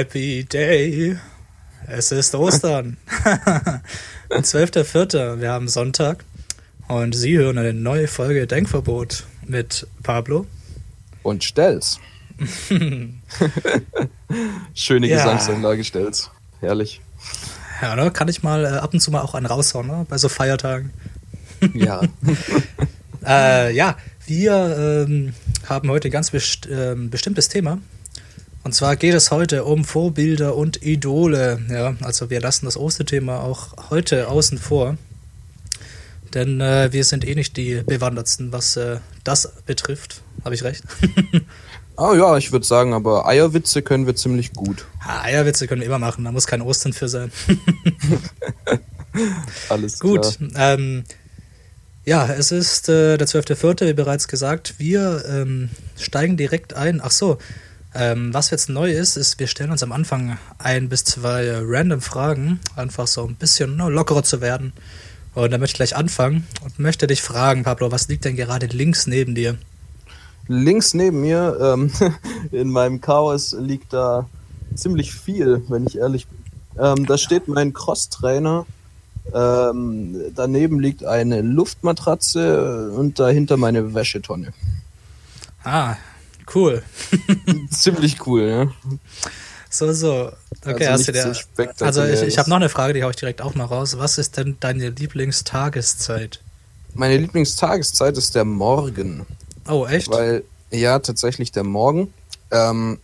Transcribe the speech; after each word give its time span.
happy 0.00 0.44
day. 0.44 1.14
Es 1.86 2.10
ist 2.10 2.34
Ostern. 2.34 2.96
12.04. 4.30 5.40
Wir 5.40 5.50
haben 5.50 5.68
Sonntag. 5.68 6.24
Und 6.88 7.14
Sie 7.14 7.36
hören 7.36 7.58
eine 7.58 7.74
neue 7.74 8.08
Folge 8.08 8.46
Denkverbot 8.46 9.24
mit 9.46 9.86
Pablo. 10.02 10.46
Und 11.22 11.44
Stelz. 11.44 11.98
Schöne 14.74 15.06
Ja. 15.06 15.16
Gesangsanlage 15.16 15.84
Stelz. 15.84 16.30
Herrlich. 16.60 17.02
Ja, 17.82 17.94
ne? 17.94 18.10
Kann 18.10 18.28
ich 18.28 18.42
mal 18.42 18.64
äh, 18.64 18.68
ab 18.68 18.94
und 18.94 19.00
zu 19.00 19.10
mal 19.10 19.20
auch 19.20 19.34
einen 19.34 19.44
raushauen, 19.44 19.86
ne? 19.86 20.06
Bei 20.08 20.16
so 20.16 20.30
Feiertagen. 20.30 20.92
Ja. 21.74 22.00
Äh, 23.22 23.74
ja, 23.74 23.98
wir 24.26 25.06
ähm, 25.06 25.34
haben 25.68 25.90
heute 25.90 26.08
ein 26.08 26.10
ganz 26.10 26.30
best 26.30 26.66
ähm, 26.72 27.10
bestimmtes 27.10 27.50
Thema. 27.50 27.76
Und 28.62 28.74
zwar 28.74 28.96
geht 28.96 29.14
es 29.14 29.30
heute 29.30 29.64
um 29.64 29.84
Vorbilder 29.84 30.54
und 30.54 30.82
Idole. 30.82 31.60
Ja, 31.70 31.94
also 32.02 32.30
wir 32.30 32.40
lassen 32.40 32.66
das 32.66 32.76
Osterthema 32.76 33.40
auch 33.40 33.90
heute 33.90 34.28
außen 34.28 34.58
vor. 34.58 34.96
Denn 36.34 36.60
äh, 36.60 36.92
wir 36.92 37.04
sind 37.04 37.26
eh 37.26 37.34
nicht 37.34 37.56
die 37.56 37.82
Bewandertsten, 37.84 38.52
was 38.52 38.76
äh, 38.76 38.98
das 39.24 39.50
betrifft. 39.66 40.22
Habe 40.44 40.54
ich 40.54 40.62
recht? 40.62 40.84
Ah 41.96 42.14
ja, 42.14 42.38
ich 42.38 42.50
würde 42.50 42.64
sagen, 42.64 42.94
aber 42.94 43.26
Eierwitze 43.26 43.82
können 43.82 44.06
wir 44.06 44.16
ziemlich 44.16 44.54
gut. 44.54 44.86
Ah, 45.00 45.20
Eierwitze 45.20 45.66
können 45.66 45.82
wir 45.82 45.86
immer 45.86 45.98
machen, 45.98 46.24
da 46.24 46.32
muss 46.32 46.46
kein 46.46 46.62
Ostern 46.62 46.94
für 46.94 47.10
sein. 47.10 47.30
Alles 49.68 49.98
Gut, 49.98 50.38
klar. 50.38 50.78
ähm, 50.78 51.04
ja, 52.06 52.26
es 52.26 52.52
ist 52.52 52.88
äh, 52.88 53.18
der 53.18 53.28
12.04., 53.28 53.88
wie 53.88 53.92
bereits 53.92 54.28
gesagt. 54.28 54.76
Wir 54.78 55.22
ähm, 55.28 55.68
steigen 55.98 56.38
direkt 56.38 56.72
ein. 56.72 57.02
Ach 57.02 57.10
so, 57.10 57.36
ähm, 57.94 58.32
was 58.32 58.50
jetzt 58.50 58.68
neu 58.68 58.90
ist, 58.90 59.16
ist, 59.16 59.38
wir 59.40 59.46
stellen 59.48 59.70
uns 59.70 59.82
am 59.82 59.92
Anfang 59.92 60.38
ein 60.58 60.88
bis 60.88 61.04
zwei 61.04 61.58
random 61.60 62.00
Fragen, 62.00 62.60
einfach 62.76 63.06
so 63.06 63.26
ein 63.26 63.34
bisschen 63.34 63.76
ne, 63.76 63.88
lockerer 63.88 64.22
zu 64.22 64.40
werden. 64.40 64.72
Und 65.34 65.50
dann 65.52 65.60
möchte 65.60 65.74
ich 65.74 65.90
gleich 65.90 65.96
anfangen 65.96 66.46
und 66.64 66.78
möchte 66.78 67.06
dich 67.06 67.22
fragen, 67.22 67.64
Pablo, 67.64 67.90
was 67.90 68.08
liegt 68.08 68.24
denn 68.24 68.36
gerade 68.36 68.66
links 68.66 69.06
neben 69.06 69.34
dir? 69.34 69.58
Links 70.46 70.94
neben 70.94 71.20
mir, 71.20 71.56
ähm, 71.60 71.90
in 72.52 72.70
meinem 72.70 73.00
Chaos, 73.00 73.56
liegt 73.58 73.92
da 73.92 74.28
ziemlich 74.74 75.12
viel, 75.12 75.62
wenn 75.68 75.86
ich 75.86 75.98
ehrlich 75.98 76.26
bin. 76.26 76.38
Ähm, 76.78 77.06
da 77.06 77.18
steht 77.18 77.48
mein 77.48 77.72
Crosstrainer. 77.72 78.66
Ähm, 79.34 80.16
daneben 80.34 80.80
liegt 80.80 81.04
eine 81.04 81.42
Luftmatratze 81.42 82.90
und 82.92 83.18
dahinter 83.18 83.56
meine 83.56 83.94
Wäschetonne. 83.94 84.52
Ah, 85.62 85.96
cool. 86.54 86.82
Ziemlich 87.70 88.26
cool, 88.26 88.46
ne? 88.46 88.72
So, 89.68 89.92
so. 89.92 90.32
Okay, 90.66 90.86
Also 90.86 90.90
hast 90.90 91.08
du 91.08 91.12
dir. 91.12 91.76
Also 91.80 92.04
ich, 92.04 92.22
ich 92.22 92.38
habe 92.38 92.50
noch 92.50 92.56
eine 92.56 92.68
Frage, 92.68 92.92
die 92.92 93.04
hau 93.04 93.10
ich 93.10 93.16
direkt 93.16 93.40
auch 93.40 93.54
mal 93.54 93.64
raus. 93.64 93.98
Was 93.98 94.18
ist 94.18 94.36
denn 94.36 94.56
deine 94.60 94.90
Lieblingstageszeit? 94.90 96.40
Meine 96.94 97.16
Lieblingstageszeit 97.18 98.16
ist 98.18 98.34
der 98.34 98.44
Morgen. 98.44 99.26
Oh, 99.68 99.86
echt? 99.86 100.10
Weil, 100.10 100.42
ja, 100.70 100.98
tatsächlich 100.98 101.52
der 101.52 101.64
Morgen. 101.64 102.12
Ähm, 102.50 102.98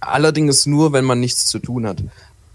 allerdings 0.00 0.66
nur, 0.66 0.92
wenn 0.92 1.04
man 1.04 1.18
nichts 1.18 1.46
zu 1.46 1.58
tun 1.58 1.86
hat. 1.86 1.98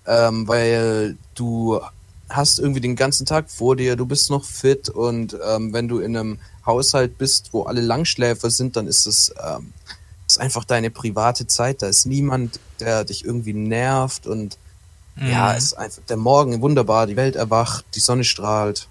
Ähm, 0.07 0.47
weil 0.47 1.17
du 1.35 1.81
hast 2.29 2.59
irgendwie 2.59 2.81
den 2.81 2.95
ganzen 2.95 3.25
Tag 3.25 3.51
vor 3.51 3.75
dir, 3.75 3.95
du 3.97 4.05
bist 4.05 4.29
noch 4.29 4.45
fit 4.45 4.89
und 4.89 5.37
ähm, 5.45 5.73
wenn 5.73 5.87
du 5.87 5.99
in 5.99 6.15
einem 6.15 6.39
Haushalt 6.65 7.17
bist, 7.17 7.49
wo 7.51 7.63
alle 7.63 7.81
Langschläfer 7.81 8.49
sind, 8.49 8.77
dann 8.77 8.87
ist 8.87 9.05
es 9.05 9.33
ähm, 9.43 9.73
ist 10.31 10.37
einfach 10.39 10.63
deine 10.65 10.89
private 10.89 11.47
Zeit. 11.47 11.81
Da 11.81 11.87
ist 11.87 12.05
niemand, 12.05 12.59
der 12.79 13.03
dich 13.03 13.23
irgendwie 13.25 13.53
nervt 13.53 14.27
und 14.27 14.57
ja, 15.17 15.51
Mhm. 15.51 15.57
es 15.57 15.63
ist 15.65 15.73
einfach 15.73 16.01
der 16.07 16.17
Morgen 16.17 16.61
wunderbar, 16.61 17.05
die 17.05 17.15
Welt 17.17 17.35
erwacht, 17.35 17.83
die 17.95 17.99
Sonne 17.99 18.23
strahlt. 18.23 18.87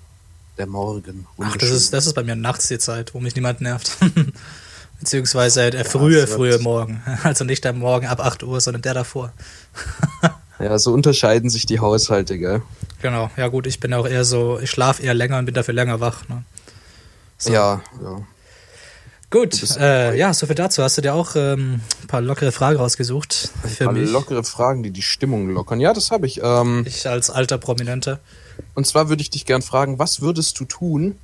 Der 0.59 0.67
Morgen. 0.67 1.27
Ach, 1.41 1.57
das 1.57 1.71
ist, 1.71 1.93
das 1.95 2.07
ist 2.07 2.13
bei 2.15 2.23
mir 2.23 2.37
nachts 2.37 2.69
die 2.69 2.79
Zeit, 2.79 3.15
wo 3.15 3.21
mich 3.21 3.35
niemand 3.35 3.63
nervt. 3.63 3.97
Beziehungsweise 5.01 5.71
der 5.71 5.85
frühe, 5.87 6.21
das 6.23 6.31
frühe 6.33 6.51
wird- 6.53 6.63
Morgen. 6.63 7.03
Also 7.23 7.45
nicht 7.45 7.65
der 7.65 7.73
Morgen 7.73 8.07
ab 8.07 8.21
8 8.21 8.43
Uhr, 8.43 8.61
sondern 8.61 8.83
der 8.83 8.95
davor. 8.95 9.33
Ja, 10.63 10.79
so 10.79 10.93
unterscheiden 10.93 11.49
sich 11.49 11.65
die 11.65 11.81
Haushalte, 11.81 12.37
gell? 12.37 12.61
Genau, 13.01 13.31
ja 13.39 13.49
gut, 13.49 13.67
ich 13.67 13.81
bin 13.81 13.95
auch 13.95 14.07
eher 14.07 14.27
so, 14.27 14.59
ich 14.61 14.71
schlafe 14.71 15.03
eher 15.03 15.15
länger 15.15 15.39
und 15.39 15.47
bin 15.47 15.55
dafür 15.55 15.73
länger 15.73 16.01
wach. 16.01 16.29
Ne? 16.29 16.45
So. 17.39 17.51
Ja, 17.51 17.81
ja. 18.03 18.21
Gut, 19.31 19.77
äh, 19.79 20.17
ja, 20.17 20.35
soviel 20.35 20.57
dazu. 20.57 20.83
Hast 20.83 20.99
du 20.99 21.03
dir 21.03 21.15
auch 21.15 21.37
ähm, 21.37 21.81
ein 22.03 22.07
paar 22.09 22.21
lockere 22.21 22.51
Fragen 22.51 22.79
rausgesucht 22.79 23.51
für 23.65 23.85
Paar 23.85 23.93
mich? 23.93 24.11
lockere 24.11 24.43
Fragen, 24.43 24.83
die 24.83 24.91
die 24.91 25.03
Stimmung 25.03 25.49
lockern. 25.51 25.79
Ja, 25.79 25.93
das 25.93 26.11
habe 26.11 26.27
ich. 26.27 26.41
Ähm, 26.43 26.85
Ich 26.87 27.07
als 27.09 27.31
alter 27.31 27.57
Prominenter. 27.57 28.19
und 28.75 28.89
zwar 28.89 29.09
würde 29.09 29.23
ich 29.23 29.31
dich 29.31 29.47
gern 29.47 29.63
fragen, 29.63 30.01
was 30.01 30.21
würdest 30.21 30.59
du 30.59 30.65
tun, 30.65 31.17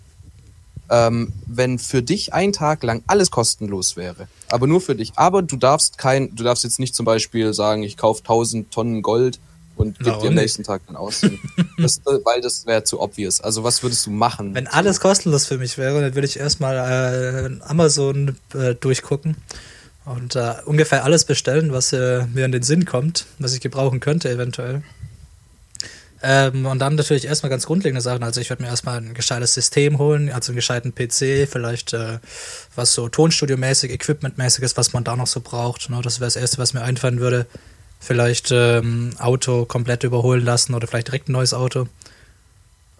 ähm, 0.88 1.32
wenn 1.46 1.80
für 1.80 2.00
dich 2.00 2.32
ein 2.32 2.52
Tag 2.52 2.84
lang 2.84 3.02
alles 3.08 3.32
kostenlos 3.32 3.96
wäre? 3.96 4.28
Aber 4.50 4.68
nur 4.68 4.80
für 4.80 4.94
dich. 4.94 5.12
Aber 5.16 5.42
du 5.42 5.56
darfst 5.56 5.98
kein, 5.98 6.32
du 6.36 6.44
darfst 6.44 6.62
jetzt 6.62 6.78
nicht 6.78 6.94
zum 6.94 7.04
Beispiel 7.06 7.52
sagen, 7.54 7.82
ich 7.82 7.96
kaufe 7.96 8.20
1000 8.20 8.70
Tonnen 8.70 9.02
Gold 9.02 9.40
und 9.76 9.98
Warum 10.00 10.22
dir 10.22 10.28
am 10.28 10.34
nächsten 10.34 10.64
Tag 10.64 10.82
dann 10.86 10.96
aussehen. 10.96 11.38
das, 11.78 12.00
weil 12.24 12.40
das 12.40 12.66
wäre 12.66 12.82
zu 12.84 13.00
obvious. 13.00 13.40
Also 13.40 13.62
was 13.62 13.82
würdest 13.82 14.06
du 14.06 14.10
machen? 14.10 14.54
Wenn 14.54 14.66
alles 14.66 15.00
kostenlos 15.00 15.46
für 15.46 15.58
mich 15.58 15.78
wäre, 15.78 16.00
dann 16.00 16.14
würde 16.14 16.26
ich 16.26 16.38
erstmal 16.38 16.76
äh, 16.76 17.64
Amazon 17.64 18.36
äh, 18.54 18.74
durchgucken 18.74 19.36
und 20.06 20.36
äh, 20.36 20.54
ungefähr 20.64 21.04
alles 21.04 21.24
bestellen, 21.24 21.72
was 21.72 21.92
äh, 21.92 22.26
mir 22.32 22.44
in 22.44 22.52
den 22.52 22.62
Sinn 22.62 22.84
kommt, 22.84 23.26
was 23.38 23.54
ich 23.54 23.60
gebrauchen 23.60 24.00
könnte 24.00 24.30
eventuell. 24.30 24.82
Ähm, 26.22 26.64
und 26.64 26.78
dann 26.78 26.94
natürlich 26.94 27.26
erstmal 27.26 27.50
ganz 27.50 27.66
grundlegende 27.66 28.00
Sachen. 28.00 28.22
Also 28.22 28.40
ich 28.40 28.48
würde 28.48 28.62
mir 28.62 28.68
erstmal 28.68 28.98
ein 28.98 29.14
gescheites 29.14 29.52
System 29.52 29.98
holen, 29.98 30.30
also 30.30 30.50
einen 30.50 30.56
gescheiten 30.56 30.94
PC, 30.94 31.48
vielleicht 31.48 31.92
äh, 31.92 32.18
was 32.74 32.94
so 32.94 33.08
Tonstudio-mäßig, 33.08 33.92
Equipment-mäßig 33.92 34.64
ist, 34.64 34.76
was 34.76 34.92
man 34.92 35.04
da 35.04 35.16
noch 35.16 35.26
so 35.26 35.40
braucht. 35.40 35.90
Ne? 35.90 36.00
Das 36.02 36.20
wäre 36.20 36.26
das 36.26 36.36
Erste, 36.36 36.58
was 36.58 36.72
mir 36.72 36.82
einfallen 36.82 37.20
würde. 37.20 37.46
Vielleicht 38.00 38.50
ähm, 38.52 39.10
Auto 39.18 39.64
komplett 39.64 40.04
überholen 40.04 40.44
lassen 40.44 40.74
oder 40.74 40.86
vielleicht 40.86 41.08
direkt 41.08 41.28
ein 41.28 41.32
neues 41.32 41.54
Auto. 41.54 41.88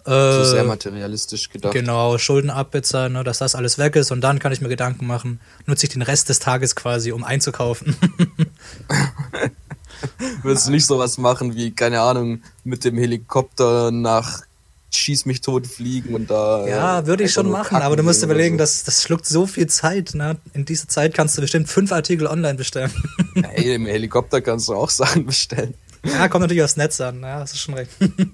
so 0.05 0.11
Äh, 0.11 0.45
sehr 0.45 0.63
materialistisch 0.63 1.49
gedacht. 1.49 1.73
Genau, 1.73 2.17
Schulden 2.17 2.49
abbezahlen, 2.49 3.13
ne, 3.13 3.23
dass 3.23 3.37
das 3.39 3.55
alles 3.55 3.77
weg 3.77 3.95
ist 3.95 4.11
und 4.11 4.21
dann 4.21 4.39
kann 4.39 4.51
ich 4.51 4.61
mir 4.61 4.69
Gedanken 4.69 5.07
machen, 5.07 5.39
nutze 5.65 5.85
ich 5.85 5.93
den 5.93 6.01
Rest 6.01 6.29
des 6.29 6.39
Tages 6.39 6.75
quasi, 6.75 7.11
um 7.11 7.23
einzukaufen. 7.23 7.95
Würdest 10.43 10.67
du 10.67 10.71
nicht 10.71 10.85
sowas 10.85 11.17
machen 11.17 11.55
wie, 11.55 11.71
keine 11.71 12.01
Ahnung, 12.01 12.41
mit 12.63 12.83
dem 12.83 12.97
Helikopter 12.97 13.91
nach 13.91 14.41
Schieß 14.89 15.25
mich 15.25 15.41
tot 15.41 15.67
fliegen 15.67 16.15
und 16.15 16.29
da. 16.29 16.65
ja, 16.65 17.05
würde 17.05 17.25
ich 17.25 17.33
schon 17.33 17.49
machen, 17.51 17.77
aber 17.77 17.97
du 17.97 18.03
musst 18.03 18.23
überlegen, 18.23 18.55
so. 18.55 18.59
das, 18.59 18.85
das 18.85 19.03
schluckt 19.03 19.25
so 19.25 19.45
viel 19.45 19.67
Zeit. 19.67 20.13
Ne? 20.13 20.37
In 20.53 20.63
dieser 20.63 20.87
Zeit 20.87 21.13
kannst 21.13 21.37
du 21.37 21.41
bestimmt 21.41 21.67
fünf 21.67 21.91
Artikel 21.91 22.25
online 22.25 22.55
bestellen. 22.55 22.91
Hey, 23.43 23.75
im 23.75 23.85
Helikopter 23.85 24.41
kannst 24.41 24.67
du 24.69 24.75
auch 24.75 24.89
Sachen 24.89 25.25
bestellen. 25.25 25.73
ja, 26.03 26.27
kommt 26.27 26.41
natürlich 26.43 26.63
aufs 26.63 26.77
Netz 26.77 26.99
an, 27.01 27.21
ja, 27.21 27.39
hast 27.39 27.53
du 27.53 27.57
schon 27.57 27.73
recht. 27.75 27.91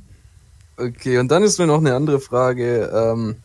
Okay, 0.76 1.20
und 1.20 1.28
dann 1.28 1.44
ist 1.44 1.60
mir 1.60 1.68
noch 1.68 1.78
eine 1.78 1.94
andere 1.94 2.20
Frage 2.20 2.86
ähm, 2.92 3.36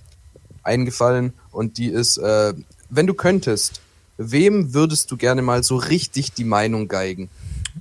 eingefallen 0.62 1.35
und 1.50 1.77
die 1.77 1.88
ist, 1.88 2.17
äh, 2.17 2.55
wenn 2.88 3.06
du 3.06 3.12
könntest, 3.12 3.83
wem 4.17 4.73
würdest 4.73 5.11
du 5.11 5.19
gerne 5.19 5.43
mal 5.43 5.62
so 5.62 5.77
richtig 5.77 6.33
die 6.33 6.44
Meinung 6.44 6.88
geigen? 6.88 7.29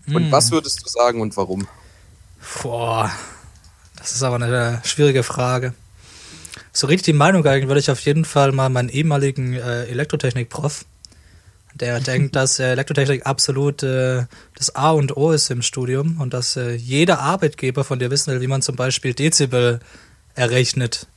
Und 0.08 0.26
Hm. 0.26 0.32
was 0.34 0.52
würdest 0.52 0.84
du 0.84 0.90
sagen 0.90 1.22
und 1.22 1.38
warum? 1.38 1.66
Boah, 2.62 3.10
das 3.96 4.12
ist 4.12 4.22
aber 4.22 4.36
eine 4.36 4.82
schwierige 4.84 5.24
Frage. 5.24 5.74
So 6.74 6.88
richtig 6.88 7.06
die 7.06 7.14
Meinung 7.14 7.46
eigentlich 7.46 7.68
würde 7.70 7.80
ich 7.80 7.90
auf 7.90 8.02
jeden 8.02 8.26
Fall 8.26 8.52
mal 8.52 8.68
meinen 8.70 8.90
ehemaligen 8.90 9.54
äh, 9.54 9.86
Elektrotechnik-Prof, 9.86 10.84
der 11.78 12.00
denkt, 12.00 12.36
dass 12.36 12.60
äh, 12.60 12.72
Elektrotechnik 12.72 13.26
absolut 13.26 13.84
äh, 13.84 14.26
das 14.56 14.76
A 14.76 14.92
und 14.92 15.16
O 15.18 15.32
ist 15.32 15.50
im 15.50 15.62
Studium 15.62 16.20
und 16.20 16.34
dass 16.34 16.56
äh, 16.56 16.74
jeder 16.74 17.20
Arbeitgeber 17.20 17.84
von 17.84 18.00
dir 18.00 18.12
wissen 18.12 18.34
will, 18.34 18.42
wie 18.42 18.48
man 18.48 18.62
zum 18.62 18.76
Beispiel 18.76 19.14
Dezibel 19.14 19.80
errechnet. 20.36 21.08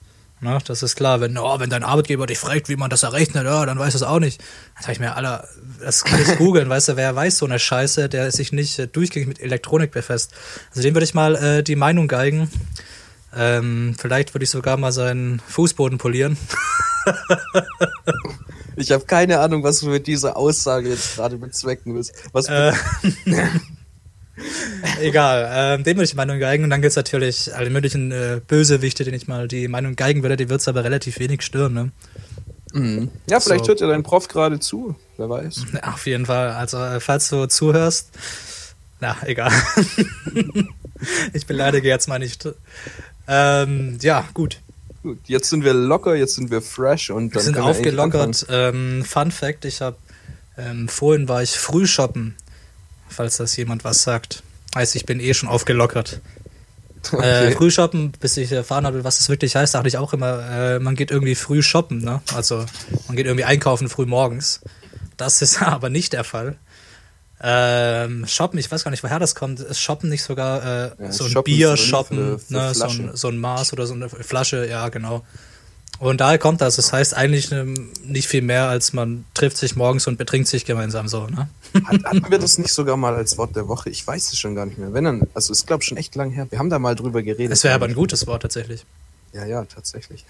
Na, 0.43 0.59
das 0.59 0.83
ist 0.83 0.97
klar, 0.97 1.21
wenn, 1.21 1.37
oh, 1.37 1.61
wenn 1.61 1.69
dein 1.69 1.85
Arbeitgeber 1.85 2.27
dich 2.27 2.39
fragt, 2.39 2.71
wie 2.71 2.77
man 2.77 2.89
das 2.89 3.03
errechnet, 3.03 3.45
ja, 3.45 3.67
dann 3.67 3.79
weiß 3.79 3.93
das 3.93 4.03
auch 4.03 4.21
nicht. 4.21 4.41
Dann 4.77 4.85
sag 4.85 4.93
ich 4.93 5.01
mir, 5.01 5.15
Alter, 5.15 5.47
das 5.81 6.03
kann 6.03 6.21
ich 6.23 6.39
googeln, 6.39 6.69
weißt 6.69 6.89
du, 6.89 6.97
wer 6.97 7.15
weiß 7.15 7.37
so 7.37 7.45
eine 7.45 7.59
Scheiße, 7.59 8.09
der 8.09 8.33
sich 8.33 8.51
nicht 8.51 8.79
äh, 8.79 8.87
durchgängig 8.87 9.29
mit 9.29 9.41
Elektronik 9.41 9.91
befasst. 9.91 10.33
Also 10.71 10.81
dem 10.81 10.95
würde 10.95 11.05
ich 11.05 11.12
mal 11.12 11.37
äh, 11.37 11.62
die 11.62 11.77
Meinung 11.77 12.09
geigen. 12.09 12.51
Ähm, 13.37 13.94
vielleicht 13.99 14.35
würde 14.35 14.44
ich 14.44 14.50
sogar 14.50 14.77
mal 14.77 14.93
seinen 14.93 15.41
Fußboden 15.41 15.99
polieren. 15.99 16.37
Ich 18.77 18.93
habe 18.93 19.05
keine 19.05 19.41
Ahnung, 19.41 19.62
was 19.62 19.81
du 19.81 19.88
mit 19.88 20.06
dieser 20.06 20.37
Aussage 20.37 20.88
jetzt 20.88 21.17
gerade 21.17 21.37
bezwecken 21.37 21.94
willst. 21.94 22.12
Was 22.32 22.49
Äh, 22.49 22.73
egal, 25.00 25.49
ähm, 25.53 25.85
dem 25.85 25.97
würde 25.97 26.05
ich 26.05 26.11
die 26.11 26.17
Meinung 26.17 26.38
geigen. 26.38 26.65
Und 26.65 26.71
dann 26.71 26.81
gibt's 26.82 26.97
natürlich 26.97 27.55
alle 27.55 27.71
möglichen 27.71 28.11
äh, 28.12 28.41
Bösewichte, 28.47 29.05
denen 29.05 29.17
ich 29.17 29.29
mal 29.29 29.49
die 29.49 29.69
Meinung 29.69 29.97
geigen 29.97 30.23
würde. 30.23 30.37
Die 30.37 30.49
wird's 30.49 30.69
aber 30.69 30.85
relativ 30.85 31.19
wenig 31.19 31.43
stören. 31.43 31.75
Ne? 31.75 31.93
Mhm. 32.73 33.11
Ja, 33.29 33.41
vielleicht 33.41 33.65
So. 33.65 33.69
hört 33.71 33.81
ja 33.81 33.88
dein 33.88 34.03
Prof 34.03 34.29
gerade 34.29 34.61
zu. 34.61 34.94
Wer 35.17 35.29
weiß. 35.29 35.65
Ja, 35.75 35.93
auf 35.93 36.06
jeden 36.06 36.26
Fall. 36.26 36.50
Also, 36.50 36.79
äh, 36.79 37.00
falls 37.00 37.29
du 37.29 37.47
zuhörst, 37.47 38.11
na, 39.00 39.17
egal. 39.25 39.53
ich 41.33 41.47
beleidige 41.47 41.88
jetzt 41.88 42.09
mal 42.09 42.19
nicht. 42.19 42.49
Ähm, 43.31 43.99
ja, 44.03 44.29
gut. 44.35 44.61
Gut, 45.03 45.19
jetzt 45.27 45.49
sind 45.49 45.65
wir 45.65 45.73
locker, 45.73 46.15
jetzt 46.17 46.35
sind 46.35 46.50
wir 46.50 46.61
fresh 46.61 47.11
und 47.11 47.31
Wir 47.31 47.35
dann 47.37 47.43
sind 47.44 47.55
wir 47.55 47.61
endlich 47.61 47.77
aufgelockert. 47.79 48.47
Ähm, 48.50 49.05
Fun 49.05 49.31
Fact: 49.31 49.65
Ich 49.65 49.81
habe 49.81 49.97
ähm, 50.59 50.88
vorhin 50.88 51.29
war 51.29 51.43
ich 51.43 51.53
früh 51.53 51.87
shoppen, 51.87 52.35
falls 53.09 53.37
das 53.38 53.56
jemand 53.56 53.85
was 53.85 54.03
sagt. 54.03 54.43
Heißt, 54.75 54.97
ich 54.97 55.06
bin 55.06 55.21
eh 55.21 55.32
schon 55.32 55.49
aufgelockert. 55.49 56.21
Äh, 57.12 57.15
Okay. 57.17 57.53
früh 57.53 57.71
shoppen, 57.71 58.12
bis 58.21 58.37
ich 58.37 58.53
erfahren 58.53 58.85
habe, 58.85 59.05
was 59.05 59.17
das 59.17 59.31
wirklich 59.31 59.56
heißt, 59.56 59.75
dachte 59.75 59.88
ich 59.88 59.97
auch 59.97 60.12
immer, 60.12 60.47
äh, 60.50 60.79
man 60.81 60.97
geht 60.97 61.11
irgendwie 61.11 61.35
früh 61.35 61.62
shoppen, 61.62 62.03
ne? 62.05 62.21
Also 62.35 62.67
man 63.09 63.17
geht 63.17 63.25
irgendwie 63.25 63.44
einkaufen 63.44 63.88
früh 63.88 64.05
morgens. 64.05 64.61
Das 65.17 65.41
ist 65.41 65.62
aber 65.67 65.88
nicht 65.88 66.12
der 66.12 66.25
Fall. 66.25 66.59
Ähm, 67.42 68.26
shoppen, 68.26 68.58
ich 68.58 68.70
weiß 68.70 68.84
gar 68.84 68.90
nicht, 68.90 69.02
woher 69.02 69.19
das 69.19 69.34
kommt. 69.34 69.60
Ist 69.60 69.81
Shoppen 69.81 70.10
nicht 70.10 70.22
sogar 70.22 70.62
äh, 70.62 70.90
Ja, 71.04 71.12
so 71.12 71.25
ein 71.25 71.31
shoppen 71.31 71.44
Bier 71.54 71.70
für- 71.70 71.76
für- 71.76 71.82
shoppen, 71.82 72.38
für 72.38 72.52
ne? 72.52 72.75
so, 72.75 72.84
ein, 72.84 73.10
so 73.14 73.28
ein 73.28 73.38
Maß 73.38 73.72
oder 73.72 73.87
so 73.87 73.94
eine 73.94 74.08
Flasche, 74.10 74.66
ja, 74.69 74.88
genau. 74.90 75.25
Und 75.98 76.20
daher 76.22 76.38
kommt 76.38 76.60
das. 76.62 76.76
Das 76.76 76.92
heißt 76.92 77.14
eigentlich 77.14 77.52
ähm, 77.52 77.90
nicht 78.04 78.26
viel 78.28 78.40
mehr, 78.42 78.69
als 78.69 78.92
man 78.94 79.25
trifft 79.34 79.56
sich 79.58 79.76
morgens 79.76 80.06
und 80.06 80.16
betrinkt 80.16 80.48
sich 80.48 80.64
gemeinsam 80.64 81.08
so, 81.08 81.26
ne? 81.26 81.48
Hat, 81.84 82.04
hatten 82.04 82.31
wir 82.31 82.38
das 82.38 82.56
nicht 82.58 82.72
sogar 82.72 82.96
mal 82.96 83.14
als 83.14 83.37
Wort 83.38 83.54
der 83.54 83.69
Woche? 83.69 83.90
Ich 83.90 84.06
weiß 84.06 84.32
es 84.32 84.38
schon 84.38 84.54
gar 84.54 84.64
nicht 84.66 84.78
mehr. 84.78 84.92
Wenn 84.94 85.04
dann, 85.04 85.22
also 85.34 85.52
ist 85.52 85.66
glaube 85.66 85.82
schon 85.82 85.96
echt 85.98 86.14
lang 86.14 86.31
her. 86.31 86.46
Wir 86.50 86.58
haben 86.58 86.70
da 86.70 86.78
mal 86.78 86.94
drüber 86.94 87.22
geredet. 87.22 87.52
Das 87.52 87.64
wäre 87.64 87.75
aber 87.75 87.87
ein 87.87 87.94
gutes 87.94 88.26
Wort 88.26 88.42
tatsächlich. 88.42 88.84
Ja, 89.34 89.44
ja, 89.44 89.64
tatsächlich. 89.66 90.25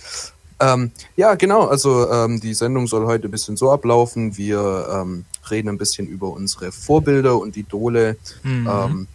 Ähm, 0.59 0.91
ja, 1.17 1.35
genau. 1.37 1.67
Also 1.69 2.11
ähm, 2.11 2.41
die 2.41 2.53
Sendung 2.55 2.87
soll 2.87 3.07
heute 3.07 3.29
ein 3.29 3.31
bisschen 3.31 3.57
so 3.57 3.71
ablaufen. 3.71 4.37
Wir 4.37 4.89
ähm, 4.93 5.25
reden 5.51 5.69
ein 5.69 5.79
bisschen 5.79 6.07
über 6.07 6.29
unsere 6.31 6.73
Vorbilder 6.73 7.39
und 7.39 7.57
Idole. 7.57 8.17
Mhm. 8.43 8.69
Ähm, 8.71 9.07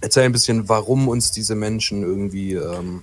erzählen 0.00 0.26
ein 0.26 0.32
bisschen, 0.32 0.68
warum 0.68 1.08
uns 1.08 1.30
diese 1.30 1.54
Menschen 1.54 2.02
irgendwie 2.02 2.54
ähm, 2.54 3.02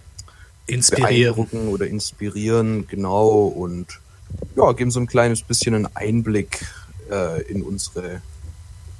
Inspirieren. 0.65 1.35
beeindrucken 1.35 1.67
oder 1.69 1.87
inspirieren, 1.87 2.87
genau. 2.87 3.45
Und 3.45 3.99
ja, 4.55 4.71
geben 4.73 4.91
so 4.91 4.99
ein 4.99 5.07
kleines 5.07 5.41
bisschen 5.41 5.75
einen 5.75 5.87
Einblick 5.95 6.65
äh, 7.09 7.41
in 7.43 7.63
unsere 7.63 8.21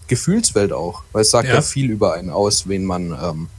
Gefühlswelt 0.08 0.72
auch. 0.72 1.04
Weil 1.12 1.24
es 1.24 1.32
sagt 1.32 1.48
ja, 1.50 1.56
Ja. 1.56 1.62
viel 1.62 1.90
über 1.92 2.14
einen 2.14 2.30
aus, 2.30 2.68
wen 2.70 2.86
man, 2.86 3.12
ähm, 3.22 3.50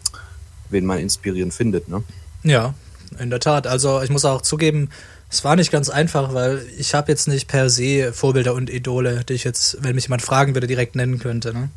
wen 0.70 0.86
man 0.86 0.98
inspirierend 0.98 1.52
findet. 1.52 1.88
Ne? 1.88 2.02
Ja, 2.44 2.74
in 3.18 3.30
der 3.30 3.40
Tat. 3.40 3.66
Also 3.66 4.00
ich 4.02 4.10
muss 4.10 4.24
auch 4.24 4.42
zugeben, 4.42 4.88
es 5.30 5.44
war 5.44 5.56
nicht 5.56 5.70
ganz 5.70 5.88
einfach, 5.90 6.32
weil 6.34 6.64
ich 6.78 6.94
habe 6.94 7.10
jetzt 7.12 7.28
nicht 7.28 7.48
per 7.48 7.68
se 7.70 8.12
Vorbilder 8.12 8.54
und 8.54 8.70
Idole, 8.70 9.24
die 9.28 9.34
ich 9.34 9.44
jetzt, 9.44 9.76
wenn 9.82 9.94
mich 9.94 10.04
jemand 10.04 10.22
fragen 10.22 10.54
würde, 10.54 10.66
direkt 10.66 10.96
nennen 10.96 11.18
könnte. 11.18 11.52
Ne? 11.52 11.68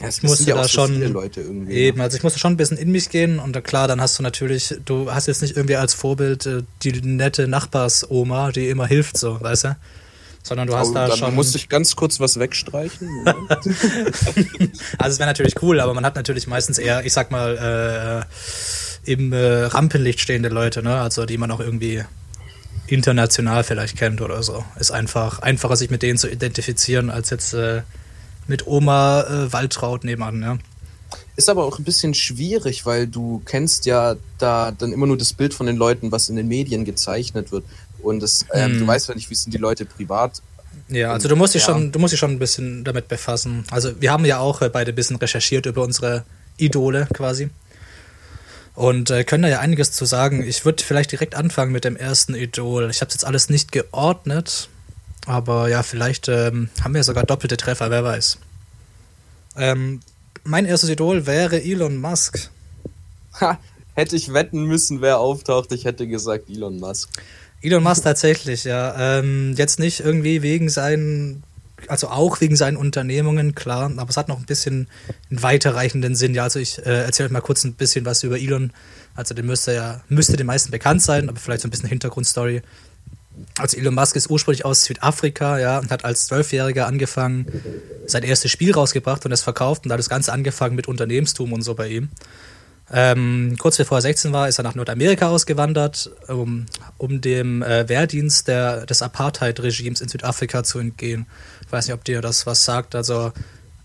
Ja, 0.00 0.08
Ich 0.08 0.22
musste 0.22 0.44
ja 0.44 0.54
da 0.56 0.60
auch 0.62 0.64
so 0.68 0.70
schon 0.86 1.00
irgendwie. 1.02 1.72
Eben, 1.74 1.98
Ne? 1.98 2.04
also 2.04 2.16
ich 2.16 2.22
musste 2.22 2.38
schon 2.38 2.52
ein 2.52 2.56
bisschen 2.56 2.76
in 2.76 2.90
mich 2.92 3.08
gehen 3.08 3.38
und 3.38 3.62
klar, 3.64 3.88
dann 3.88 4.00
hast 4.00 4.18
du 4.18 4.22
natürlich, 4.22 4.74
du 4.84 5.10
hast 5.10 5.26
jetzt 5.26 5.42
nicht 5.42 5.56
irgendwie 5.56 5.76
als 5.76 5.94
Vorbild 5.94 6.46
äh, 6.46 6.62
die 6.82 6.92
nette 7.02 7.48
Nachbarsoma, 7.48 8.52
die 8.52 8.68
immer 8.68 8.86
hilft, 8.86 9.16
so, 9.18 9.40
weißt 9.40 9.64
du? 9.64 9.76
Sondern 10.42 10.68
du 10.68 10.76
hast 10.76 10.90
Oh, 10.90 10.94
da 10.94 11.08
dann 11.08 11.18
schon. 11.18 11.34
musste 11.34 11.58
ich 11.58 11.68
ganz 11.68 11.96
kurz 11.96 12.20
was 12.20 12.38
wegstreichen. 12.38 13.08
ne? 13.24 13.34
Also 14.98 15.14
es 15.14 15.18
wäre 15.18 15.28
natürlich 15.28 15.60
cool, 15.62 15.80
aber 15.80 15.92
man 15.92 16.04
hat 16.04 16.14
natürlich 16.14 16.46
meistens 16.46 16.78
eher, 16.78 17.04
ich 17.04 17.12
sag 17.12 17.32
mal, 17.32 18.24
äh, 19.04 19.10
im 19.10 19.32
äh, 19.32 19.62
Rampenlicht 19.64 20.20
stehende 20.20 20.48
Leute, 20.48 20.82
ne? 20.84 21.00
Also 21.00 21.26
die 21.26 21.36
man 21.38 21.50
auch 21.50 21.58
irgendwie 21.60 22.04
international 22.88 23.64
vielleicht 23.64 23.96
kennt 23.96 24.20
oder 24.20 24.42
so. 24.42 24.64
Ist 24.78 24.90
einfach 24.90 25.40
einfacher, 25.40 25.76
sich 25.76 25.90
mit 25.90 26.02
denen 26.02 26.18
zu 26.18 26.28
identifizieren, 26.30 27.10
als 27.10 27.30
jetzt 27.30 27.52
äh, 27.54 27.82
mit 28.46 28.66
Oma 28.66 29.22
äh, 29.22 29.52
Waltraud 29.52 30.04
nebenan, 30.04 30.38
ne? 30.38 30.58
Ist 31.36 31.48
aber 31.50 31.64
auch 31.64 31.78
ein 31.78 31.84
bisschen 31.84 32.14
schwierig, 32.14 32.86
weil 32.86 33.06
du 33.06 33.42
kennst 33.44 33.86
ja 33.86 34.16
da 34.38 34.70
dann 34.70 34.92
immer 34.92 35.06
nur 35.06 35.18
das 35.18 35.32
Bild 35.32 35.52
von 35.54 35.66
den 35.66 35.76
Leuten, 35.76 36.10
was 36.12 36.28
in 36.28 36.36
den 36.36 36.48
Medien 36.48 36.84
gezeichnet 36.84 37.52
wird. 37.52 37.64
Und 38.02 38.20
das, 38.20 38.46
ähm, 38.54 38.72
Hm. 38.72 38.78
du 38.80 38.86
weißt 38.86 39.08
ja 39.08 39.14
nicht, 39.14 39.28
wie 39.30 39.34
sind 39.34 39.52
die 39.52 39.58
Leute 39.58 39.84
privat. 39.84 40.40
Ja, 40.88 41.12
also 41.12 41.28
du 41.28 41.36
musst 41.36 41.54
dich 41.54 41.62
Ja. 41.62 41.72
schon, 41.74 41.92
du 41.92 41.98
musst 41.98 42.12
dich 42.12 42.20
schon 42.20 42.30
ein 42.32 42.38
bisschen 42.38 42.84
damit 42.84 43.08
befassen. 43.08 43.64
Also 43.70 44.00
wir 44.00 44.12
haben 44.12 44.24
ja 44.24 44.38
auch 44.38 44.62
äh, 44.62 44.68
beide 44.68 44.92
ein 44.92 44.94
bisschen 44.94 45.16
recherchiert 45.16 45.66
über 45.66 45.82
unsere 45.82 46.24
Idole 46.56 47.08
quasi. 47.12 47.50
Und 48.76 49.10
äh, 49.10 49.24
können 49.24 49.42
da 49.42 49.48
ja 49.48 49.60
einiges 49.60 49.92
zu 49.92 50.04
sagen. 50.04 50.44
Ich 50.46 50.64
würde 50.66 50.84
vielleicht 50.84 51.10
direkt 51.10 51.34
anfangen 51.34 51.72
mit 51.72 51.84
dem 51.84 51.96
ersten 51.96 52.34
Idol. 52.34 52.90
Ich 52.90 53.00
habe 53.00 53.10
jetzt 53.10 53.24
alles 53.24 53.48
nicht 53.48 53.72
geordnet, 53.72 54.68
aber 55.24 55.68
ja, 55.68 55.82
vielleicht 55.82 56.28
ähm, 56.28 56.68
haben 56.84 56.94
wir 56.94 57.02
sogar 57.02 57.24
doppelte 57.24 57.56
Treffer, 57.56 57.90
wer 57.90 58.04
weiß. 58.04 58.38
Ähm, 59.56 60.00
mein 60.44 60.66
erstes 60.66 60.90
Idol 60.90 61.26
wäre 61.26 61.62
Elon 61.62 61.96
Musk. 61.96 62.50
Ha, 63.40 63.58
hätte 63.94 64.14
ich 64.14 64.34
wetten 64.34 64.64
müssen, 64.64 65.00
wer 65.00 65.20
auftaucht, 65.20 65.72
ich 65.72 65.86
hätte 65.86 66.06
gesagt 66.06 66.50
Elon 66.50 66.78
Musk. 66.78 67.08
Elon 67.62 67.82
Musk 67.82 68.04
tatsächlich, 68.04 68.64
ja. 68.64 69.18
Ähm, 69.18 69.54
jetzt 69.56 69.78
nicht 69.78 70.00
irgendwie 70.00 70.42
wegen 70.42 70.68
seinen, 70.68 71.42
also 71.88 72.08
auch 72.08 72.40
wegen 72.40 72.56
seinen 72.56 72.76
Unternehmungen, 72.76 73.54
klar, 73.54 73.90
aber 73.96 74.10
es 74.10 74.16
hat 74.16 74.28
noch 74.28 74.38
ein 74.38 74.46
bisschen 74.46 74.88
einen 75.30 75.42
weiterreichenden 75.42 76.14
Sinn. 76.14 76.34
Ja, 76.34 76.44
also 76.44 76.58
ich 76.58 76.78
äh, 76.78 77.04
erzähle 77.04 77.28
euch 77.28 77.32
mal 77.32 77.40
kurz 77.40 77.64
ein 77.64 77.74
bisschen 77.74 78.04
was 78.04 78.22
über 78.22 78.38
Elon. 78.38 78.72
Also 79.14 79.34
den 79.34 79.46
müsste 79.46 79.74
ja, 79.74 80.00
müsste 80.08 80.36
den 80.36 80.46
meisten 80.46 80.70
bekannt 80.70 81.02
sein, 81.02 81.28
aber 81.28 81.38
vielleicht 81.38 81.62
so 81.62 81.68
ein 81.68 81.70
bisschen 81.70 81.88
Hintergrundstory. 81.88 82.62
Also 83.58 83.76
Elon 83.76 83.94
Musk 83.94 84.16
ist 84.16 84.30
ursprünglich 84.30 84.64
aus 84.64 84.84
Südafrika, 84.84 85.58
ja, 85.58 85.78
und 85.78 85.90
hat 85.90 86.04
als 86.04 86.26
Zwölfjähriger 86.26 86.86
angefangen, 86.86 87.46
sein 88.06 88.22
erstes 88.22 88.50
Spiel 88.50 88.72
rausgebracht 88.72 89.24
und 89.26 89.32
es 89.32 89.42
verkauft 89.42 89.84
und 89.84 89.90
da 89.90 89.94
hat 89.94 89.98
das 89.98 90.08
Ganze 90.08 90.32
angefangen 90.32 90.74
mit 90.74 90.88
Unternehmenstum 90.88 91.52
und 91.52 91.62
so 91.62 91.74
bei 91.74 91.88
ihm. 91.88 92.08
Ähm, 92.92 93.56
kurz 93.58 93.76
bevor 93.76 93.98
er 93.98 94.02
16 94.02 94.32
war, 94.32 94.48
ist 94.48 94.58
er 94.58 94.62
nach 94.62 94.76
Nordamerika 94.76 95.28
ausgewandert, 95.28 96.10
um, 96.28 96.66
um 96.98 97.20
dem 97.20 97.62
äh, 97.62 97.88
Wehrdienst 97.88 98.46
der, 98.46 98.86
des 98.86 99.02
Apartheid-Regimes 99.02 100.00
in 100.00 100.08
Südafrika 100.08 100.62
zu 100.62 100.78
entgehen. 100.78 101.26
Ich 101.66 101.72
weiß 101.72 101.86
nicht, 101.86 101.94
ob 101.94 102.04
dir 102.04 102.20
das 102.20 102.46
was 102.46 102.64
sagt. 102.64 102.94
Also 102.94 103.32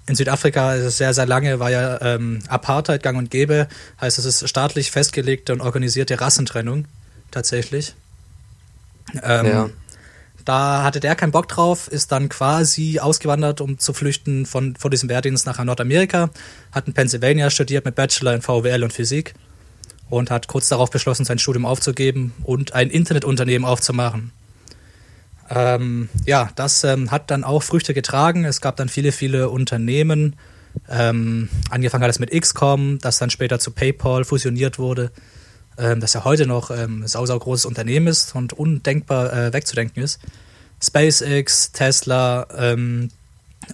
in 0.06 0.16
Südafrika 0.16 0.76
ist 0.76 0.84
es 0.84 0.98
sehr, 0.98 1.14
sehr 1.14 1.26
lange, 1.26 1.60
war 1.60 1.72
ja 1.72 2.00
ähm, 2.02 2.40
Apartheid 2.48 3.02
gang 3.02 3.18
und 3.18 3.32
gäbe. 3.32 3.68
Heißt, 4.00 4.20
es 4.20 4.26
ist 4.26 4.48
staatlich 4.48 4.92
festgelegte 4.92 5.54
und 5.54 5.62
organisierte 5.62 6.22
Rassentrennung, 6.22 6.86
tatsächlich. 7.32 7.96
Ähm, 9.24 9.46
Ja. 9.46 9.70
Da 10.46 10.84
hatte 10.84 11.00
der 11.00 11.16
keinen 11.16 11.32
Bock 11.32 11.48
drauf, 11.48 11.88
ist 11.88 12.12
dann 12.12 12.30
quasi 12.30 13.00
ausgewandert, 13.00 13.62
um 13.62 13.78
zu 13.78 13.94
flüchten 13.94 14.46
von, 14.46 14.76
von 14.76 14.92
diesem 14.92 15.10
Wehrdienst 15.10 15.46
nach 15.46 15.64
Nordamerika, 15.64 16.30
hat 16.72 16.88
in 16.88 16.94
Pennsylvania 16.94 17.50
studiert 17.50 17.86
mit 17.86 17.96
Bachelor 17.96 18.34
in 18.34 18.42
VWL 18.42 18.84
und 18.84 18.94
Physik 18.94 19.34
und 20.10 20.32
hat 20.32 20.48
kurz 20.48 20.70
darauf 20.70 20.90
beschlossen, 20.90 21.26
sein 21.26 21.40
Studium 21.40 21.66
aufzugeben 21.66 22.34
und 22.44 22.74
ein 22.74 22.90
Internetunternehmen 22.90 23.66
aufzumachen. 23.68 24.32
Ähm, 25.50 26.10
ja, 26.26 26.50
das 26.56 26.84
ähm, 26.84 27.12
hat 27.12 27.30
dann 27.30 27.44
auch 27.44 27.64
Früchte 27.64 27.94
getragen. 27.94 28.46
Es 28.46 28.62
gab 28.62 28.78
dann 28.78 28.90
viele, 28.90 29.12
viele 29.12 29.50
Unternehmen. 29.50 30.36
Ähm, 30.90 31.50
angefangen 31.70 32.04
hat 32.04 32.12
es 32.12 32.20
mit 32.20 32.32
XCOM, 32.32 33.00
das 33.00 33.18
dann 33.20 33.30
später 33.30 33.60
zu 33.60 33.72
PayPal 33.72 34.24
fusioniert 34.24 34.80
wurde 34.80 35.12
ähm, 35.78 36.00
das 36.00 36.14
ja 36.14 36.24
heute 36.24 36.46
noch 36.46 36.72
ähm, 36.72 37.08
sau, 37.08 37.26
sau 37.26 37.38
großes 37.38 37.66
Unternehmen 37.66 38.08
ist 38.08 38.36
und 38.36 38.54
undenkbar 38.54 39.34
äh, 39.34 39.54
wegzudenken 39.54 40.04
ist. 40.04 40.20
SpaceX, 40.82 41.72
Tesla, 41.72 42.48
ähm, 42.56 43.10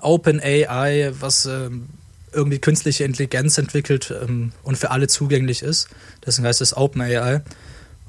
OpenAI, 0.01 1.11
was 1.19 1.45
ähm, 1.45 1.87
irgendwie 2.31 2.59
künstliche 2.59 3.03
Intelligenz 3.03 3.57
entwickelt 3.57 4.13
ähm, 4.21 4.51
und 4.63 4.77
für 4.77 4.91
alle 4.91 5.07
zugänglich 5.07 5.63
ist. 5.63 5.87
Deswegen 6.25 6.47
heißt 6.47 6.61
es 6.61 6.75
OpenAI. 6.75 7.41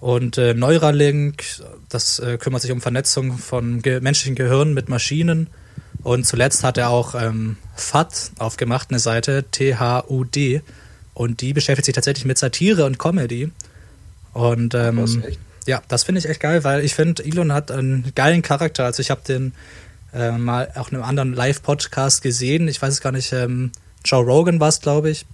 Und 0.01 0.39
äh, 0.39 0.55
Neuralink, 0.55 1.45
das 1.89 2.19
äh, 2.21 2.39
kümmert 2.39 2.63
sich 2.63 2.71
um 2.71 2.81
Vernetzung 2.81 3.37
von 3.37 3.83
ge 3.83 4.01
menschlichen 4.01 4.37
Gehirnen 4.37 4.75
mit 4.75 4.89
Maschinen. 4.89 5.49
Und 6.03 6.25
zuletzt 6.25 6.63
hat 6.63 6.79
er 6.79 6.91
auch 6.91 7.15
ähm, 7.15 7.57
FAT 7.75 8.33
aufgemacht, 8.39 8.91
eine 8.91 9.01
Seite, 9.01 9.45
T-H-U-D. 9.51 10.63
Und 11.15 11.41
die 11.41 11.53
beschäftigt 11.53 11.87
sich 11.87 11.95
tatsächlich 11.95 12.25
mit 12.25 12.39
Satire 12.39 12.85
und 12.85 12.99
Comedy. 12.99 13.51
Und 14.39 14.73
ähm, 14.77 14.99
echt? 15.27 15.41
ja, 15.67 15.83
das 15.89 16.05
finde 16.05 16.21
ich 16.21 16.29
echt 16.29 16.39
geil, 16.39 16.63
weil 16.63 16.85
ich 16.85 16.95
finde, 16.95 17.25
Elon 17.25 17.53
hat 17.53 17.73
einen 17.73 18.13
geilen 18.15 18.41
Charakter. 18.41 18.85
Also 18.85 19.01
ich 19.01 19.11
habe 19.11 19.21
den 19.27 19.53
äh, 20.15 20.31
mal 20.31 20.71
auch 20.77 20.91
in 20.91 20.95
einem 20.95 21.05
anderen 21.05 21.33
Live-Podcast 21.35 22.23
gesehen. 22.23 22.69
Ich 22.69 22.81
weiß 22.81 22.95
es 22.95 23.01
gar 23.01 23.11
nicht, 23.11 23.33
ähm, 23.33 23.73
Joe 24.05 24.25
Rogan 24.25 24.61
war 24.61 24.69
es, 24.69 24.81
glaube 24.81 25.11
ich. 25.11 25.27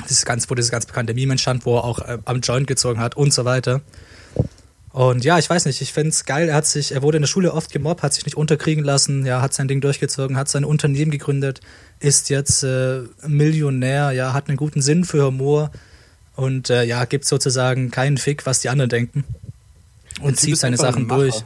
Das 0.00 0.12
ist 0.12 0.24
ganz, 0.24 0.48
wo 0.48 0.54
dieses 0.54 0.70
ganz 0.70 0.86
bekannte 0.86 1.12
Meme 1.12 1.32
entstand, 1.32 1.66
wo 1.66 1.76
er 1.76 1.84
auch 1.84 1.98
äh, 1.98 2.16
am 2.24 2.40
Joint 2.40 2.66
gezogen 2.66 2.98
hat 2.98 3.14
und 3.14 3.34
so 3.34 3.44
weiter. 3.44 3.82
Und 4.94 5.22
ja, 5.22 5.38
ich 5.38 5.50
weiß 5.50 5.66
nicht, 5.66 5.82
ich 5.82 5.92
find's 5.92 6.24
geil. 6.24 6.48
Er 6.48 6.54
hat 6.54 6.66
sich, 6.66 6.92
er 6.92 7.02
wurde 7.02 7.18
in 7.18 7.22
der 7.22 7.28
Schule 7.28 7.52
oft 7.52 7.70
gemobbt, 7.70 8.02
hat 8.02 8.14
sich 8.14 8.24
nicht 8.24 8.38
unterkriegen 8.38 8.82
lassen, 8.82 9.26
ja, 9.26 9.42
hat 9.42 9.52
sein 9.52 9.68
Ding 9.68 9.82
durchgezogen, 9.82 10.38
hat 10.38 10.48
sein 10.48 10.64
Unternehmen 10.64 11.10
gegründet, 11.10 11.60
ist 11.98 12.30
jetzt 12.30 12.62
äh, 12.62 13.02
Millionär, 13.26 14.12
ja, 14.12 14.32
hat 14.32 14.48
einen 14.48 14.56
guten 14.56 14.80
Sinn 14.80 15.04
für 15.04 15.26
Humor 15.26 15.70
und 16.40 16.70
äh, 16.70 16.84
ja, 16.84 17.04
gibt 17.04 17.26
sozusagen 17.26 17.90
keinen 17.90 18.16
Fick, 18.16 18.46
was 18.46 18.60
die 18.60 18.70
anderen 18.70 18.88
denken. 18.88 19.24
Und 20.22 20.38
zieht 20.38 20.56
seine 20.56 20.78
Sachen 20.78 21.06
durch. 21.06 21.44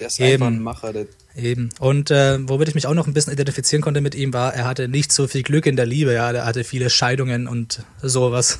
Der 0.00 0.06
ist 0.06 0.18
Eben. 0.18 0.32
einfach 0.32 0.46
ein 0.46 0.62
Macher. 0.62 0.94
Eben. 1.36 1.68
Und 1.78 2.10
äh, 2.10 2.38
womit 2.48 2.68
ich 2.68 2.74
mich 2.74 2.86
auch 2.86 2.94
noch 2.94 3.06
ein 3.06 3.12
bisschen 3.12 3.34
identifizieren 3.34 3.82
konnte 3.82 4.00
mit 4.00 4.14
ihm, 4.14 4.32
war, 4.32 4.54
er 4.54 4.64
hatte 4.64 4.88
nicht 4.88 5.12
so 5.12 5.26
viel 5.26 5.42
Glück 5.42 5.66
in 5.66 5.76
der 5.76 5.84
Liebe, 5.84 6.14
ja, 6.14 6.30
er 6.30 6.46
hatte 6.46 6.64
viele 6.64 6.88
Scheidungen 6.88 7.48
und 7.48 7.82
sowas. 8.02 8.58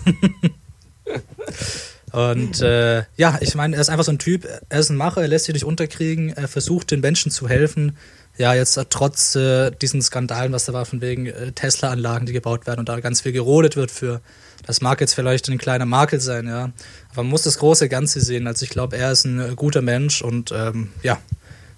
und 2.13 2.61
äh, 2.61 3.05
ja, 3.17 3.39
ich 3.41 3.55
meine, 3.55 3.75
er 3.75 3.81
ist 3.81 3.89
einfach 3.89 4.05
so 4.05 4.13
ein 4.13 4.19
Typ, 4.19 4.47
er 4.69 4.81
ist 4.81 4.91
ein 4.91 4.97
Macher, 4.97 5.23
er 5.23 5.29
lässt 5.29 5.47
sich 5.47 5.55
nicht 5.55 5.65
unterkriegen, 5.65 6.29
er 6.29 6.47
versucht 6.47 6.91
den 6.91 7.01
Menschen 7.01 7.33
zu 7.33 7.49
helfen. 7.49 7.97
Ja, 8.41 8.55
jetzt 8.55 8.79
äh, 8.79 8.87
trotz 8.89 9.37
äh, 9.37 9.71
diesen 9.71 10.01
Skandalen, 10.01 10.51
was 10.53 10.65
da 10.65 10.73
war, 10.73 10.87
von 10.87 11.03
wegen 11.03 11.27
äh, 11.27 11.53
Tesla-Anlagen, 11.53 12.25
die 12.25 12.33
gebaut 12.33 12.67
werden 12.67 12.81
und 12.81 12.89
da 12.89 12.99
ganz 13.01 13.21
viel 13.21 13.33
gerodet 13.33 13.77
wird 13.77 13.91
für. 13.91 14.23
Das 14.65 14.81
mag 14.81 15.03
jetzt 15.03 15.13
vielleicht 15.13 15.51
ein 15.51 15.59
kleiner 15.59 15.85
Makel 15.85 16.21
sein, 16.21 16.47
ja. 16.47 16.73
Aber 17.13 17.23
man 17.23 17.27
muss 17.27 17.43
das 17.43 17.59
große 17.59 17.91
Ganze 17.91 18.23
sehen. 18.23 18.47
Also 18.47 18.65
ich 18.65 18.71
glaube, 18.71 18.97
er 18.97 19.13
ist 19.13 19.27
ein 19.27 19.41
äh, 19.41 19.55
guter 19.55 19.83
Mensch 19.83 20.23
und 20.23 20.53
ähm, 20.53 20.89
ja, 21.03 21.19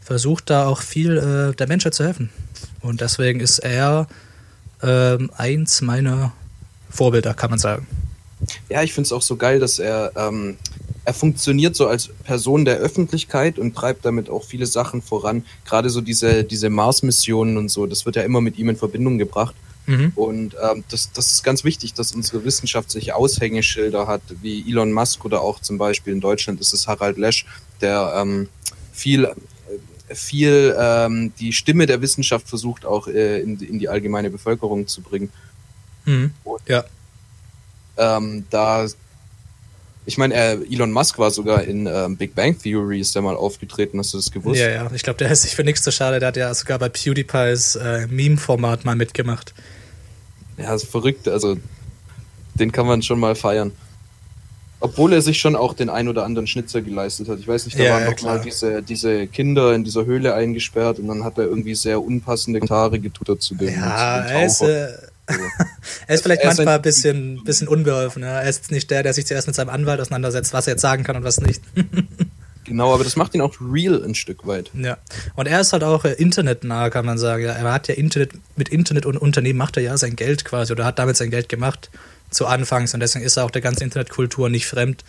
versucht 0.00 0.50
da 0.50 0.68
auch 0.68 0.82
viel 0.82 1.18
äh, 1.18 1.56
der 1.56 1.66
Menschheit 1.66 1.94
zu 1.94 2.04
helfen. 2.04 2.30
Und 2.80 3.00
deswegen 3.00 3.40
ist 3.40 3.58
er 3.58 4.06
ähm, 4.84 5.32
eins 5.36 5.80
meiner 5.80 6.32
Vorbilder, 6.90 7.34
kann 7.34 7.50
man 7.50 7.58
sagen. 7.58 7.88
ja, 8.68 8.84
ich 8.84 8.94
finde 8.94 9.06
es 9.06 9.12
auch 9.12 9.22
so 9.22 9.34
geil, 9.34 9.58
dass 9.58 9.80
er, 9.80 10.12
ähm, 10.14 10.58
er 11.04 11.14
funktioniert 11.14 11.74
so 11.74 11.88
als 11.88 12.10
Person 12.24 12.64
der 12.64 12.76
Öffentlichkeit 12.76 13.58
und 13.58 13.74
treibt 13.74 14.04
damit 14.04 14.30
auch 14.30 14.44
viele 14.44 14.66
Sachen 14.66 15.02
voran. 15.02 15.44
Gerade 15.64 15.90
so 15.90 16.00
diese, 16.00 16.44
diese 16.44 16.70
Mars-Missionen 16.70 17.56
und 17.56 17.70
so, 17.70 17.86
das 17.86 18.06
wird 18.06 18.16
ja 18.16 18.22
immer 18.22 18.40
mit 18.40 18.58
ihm 18.58 18.68
in 18.68 18.76
Verbindung 18.76 19.18
gebracht. 19.18 19.54
Mhm. 19.86 20.12
Und 20.14 20.56
ähm, 20.62 20.84
das, 20.90 21.10
das 21.12 21.32
ist 21.32 21.42
ganz 21.42 21.64
wichtig, 21.64 21.94
dass 21.94 22.12
unsere 22.12 22.44
Wissenschaft 22.44 22.90
sich 22.90 23.12
Aushängeschilder 23.12 24.06
hat, 24.06 24.22
wie 24.40 24.68
Elon 24.68 24.92
Musk 24.92 25.24
oder 25.24 25.40
auch 25.40 25.60
zum 25.60 25.76
Beispiel 25.76 26.12
in 26.12 26.20
Deutschland 26.20 26.60
ist 26.60 26.72
es 26.72 26.86
Harald 26.86 27.18
Lesch, 27.18 27.46
der 27.80 28.14
ähm, 28.16 28.48
viel, 28.92 29.24
äh, 29.24 30.14
viel 30.14 30.76
ähm, 30.78 31.32
die 31.40 31.52
Stimme 31.52 31.86
der 31.86 32.00
Wissenschaft 32.00 32.48
versucht 32.48 32.86
auch 32.86 33.08
äh, 33.08 33.40
in, 33.40 33.58
in 33.58 33.80
die 33.80 33.88
allgemeine 33.88 34.30
Bevölkerung 34.30 34.86
zu 34.86 35.00
bringen. 35.00 35.32
Mhm. 36.04 36.32
Ja. 36.68 36.84
Ähm, 37.96 38.46
da, 38.50 38.86
ich 40.04 40.18
meine, 40.18 40.34
äh, 40.34 40.58
Elon 40.70 40.90
Musk 40.90 41.18
war 41.18 41.30
sogar 41.30 41.62
in 41.62 41.86
ähm, 41.86 42.16
Big 42.16 42.34
Bang 42.34 42.58
Theory, 42.58 43.00
ist 43.00 43.14
der 43.14 43.22
mal 43.22 43.36
aufgetreten, 43.36 43.98
hast 43.98 44.12
du 44.12 44.18
das 44.18 44.30
gewusst? 44.30 44.60
ja, 44.60 44.68
ja. 44.68 44.90
Ich 44.94 45.02
glaube, 45.02 45.18
der 45.18 45.30
ist 45.30 45.42
sich 45.42 45.54
für 45.54 45.64
nichts 45.64 45.82
zu 45.82 45.92
schade. 45.92 46.18
Der 46.18 46.28
hat 46.28 46.36
ja 46.36 46.52
sogar 46.54 46.78
bei 46.78 46.88
PewDiePies 46.88 47.76
äh, 47.76 48.06
Meme-Format 48.08 48.84
mal 48.84 48.96
mitgemacht. 48.96 49.54
Ja, 50.56 50.74
ist 50.74 50.86
verrückt. 50.86 51.28
Also, 51.28 51.56
den 52.54 52.72
kann 52.72 52.86
man 52.86 53.02
schon 53.02 53.20
mal 53.20 53.34
feiern. 53.34 53.72
Obwohl 54.80 55.12
er 55.12 55.22
sich 55.22 55.38
schon 55.38 55.54
auch 55.54 55.74
den 55.74 55.88
ein 55.88 56.08
oder 56.08 56.24
anderen 56.24 56.48
Schnitzer 56.48 56.82
geleistet 56.82 57.28
hat. 57.28 57.38
Ich 57.38 57.46
weiß 57.46 57.66
nicht, 57.66 57.78
da 57.78 57.84
Ja, 57.84 57.92
waren 57.92 58.02
ja, 58.02 58.10
noch 58.10 58.22
mal 58.22 58.32
klar. 58.34 58.40
diese, 58.40 58.82
diese 58.82 59.28
Kinder 59.28 59.72
in 59.74 59.84
dieser 59.84 60.04
Höhle 60.04 60.34
eingesperrt 60.34 60.98
und 60.98 61.06
dann 61.06 61.22
hat 61.22 61.38
er 61.38 61.44
irgendwie 61.44 61.76
sehr 61.76 62.02
unpassende 62.02 62.58
Kommentare 62.58 62.98
getwittert 62.98 63.40
zu 63.42 63.54
dem. 63.54 63.72
Ja, 63.72 64.22
er 64.22 64.46
ist. 64.46 64.60
er 66.06 66.14
ist 66.14 66.22
vielleicht 66.22 66.42
Er 66.42 66.50
ist 66.50 66.58
manchmal 66.58 66.74
ein- 66.74 66.78
ein 66.80 66.82
bisschen, 66.82 67.44
bisschen 67.44 67.68
unbeholfen. 67.68 68.22
Ja. 68.22 68.40
Er 68.40 68.48
ist 68.48 68.70
nicht 68.70 68.90
der, 68.90 69.02
der 69.02 69.12
sich 69.12 69.26
zuerst 69.26 69.46
mit 69.46 69.56
seinem 69.56 69.70
Anwalt 69.70 70.00
auseinandersetzt, 70.00 70.52
was 70.52 70.66
er 70.66 70.74
jetzt 70.74 70.82
sagen 70.82 71.04
kann 71.04 71.16
und 71.16 71.24
was 71.24 71.40
nicht. 71.40 71.62
Genau, 72.64 72.94
aber 72.94 73.02
das 73.02 73.16
macht 73.16 73.34
ihn 73.34 73.40
auch 73.40 73.56
real 73.60 74.04
ein 74.04 74.14
Stück 74.14 74.46
weit. 74.46 74.70
Ja. 74.72 74.96
Und 75.34 75.46
er 75.48 75.60
ist 75.60 75.72
halt 75.72 75.82
auch 75.82 76.04
äh, 76.04 76.12
internetnah, 76.12 76.90
kann 76.90 77.04
man 77.04 77.18
sagen. 77.18 77.42
Ja, 77.42 77.50
er 77.52 77.72
hat 77.72 77.88
ja 77.88 77.94
Internet, 77.96 78.30
mit 78.54 78.68
Internet 78.68 79.04
und 79.04 79.16
Unternehmen 79.16 79.58
macht 79.58 79.76
er 79.76 79.82
ja 79.82 79.96
sein 79.98 80.14
Geld 80.14 80.44
quasi 80.44 80.72
oder 80.72 80.84
hat 80.84 81.00
damit 81.00 81.16
sein 81.16 81.30
Geld 81.32 81.48
gemacht 81.48 81.90
zu 82.30 82.46
Anfangs 82.46 82.94
und 82.94 83.00
deswegen 83.00 83.24
ist 83.24 83.36
er 83.36 83.44
auch 83.44 83.50
der 83.50 83.62
ganzen 83.62 83.82
Internetkultur 83.82 84.48
nicht 84.48 84.66
fremd 84.66 85.02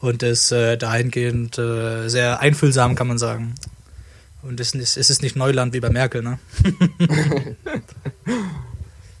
und 0.00 0.22
ist 0.22 0.52
äh, 0.52 0.76
dahingehend 0.76 1.56
äh, 1.58 2.08
sehr 2.08 2.40
einfühlsam, 2.40 2.94
kann 2.94 3.08
man 3.08 3.16
sagen. 3.16 3.54
Und 4.42 4.60
es 4.60 4.74
ist, 4.74 4.98
es 4.98 5.08
ist 5.08 5.22
nicht 5.22 5.34
Neuland 5.34 5.72
wie 5.72 5.80
bei 5.80 5.88
Merkel, 5.90 6.22
ne? 6.22 6.38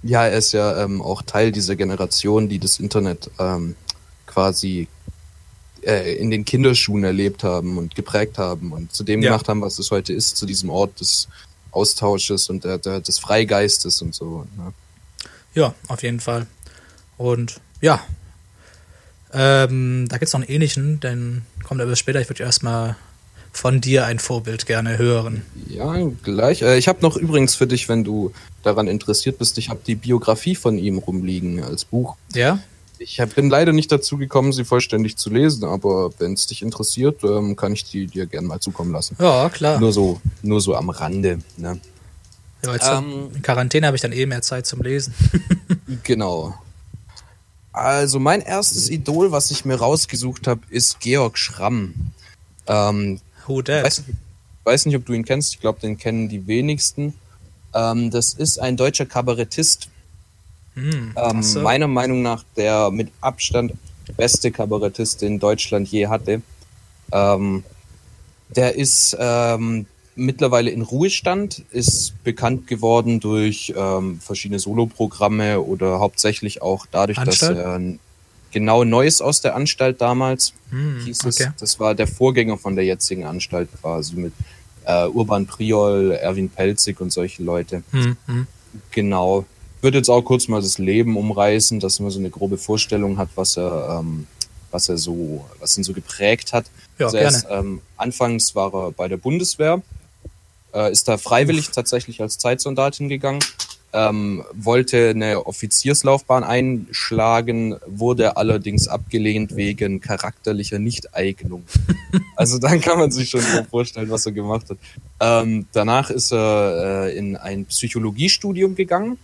Ja, 0.08 0.24
er 0.26 0.38
ist 0.38 0.52
ja 0.52 0.82
ähm, 0.84 1.02
auch 1.02 1.20
Teil 1.20 1.52
dieser 1.52 1.76
Generation, 1.76 2.48
die 2.48 2.58
das 2.58 2.80
Internet 2.80 3.30
ähm, 3.38 3.76
quasi 4.26 4.88
äh, 5.82 6.14
in 6.16 6.30
den 6.30 6.46
Kinderschuhen 6.46 7.04
erlebt 7.04 7.44
haben 7.44 7.76
und 7.76 7.94
geprägt 7.94 8.38
haben 8.38 8.72
und 8.72 8.90
zu 8.92 9.04
dem 9.04 9.20
Ja. 9.20 9.30
gemacht 9.32 9.48
haben, 9.48 9.60
was 9.60 9.78
es 9.78 9.90
heute 9.90 10.14
ist, 10.14 10.38
zu 10.38 10.46
diesem 10.46 10.70
Ort 10.70 10.98
des 11.00 11.28
Austausches 11.72 12.48
und 12.48 12.64
der, 12.64 12.78
der, 12.78 13.00
des 13.00 13.18
Freigeistes 13.18 14.00
und 14.00 14.14
so. 14.14 14.46
Ne? 14.56 14.72
Ja, 15.52 15.74
auf 15.88 16.02
jeden 16.02 16.20
Fall. 16.20 16.46
Und 17.18 17.60
ja, 17.82 18.00
ähm, 19.34 20.06
da 20.08 20.16
gibt 20.16 20.28
es 20.28 20.32
noch 20.32 20.40
einen 20.40 20.48
ähnlichen, 20.48 21.00
den 21.00 21.42
kommt 21.64 21.82
aber 21.82 21.96
später. 21.96 22.18
Ich 22.20 22.30
würde 22.30 22.44
erstmal 22.44 22.96
von 23.52 23.80
dir 23.80 24.06
ein 24.06 24.18
Vorbild 24.18 24.66
gerne 24.66 24.98
hören. 24.98 25.42
Ja, 25.68 25.94
gleich. 26.22 26.62
Äh, 26.62 26.78
ich 26.78 26.88
habe 26.88 27.00
noch 27.02 27.16
übrigens 27.16 27.54
für 27.54 27.66
dich, 27.66 27.88
wenn 27.88 28.04
du 28.04 28.32
daran 28.62 28.88
interessiert 28.88 29.38
bist, 29.38 29.58
ich 29.58 29.68
habe 29.68 29.80
die 29.86 29.94
Biografie 29.94 30.54
von 30.54 30.78
ihm 30.78 30.98
rumliegen 30.98 31.62
als 31.62 31.84
Buch. 31.84 32.16
Ja? 32.34 32.60
Ich 33.00 33.22
bin 33.36 33.48
leider 33.48 33.72
nicht 33.72 33.92
dazu 33.92 34.16
gekommen, 34.16 34.52
sie 34.52 34.64
vollständig 34.64 35.16
zu 35.16 35.30
lesen, 35.30 35.64
aber 35.64 36.10
wenn 36.18 36.32
es 36.32 36.46
dich 36.48 36.62
interessiert, 36.62 37.22
ähm, 37.22 37.54
kann 37.54 37.72
ich 37.72 37.84
die 37.84 38.06
dir 38.06 38.26
gerne 38.26 38.48
mal 38.48 38.60
zukommen 38.60 38.92
lassen. 38.92 39.16
Ja, 39.20 39.48
klar. 39.50 39.78
Nur 39.78 39.92
so, 39.92 40.20
nur 40.42 40.60
so 40.60 40.74
am 40.74 40.90
Rande. 40.90 41.38
Ne? 41.56 41.80
Ja, 42.64 42.72
jetzt 42.72 42.88
Ähm, 42.88 43.30
in 43.34 43.42
Quarantäne 43.42 43.86
habe 43.86 43.96
ich 43.96 44.00
dann 44.02 44.12
eh 44.12 44.26
mehr 44.26 44.42
Zeit 44.42 44.66
zum 44.66 44.82
Lesen. 44.82 45.14
Genau. 46.02 46.54
Also 47.72 48.18
mein 48.18 48.40
erstes 48.42 48.90
Idol, 48.90 49.30
was 49.32 49.50
ich 49.50 49.64
mir 49.64 49.76
rausgesucht 49.76 50.46
habe, 50.46 50.60
ist 50.68 51.00
Georg 51.00 51.38
Schramm. 51.38 51.94
Ähm, 52.66 53.20
Who 53.48 53.62
that? 53.62 53.84
weiß, 53.84 54.06
nicht, 54.06 54.18
weiß 54.64 54.86
nicht, 54.86 54.96
ob 54.96 55.06
du 55.06 55.12
ihn 55.12 55.24
kennst. 55.24 55.54
Ich 55.54 55.60
glaube, 55.60 55.80
den 55.80 55.96
kennen 55.98 56.28
die 56.28 56.46
wenigsten. 56.46 57.14
Ähm, 57.74 58.10
das 58.10 58.34
ist 58.34 58.58
ein 58.58 58.76
deutscher 58.76 59.06
Kabarettist. 59.06 59.88
Hm, 60.74 61.14
Ähm, 61.16 61.42
so. 61.42 61.60
Meiner 61.60 61.88
Meinung 61.88 62.22
nach 62.22 62.44
der 62.56 62.90
mit 62.90 63.10
Abstand 63.20 63.72
beste 64.16 64.50
Kabarettist, 64.50 65.22
den 65.22 65.38
Deutschland 65.38 65.88
je 65.88 66.06
hatte. 66.06 66.42
Ähm, 67.12 67.64
der 68.54 68.76
ist 68.76 69.16
ähm, 69.18 69.86
mittlerweile 70.14 70.70
in 70.70 70.82
Ruhestand, 70.82 71.62
ist 71.70 72.22
bekannt 72.24 72.66
geworden 72.66 73.20
durch 73.20 73.72
ähm, 73.76 74.20
verschiedene 74.20 74.58
Soloprogramme 74.58 75.60
oder 75.60 76.00
hauptsächlich 76.00 76.62
auch 76.62 76.86
dadurch, 76.90 77.18
Anstalt? 77.18 77.58
dass 77.58 77.64
er 77.64 77.74
ein 77.74 78.00
genau 78.52 78.84
Neues 78.84 79.20
aus 79.20 79.40
der 79.40 79.54
Anstalt 79.54 80.00
damals 80.00 80.52
Hm, 80.70 81.00
hieß 81.04 81.24
es. 81.24 81.40
okay. 81.40 81.50
Das 81.58 81.80
war 81.80 81.94
der 81.94 82.06
Vorgänger 82.06 82.58
von 82.58 82.76
der 82.76 82.84
jetzigen 82.84 83.24
Anstalt 83.24 83.68
quasi 83.80 84.16
mit 84.16 84.32
äh, 84.84 85.06
Urban 85.06 85.46
Priol, 85.46 86.12
Erwin 86.12 86.48
Pelzig 86.50 87.00
und 87.00 87.12
solche 87.12 87.42
Leute. 87.42 87.82
Hm, 87.92 88.16
hm. 88.26 88.46
Genau. 88.90 89.44
Ich 89.76 89.82
würde 89.82 89.98
jetzt 89.98 90.08
auch 90.10 90.22
kurz 90.22 90.48
mal 90.48 90.60
das 90.60 90.78
Leben 90.78 91.16
umreißen, 91.16 91.80
dass 91.80 92.00
man 92.00 92.10
so 92.10 92.18
eine 92.18 92.30
grobe 92.30 92.58
Vorstellung 92.58 93.16
hat, 93.16 93.28
was 93.36 93.56
er, 93.56 93.98
ähm, 94.00 94.26
was 94.70 94.88
er 94.88 94.98
so, 94.98 95.46
was 95.60 95.78
ihn 95.78 95.84
so 95.84 95.92
geprägt 95.92 96.52
hat. 96.52 96.66
Ja, 96.98 97.06
also 97.06 97.16
er 97.16 97.22
gerne. 97.24 97.36
ist, 97.36 97.46
ähm, 97.50 97.80
anfangs 97.96 98.54
war 98.54 98.74
er 98.74 98.92
bei 98.92 99.08
der 99.08 99.16
Bundeswehr, 99.18 99.80
äh, 100.74 100.90
ist 100.92 101.06
da 101.08 101.16
freiwillig 101.16 101.70
tatsächlich 101.70 102.20
als 102.20 102.38
Zeitsoldat 102.38 102.96
hingegangen, 102.96 103.40
ähm, 103.92 104.44
wollte 104.52 105.10
eine 105.10 105.46
Offizierslaufbahn 105.46 106.44
einschlagen, 106.44 107.76
wurde 107.86 108.36
allerdings 108.36 108.86
abgelehnt 108.88 109.56
wegen 109.56 110.00
charakterlicher 110.00 110.78
Nichteignung. 110.78 111.64
also 112.36 112.58
dann 112.58 112.80
kann 112.80 112.98
man 112.98 113.10
sich 113.10 113.30
schon 113.30 113.40
so 113.40 113.64
vorstellen, 113.64 114.10
was 114.10 114.26
er 114.26 114.32
gemacht 114.32 114.66
hat. 114.68 114.78
Ähm, 115.20 115.66
danach 115.72 116.10
ist 116.10 116.32
er 116.32 117.06
äh, 117.06 117.16
in 117.16 117.36
ein 117.36 117.64
Psychologiestudium 117.66 118.74
gegangen, 118.74 119.18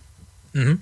Mhm. 0.53 0.79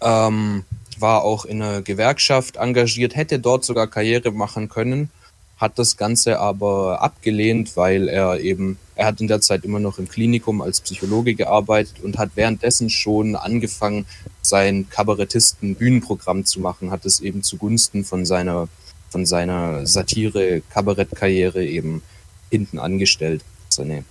ähm, 0.00 0.64
war 0.98 1.22
auch 1.22 1.44
in 1.44 1.62
einer 1.62 1.82
Gewerkschaft 1.82 2.56
engagiert, 2.56 3.14
hätte 3.14 3.38
dort 3.38 3.64
sogar 3.64 3.86
Karriere 3.86 4.30
machen 4.32 4.68
können, 4.68 5.10
hat 5.58 5.78
das 5.78 5.96
Ganze 5.96 6.40
aber 6.40 7.02
abgelehnt, 7.02 7.76
weil 7.76 8.08
er 8.08 8.40
eben, 8.40 8.78
er 9.02 9.08
hat 9.08 9.20
in 9.20 9.26
der 9.26 9.40
Zeit 9.40 9.64
immer 9.64 9.80
noch 9.80 9.98
im 9.98 10.08
Klinikum 10.08 10.60
als 10.60 10.80
Psychologe 10.80 11.34
gearbeitet 11.34 11.96
und 12.04 12.18
hat 12.18 12.30
währenddessen 12.36 12.88
schon 12.88 13.34
angefangen, 13.34 14.06
sein 14.42 14.88
Kabarettisten-Bühnenprogramm 14.90 16.44
zu 16.44 16.60
machen, 16.60 16.92
hat 16.92 17.04
es 17.04 17.18
eben 17.18 17.42
zugunsten 17.42 18.04
von 18.04 18.24
seiner, 18.24 18.68
von 19.10 19.26
seiner 19.26 19.84
Satire-Kabarettkarriere 19.88 21.64
eben 21.64 22.02
hinten 22.48 22.78
angestellt, 22.78 23.42
seine 23.70 24.04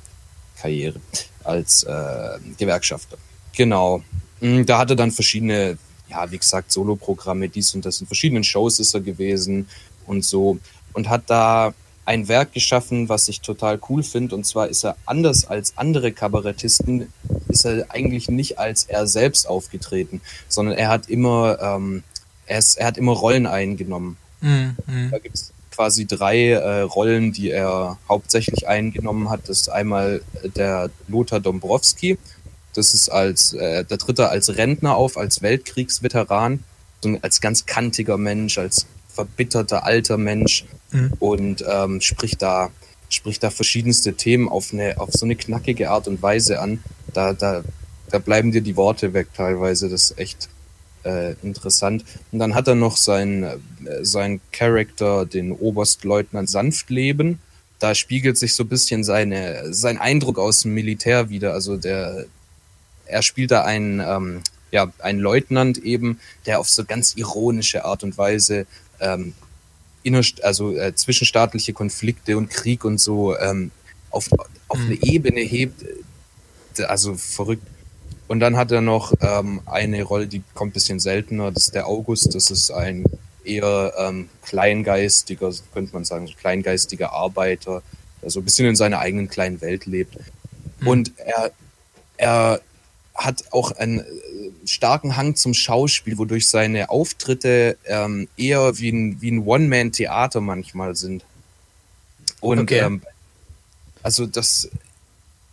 Karriere 0.57 0.99
als 1.45 1.83
äh, 1.83 2.39
Gewerkschafter. 2.57 3.17
Genau. 3.55 4.03
Mm, 4.41 4.63
Da 4.65 4.77
hat 4.77 4.89
er 4.89 4.97
dann 4.97 5.11
verschiedene, 5.11 5.77
ja, 6.09 6.29
wie 6.29 6.37
gesagt, 6.37 6.69
Soloprogramme, 6.69 7.47
dies 7.47 7.73
und 7.75 7.85
das. 7.85 8.01
In 8.01 8.07
verschiedenen 8.07 8.43
Shows 8.43 8.81
ist 8.81 8.93
er 8.93 8.99
gewesen 8.99 9.69
und 10.05 10.25
so. 10.25 10.59
Und 10.91 11.07
hat 11.07 11.29
da 11.29 11.73
ein 12.11 12.27
Werk 12.27 12.51
geschaffen, 12.51 13.07
was 13.07 13.29
ich 13.29 13.39
total 13.39 13.79
cool 13.87 14.03
finde. 14.03 14.35
Und 14.35 14.45
zwar 14.45 14.67
ist 14.67 14.83
er 14.83 14.97
anders 15.05 15.45
als 15.45 15.77
andere 15.77 16.11
Kabarettisten, 16.11 17.07
ist 17.47 17.65
er 17.65 17.85
eigentlich 17.89 18.27
nicht 18.27 18.59
als 18.59 18.83
er 18.83 19.07
selbst 19.07 19.47
aufgetreten, 19.47 20.19
sondern 20.49 20.75
er 20.77 20.89
hat 20.89 21.07
immer, 21.07 21.57
ähm, 21.61 22.03
er, 22.47 22.59
ist, 22.59 22.77
er 22.77 22.87
hat 22.87 22.97
immer 22.97 23.13
Rollen 23.13 23.45
eingenommen. 23.47 24.17
Mhm. 24.41 24.75
Da 25.09 25.19
gibt 25.19 25.35
es 25.35 25.53
quasi 25.71 26.05
drei 26.05 26.49
äh, 26.49 26.81
Rollen, 26.81 27.31
die 27.31 27.49
er 27.49 27.97
hauptsächlich 28.09 28.67
eingenommen 28.67 29.29
hat. 29.29 29.47
Das 29.47 29.61
ist 29.61 29.69
einmal 29.69 30.21
der 30.57 30.89
Lothar 31.07 31.39
Dombrowski. 31.39 32.17
Das 32.73 32.93
ist 32.93 33.07
als 33.07 33.53
äh, 33.53 33.85
der 33.85 33.97
dritte 33.97 34.27
als 34.27 34.57
Rentner 34.57 34.97
auf, 34.97 35.17
als 35.17 35.41
Weltkriegsveteran, 35.41 36.61
als 37.21 37.39
ganz 37.39 37.65
kantiger 37.65 38.17
Mensch, 38.17 38.57
als 38.57 38.85
verbitterter 39.07 39.85
alter 39.85 40.17
Mensch 40.17 40.65
mhm. 40.91 41.13
und 41.19 41.65
ähm, 41.67 42.01
spricht 42.01 42.41
da 42.41 42.69
spricht 43.09 43.43
da 43.43 43.49
verschiedenste 43.49 44.13
Themen 44.13 44.47
auf 44.47 44.71
eine 44.71 44.99
auf 44.99 45.11
so 45.11 45.25
eine 45.25 45.35
knackige 45.35 45.89
Art 45.89 46.07
und 46.07 46.21
Weise 46.21 46.59
an. 46.59 46.83
Da 47.13 47.33
da 47.33 47.63
da 48.09 48.19
bleiben 48.19 48.51
dir 48.51 48.61
die 48.61 48.75
Worte 48.75 49.13
weg 49.13 49.27
teilweise. 49.35 49.89
Das 49.89 50.11
ist 50.11 50.17
echt 50.19 50.49
äh, 51.03 51.33
interessant. 51.41 52.03
Und 52.31 52.39
dann 52.39 52.55
hat 52.55 52.67
er 52.67 52.75
noch 52.75 52.97
sein, 52.97 53.43
äh, 53.43 53.59
sein 54.01 54.41
Charakter, 54.51 55.25
den 55.25 55.51
Oberstleutnant 55.51 56.49
Sanftleben. 56.49 57.39
Da 57.79 57.95
spiegelt 57.95 58.37
sich 58.37 58.53
so 58.53 58.63
ein 58.63 58.69
bisschen 58.69 59.03
seine, 59.03 59.73
sein 59.73 59.97
Eindruck 59.97 60.37
aus 60.37 60.61
dem 60.61 60.73
Militär 60.73 61.29
wieder. 61.29 61.53
Also 61.53 61.77
der, 61.77 62.25
er 63.05 63.21
spielt 63.21 63.51
da 63.51 63.63
einen, 63.63 63.99
ähm, 63.99 64.41
ja, 64.71 64.91
einen 64.99 65.19
Leutnant 65.19 65.79
eben, 65.79 66.19
der 66.45 66.59
auf 66.59 66.69
so 66.69 66.85
ganz 66.85 67.15
ironische 67.15 67.85
Art 67.85 68.03
und 68.03 68.17
Weise 68.17 68.67
ähm, 68.99 69.33
innerst 70.03 70.43
also 70.43 70.75
äh, 70.75 70.93
zwischenstaatliche 70.95 71.73
Konflikte 71.73 72.37
und 72.37 72.49
Krieg 72.49 72.83
und 72.85 72.99
so 72.99 73.37
ähm, 73.37 73.71
auf, 74.09 74.29
auf 74.67 74.79
mhm. 74.79 74.85
eine 74.85 75.03
Ebene 75.03 75.41
hebt. 75.41 75.85
Also 76.87 77.15
verrückt. 77.15 77.67
Und 78.27 78.39
dann 78.39 78.55
hat 78.55 78.71
er 78.71 78.81
noch 78.81 79.13
ähm, 79.19 79.61
eine 79.65 80.03
Rolle, 80.03 80.27
die 80.27 80.41
kommt 80.53 80.73
bisschen 80.73 80.99
seltener, 80.99 81.51
das 81.51 81.63
ist 81.63 81.75
der 81.75 81.87
August, 81.87 82.33
das 82.33 82.49
ist 82.49 82.71
ein 82.71 83.03
eher 83.43 83.93
ähm, 83.97 84.29
kleingeistiger, 84.43 85.51
könnte 85.73 85.93
man 85.93 86.05
sagen, 86.05 86.27
so 86.27 86.33
kleingeistiger 86.39 87.11
Arbeiter, 87.11 87.83
der 88.21 88.29
so 88.29 88.39
ein 88.39 88.45
bisschen 88.45 88.67
in 88.67 88.75
seiner 88.75 88.99
eigenen 88.99 89.27
kleinen 89.27 89.59
Welt 89.59 89.85
lebt. 89.85 90.15
Mhm. 90.79 90.87
Und 90.87 91.11
er, 91.17 91.51
er 92.17 92.61
hat 93.15 93.43
auch 93.51 93.71
einen 93.71 93.99
äh, 93.99 94.05
starken 94.65 95.17
Hang 95.17 95.35
zum 95.35 95.53
Schauspiel, 95.53 96.17
wodurch 96.17 96.47
seine 96.47 96.89
Auftritte 96.89 97.77
ähm, 97.85 98.27
eher 98.37 98.77
wie 98.79 98.89
ein, 98.91 99.21
wie 99.21 99.31
ein 99.31 99.45
One-Man-Theater 99.45 100.41
manchmal 100.41 100.95
sind. 100.95 101.23
Und 102.39 102.59
okay. 102.59 102.79
ähm, 102.79 103.01
also 104.03 104.25
das 104.25 104.69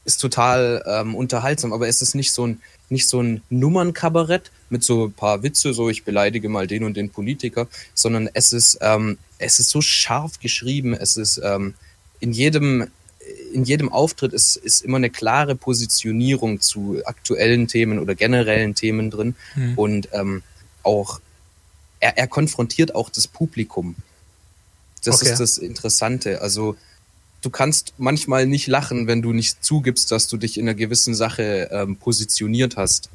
ist 0.04 0.18
total 0.18 0.82
ähm, 0.86 1.14
unterhaltsam, 1.14 1.72
aber 1.72 1.88
es 1.88 2.00
ist 2.02 2.14
nicht 2.14 2.32
so 2.32 2.46
ein 2.46 2.60
nicht 2.90 3.06
so 3.06 3.22
ein 3.22 3.42
Nummernkabarett 3.50 4.50
mit 4.70 4.82
so 4.82 5.08
ein 5.08 5.12
paar 5.12 5.42
Witze, 5.42 5.74
so 5.74 5.90
ich 5.90 6.04
beleidige 6.04 6.48
mal 6.48 6.66
den 6.66 6.84
und 6.84 6.96
den 6.96 7.10
Politiker, 7.10 7.68
sondern 7.92 8.30
es 8.32 8.54
ist 8.54 8.78
ähm, 8.80 9.18
es 9.36 9.58
ist 9.58 9.68
so 9.68 9.82
scharf 9.82 10.40
geschrieben, 10.40 10.94
es 10.94 11.18
ist 11.18 11.38
ähm, 11.44 11.74
in 12.20 12.32
jedem 12.32 12.88
in 13.52 13.64
jedem 13.64 13.90
Auftritt 13.90 14.32
ist, 14.32 14.56
ist 14.56 14.82
immer 14.82 14.97
eine 14.97 15.11
klare 15.11 15.54
Positionierung 15.54 16.61
zu 16.61 17.00
aktuellen 17.04 17.68
Themen 17.68 17.99
oder 17.99 18.14
generellen 18.14 18.75
Themen 18.75 19.11
drin 19.11 19.35
mhm. 19.54 19.78
und 19.78 20.08
ähm, 20.12 20.42
auch 20.82 21.20
er, 22.00 22.18
er 22.18 22.26
konfrontiert 22.26 22.94
auch 22.94 23.11
das 23.11 23.26
Publikum. 23.26 23.97
Das 25.04 25.23
okay. 25.23 25.32
ist 25.32 25.41
das 25.41 25.58
Interessante. 25.58 26.41
Also 26.43 26.76
du 27.43 27.50
kannst 27.50 27.95
manchmal 27.99 28.47
nicht 28.47 28.67
lachen, 28.67 29.06
wenn 29.06 29.23
du 29.23 29.32
nicht 29.32 29.64
zugibst, 29.64 30.10
dass 30.10 30.28
du 30.28 30.36
dich 30.36 30.58
in 30.58 30.69
einer 30.69 30.75
gewissen 30.75 31.14
Sache 31.14 31.69
ähm, 31.71 31.97
positioniert 31.97 32.76
hast. 32.76 33.10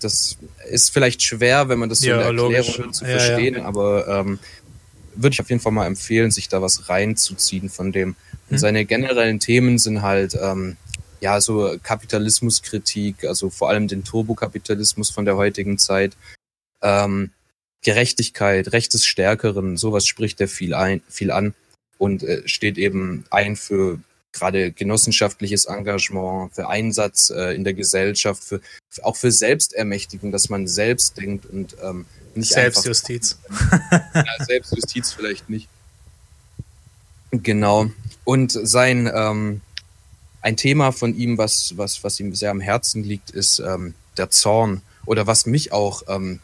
Das 0.00 0.36
ist 0.70 0.90
vielleicht 0.90 1.22
schwer, 1.22 1.68
wenn 1.68 1.78
man 1.78 1.88
das 1.88 2.00
so 2.00 2.08
ja, 2.08 2.28
in 2.28 2.36
der 2.36 2.44
Erklärung 2.58 2.92
zu 2.92 3.04
ja, 3.04 3.18
verstehen, 3.18 3.54
ja. 3.56 3.64
aber 3.64 4.06
ähm, 4.08 4.38
würde 5.14 5.32
ich 5.32 5.40
auf 5.40 5.48
jeden 5.48 5.60
Fall 5.60 5.72
mal 5.72 5.86
empfehlen, 5.86 6.30
sich 6.30 6.48
da 6.48 6.60
was 6.60 6.88
reinzuziehen 6.90 7.70
von 7.70 7.92
dem. 7.92 8.14
Und 8.48 8.56
hm. 8.56 8.58
seine 8.58 8.84
generellen 8.84 9.40
Themen 9.40 9.78
sind 9.78 10.02
halt 10.02 10.36
ähm, 10.40 10.76
ja 11.20 11.40
so 11.40 11.76
Kapitalismuskritik, 11.82 13.24
also 13.24 13.50
vor 13.50 13.68
allem 13.68 13.88
den 13.88 14.04
Turbokapitalismus 14.04 15.10
von 15.10 15.24
der 15.24 15.36
heutigen 15.36 15.78
Zeit. 15.78 16.16
Ähm, 16.82 17.30
Gerechtigkeit, 17.82 18.72
Recht 18.72 18.94
des 18.94 19.06
Stärkeren, 19.06 19.76
sowas 19.76 20.06
spricht 20.06 20.40
er 20.40 20.48
viel 20.48 20.74
ein, 20.74 21.02
viel 21.08 21.30
an 21.30 21.54
und 21.98 22.22
äh, 22.22 22.46
steht 22.46 22.78
eben 22.78 23.24
ein 23.30 23.56
für 23.56 24.00
gerade 24.32 24.70
genossenschaftliches 24.70 25.66
Engagement, 25.66 26.54
für 26.54 26.68
Einsatz 26.68 27.30
äh, 27.30 27.54
in 27.54 27.64
der 27.64 27.74
Gesellschaft, 27.74 28.42
für, 28.42 28.60
für, 28.90 29.04
auch 29.04 29.16
für 29.16 29.30
Selbstermächtigung, 29.30 30.30
dass 30.30 30.48
man 30.48 30.66
selbst 30.66 31.16
denkt 31.16 31.46
und 31.46 31.76
ähm, 31.82 32.06
nicht 32.34 32.52
Selbstjustiz. 32.52 33.38
Einfach, 33.48 34.14
ja, 34.14 34.44
Selbstjustiz 34.44 35.12
vielleicht 35.12 35.48
nicht. 35.48 35.68
Genau. 37.30 37.90
Und 38.26 38.50
sein 38.50 39.08
ähm, 39.14 39.60
ein 40.42 40.56
Thema 40.56 40.90
von 40.90 41.16
ihm, 41.16 41.38
was, 41.38 41.78
was, 41.78 42.02
was 42.02 42.18
ihm 42.18 42.34
sehr 42.34 42.50
am 42.50 42.60
Herzen 42.60 43.04
liegt, 43.04 43.30
ist 43.30 43.60
ähm, 43.60 43.94
der 44.16 44.30
Zorn. 44.30 44.82
Oder 45.04 45.28
was 45.28 45.46
mich 45.46 45.72
auch 45.72 46.02
ähm, 46.08 46.40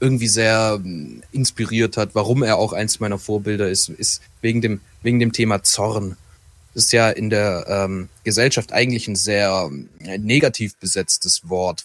irgendwie 0.00 0.26
sehr 0.26 0.80
ähm, 0.82 1.22
inspiriert 1.32 1.98
hat, 1.98 2.14
warum 2.14 2.42
er 2.42 2.56
auch 2.56 2.72
eins 2.72 2.98
meiner 2.98 3.18
Vorbilder 3.18 3.68
ist, 3.68 3.90
ist 3.90 4.22
wegen 4.40 4.62
dem, 4.62 4.80
wegen 5.02 5.18
dem 5.18 5.32
Thema 5.32 5.62
Zorn. 5.62 6.16
Das 6.72 6.84
ist 6.84 6.92
ja 6.92 7.10
in 7.10 7.28
der 7.28 7.66
ähm, 7.68 8.08
Gesellschaft 8.24 8.72
eigentlich 8.72 9.06
ein 9.06 9.16
sehr 9.16 9.70
äh, 9.98 10.16
negativ 10.16 10.76
besetztes 10.76 11.50
Wort. 11.50 11.84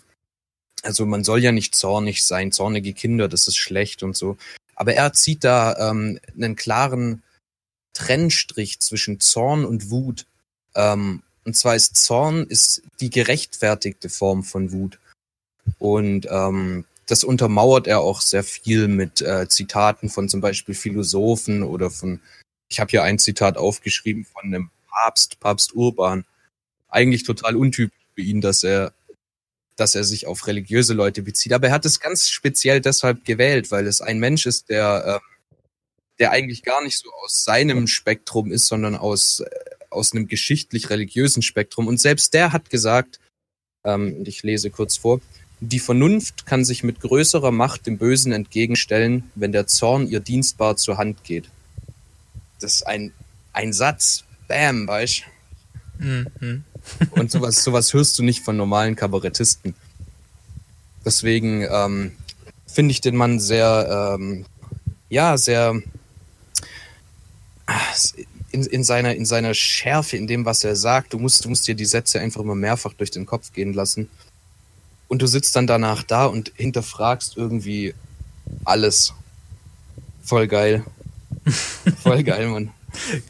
Also 0.84 1.06
man 1.06 1.26
soll 1.26 1.44
ja 1.44 1.52
nicht 1.52 1.76
zornig 1.76 2.24
sein, 2.24 2.54
zornige 2.54 2.94
Kinder, 2.94 3.28
das 3.28 3.50
ist 3.50 3.58
schlecht 3.58 4.04
und 4.04 4.16
so. 4.16 4.38
Aber 4.74 4.94
er 4.94 5.12
zieht 5.12 5.44
da 5.44 5.92
ähm, 5.92 6.18
einen 6.34 6.56
klaren 6.56 7.24
Trennstrich 7.96 8.80
zwischen 8.80 9.20
Zorn 9.20 9.66
und 9.66 9.90
Wut. 9.90 10.28
Ähm, 10.76 11.24
und 11.44 11.56
zwar 11.56 11.76
ist 11.76 11.96
Zorn 11.96 12.46
ist 12.46 12.84
die 13.00 13.10
gerechtfertigte 13.10 14.10
Form 14.10 14.44
von 14.44 14.72
Wut. 14.72 15.00
Und 15.80 16.28
ähm, 16.30 16.86
das 17.08 17.24
untermauert 17.24 17.88
er 17.88 18.02
auch 18.02 18.22
sehr 18.22 18.44
viel 18.44 18.88
mit 18.88 19.22
äh, 19.22 19.48
Zitaten 19.48 20.10
von 20.10 20.30
zum 20.30 20.42
Beispiel 20.42 20.76
Philosophen 20.76 21.64
oder 21.64 21.90
von, 21.90 22.20
ich 22.68 22.80
habe 22.80 22.92
hier 22.92 23.04
ein 23.04 23.20
Zitat 23.20 23.58
aufgeschrieben 23.58 24.26
von 24.26 24.44
einem 24.44 24.70
Papst, 24.90 25.40
Papst 25.40 25.74
Urban. 25.74 26.26
Eigentlich 26.90 27.24
total 27.24 27.56
untypisch 27.56 28.06
für 28.14 28.22
ihn, 28.22 28.42
dass 28.42 28.64
er, 28.64 28.94
dass 29.76 29.96
er 29.96 30.04
sich 30.04 30.28
auf 30.28 30.48
religiöse 30.48 30.94
Leute 30.94 31.22
bezieht. 31.22 31.54
Aber 31.54 31.68
er 31.68 31.74
hat 31.74 31.86
es 31.86 32.00
ganz 32.00 32.30
speziell 32.30 32.82
deshalb 32.82 33.24
gewählt, 33.26 33.72
weil 33.72 33.88
es 33.88 34.02
ein 34.02 34.20
Mensch 34.20 34.46
ist, 34.46 34.70
der, 34.70 35.22
äh, 35.22 35.35
der 36.20 36.32
eigentlich 36.32 36.64
gar 36.64 36.84
nicht 36.84 36.98
so 36.98 37.10
aus 37.24 37.44
seinem 37.44 37.88
Spektrum 37.88 38.52
ist, 38.52 38.68
sondern 38.68 38.96
aus, 38.96 39.42
äh, 39.42 39.50
aus 39.90 40.14
einem 40.14 40.28
geschichtlich-religiösen 40.28 41.42
Spektrum. 41.42 41.88
Und 41.88 42.00
selbst 42.00 42.34
der 42.34 42.54
hat 42.54 42.70
gesagt, 42.70 43.20
ähm, 43.84 44.24
ich 44.26 44.44
lese 44.44 44.70
kurz 44.70 44.98
vor, 44.98 45.22
die 45.62 45.80
Vernunft 45.80 46.46
kann 46.46 46.66
sich 46.66 46.84
mit 46.84 47.00
größerer 47.00 47.52
Macht 47.52 47.88
dem 47.88 47.98
Bösen 47.98 48.32
entgegenstellen, 48.32 49.32
wenn 49.36 49.52
der 49.52 49.68
Zorn 49.68 50.08
ihr 50.08 50.20
dienstbar 50.20 50.78
zur 50.78 50.98
Hand 50.98 51.24
geht. 51.24 51.50
Das 52.60 52.76
ist 52.76 52.88
ein, 52.88 53.14
ein 53.54 53.74
Satz. 53.74 54.24
Bam, 54.48 54.88
weißt 54.88 55.24
mhm. 55.98 56.64
Und 57.12 57.32
sowas, 57.32 57.64
sowas 57.64 57.94
hörst 57.94 58.20
du 58.20 58.24
nicht 58.24 58.44
von 58.44 58.56
normalen 58.56 58.96
Kabarettisten. 58.96 59.74
Deswegen 61.04 61.66
ähm, 61.70 62.12
finde 62.68 62.92
ich 62.92 63.02
den 63.02 63.16
Mann 63.16 63.40
sehr, 63.40 64.18
ähm, 64.20 64.46
ja, 65.10 65.38
sehr 65.38 65.82
in, 68.52 68.64
in, 68.64 68.84
seiner, 68.84 69.16
in 69.16 69.26
seiner 69.26 69.54
Schärfe, 69.54 70.18
in 70.18 70.28
dem, 70.28 70.46
was 70.46 70.64
er 70.64 70.76
sagt. 70.76 71.14
Du 71.14 71.20
musst, 71.20 71.46
du 71.46 71.50
musst 71.50 71.68
dir 71.68 71.76
die 71.76 71.86
Sätze 71.86 72.20
einfach 72.20 72.42
immer 72.42 72.56
mehrfach 72.56 72.94
durch 72.94 73.12
den 73.12 73.26
Kopf 73.26 73.54
gehen 73.54 73.74
lassen. 73.74 74.10
Und 75.08 75.22
du 75.22 75.28
sitzt 75.28 75.56
dann 75.56 75.68
danach 75.68 76.04
da 76.04 76.26
und 76.26 76.52
hinterfragst 76.56 77.38
irgendwie 77.38 77.94
alles. 78.64 79.14
Voll 80.24 80.48
geil. 80.48 80.84
Voll 82.04 82.24
geil, 82.24 82.48
Mann. 82.48 82.72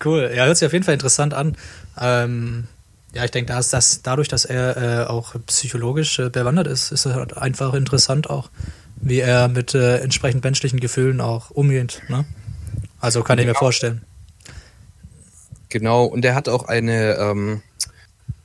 Cool. 0.04 0.32
Ja, 0.36 0.46
hört 0.46 0.58
sich 0.58 0.66
auf 0.66 0.74
jeden 0.74 0.86
Fall 0.86 0.94
interessant 0.94 1.34
an. 1.34 1.58
Ähm, 2.00 2.68
ja, 3.14 3.24
ich 3.24 3.32
denke, 3.32 3.54
dass 3.54 3.70
das, 3.70 4.02
dadurch, 4.02 4.28
dass 4.28 4.46
er 4.46 4.78
äh, 4.78 5.06
auch 5.08 5.36
psychologisch 5.48 6.20
äh, 6.20 6.30
bewandert 6.30 6.68
ist, 6.68 6.92
ist 6.92 7.06
es 7.06 7.14
halt 7.14 7.36
einfach 7.36 7.74
interessant 7.74 8.30
auch, 8.30 8.50
wie 8.98 9.20
er 9.20 9.48
mit 9.48 9.74
äh, 9.74 9.98
entsprechend 10.00 10.44
menschlichen 10.44 10.80
Gefühlen 10.80 11.22
auch 11.22 11.50
umgeht. 11.50 12.02
Ne? 12.10 12.26
Also 13.00 13.24
kann 13.24 13.38
genau. 13.38 13.52
ich 13.52 13.56
mir 13.56 13.60
vorstellen. 13.60 14.02
Genau, 15.76 16.06
und 16.06 16.24
er 16.24 16.36
hat 16.36 16.48
auch 16.48 16.70
eine, 16.70 17.16
ähm, 17.16 17.62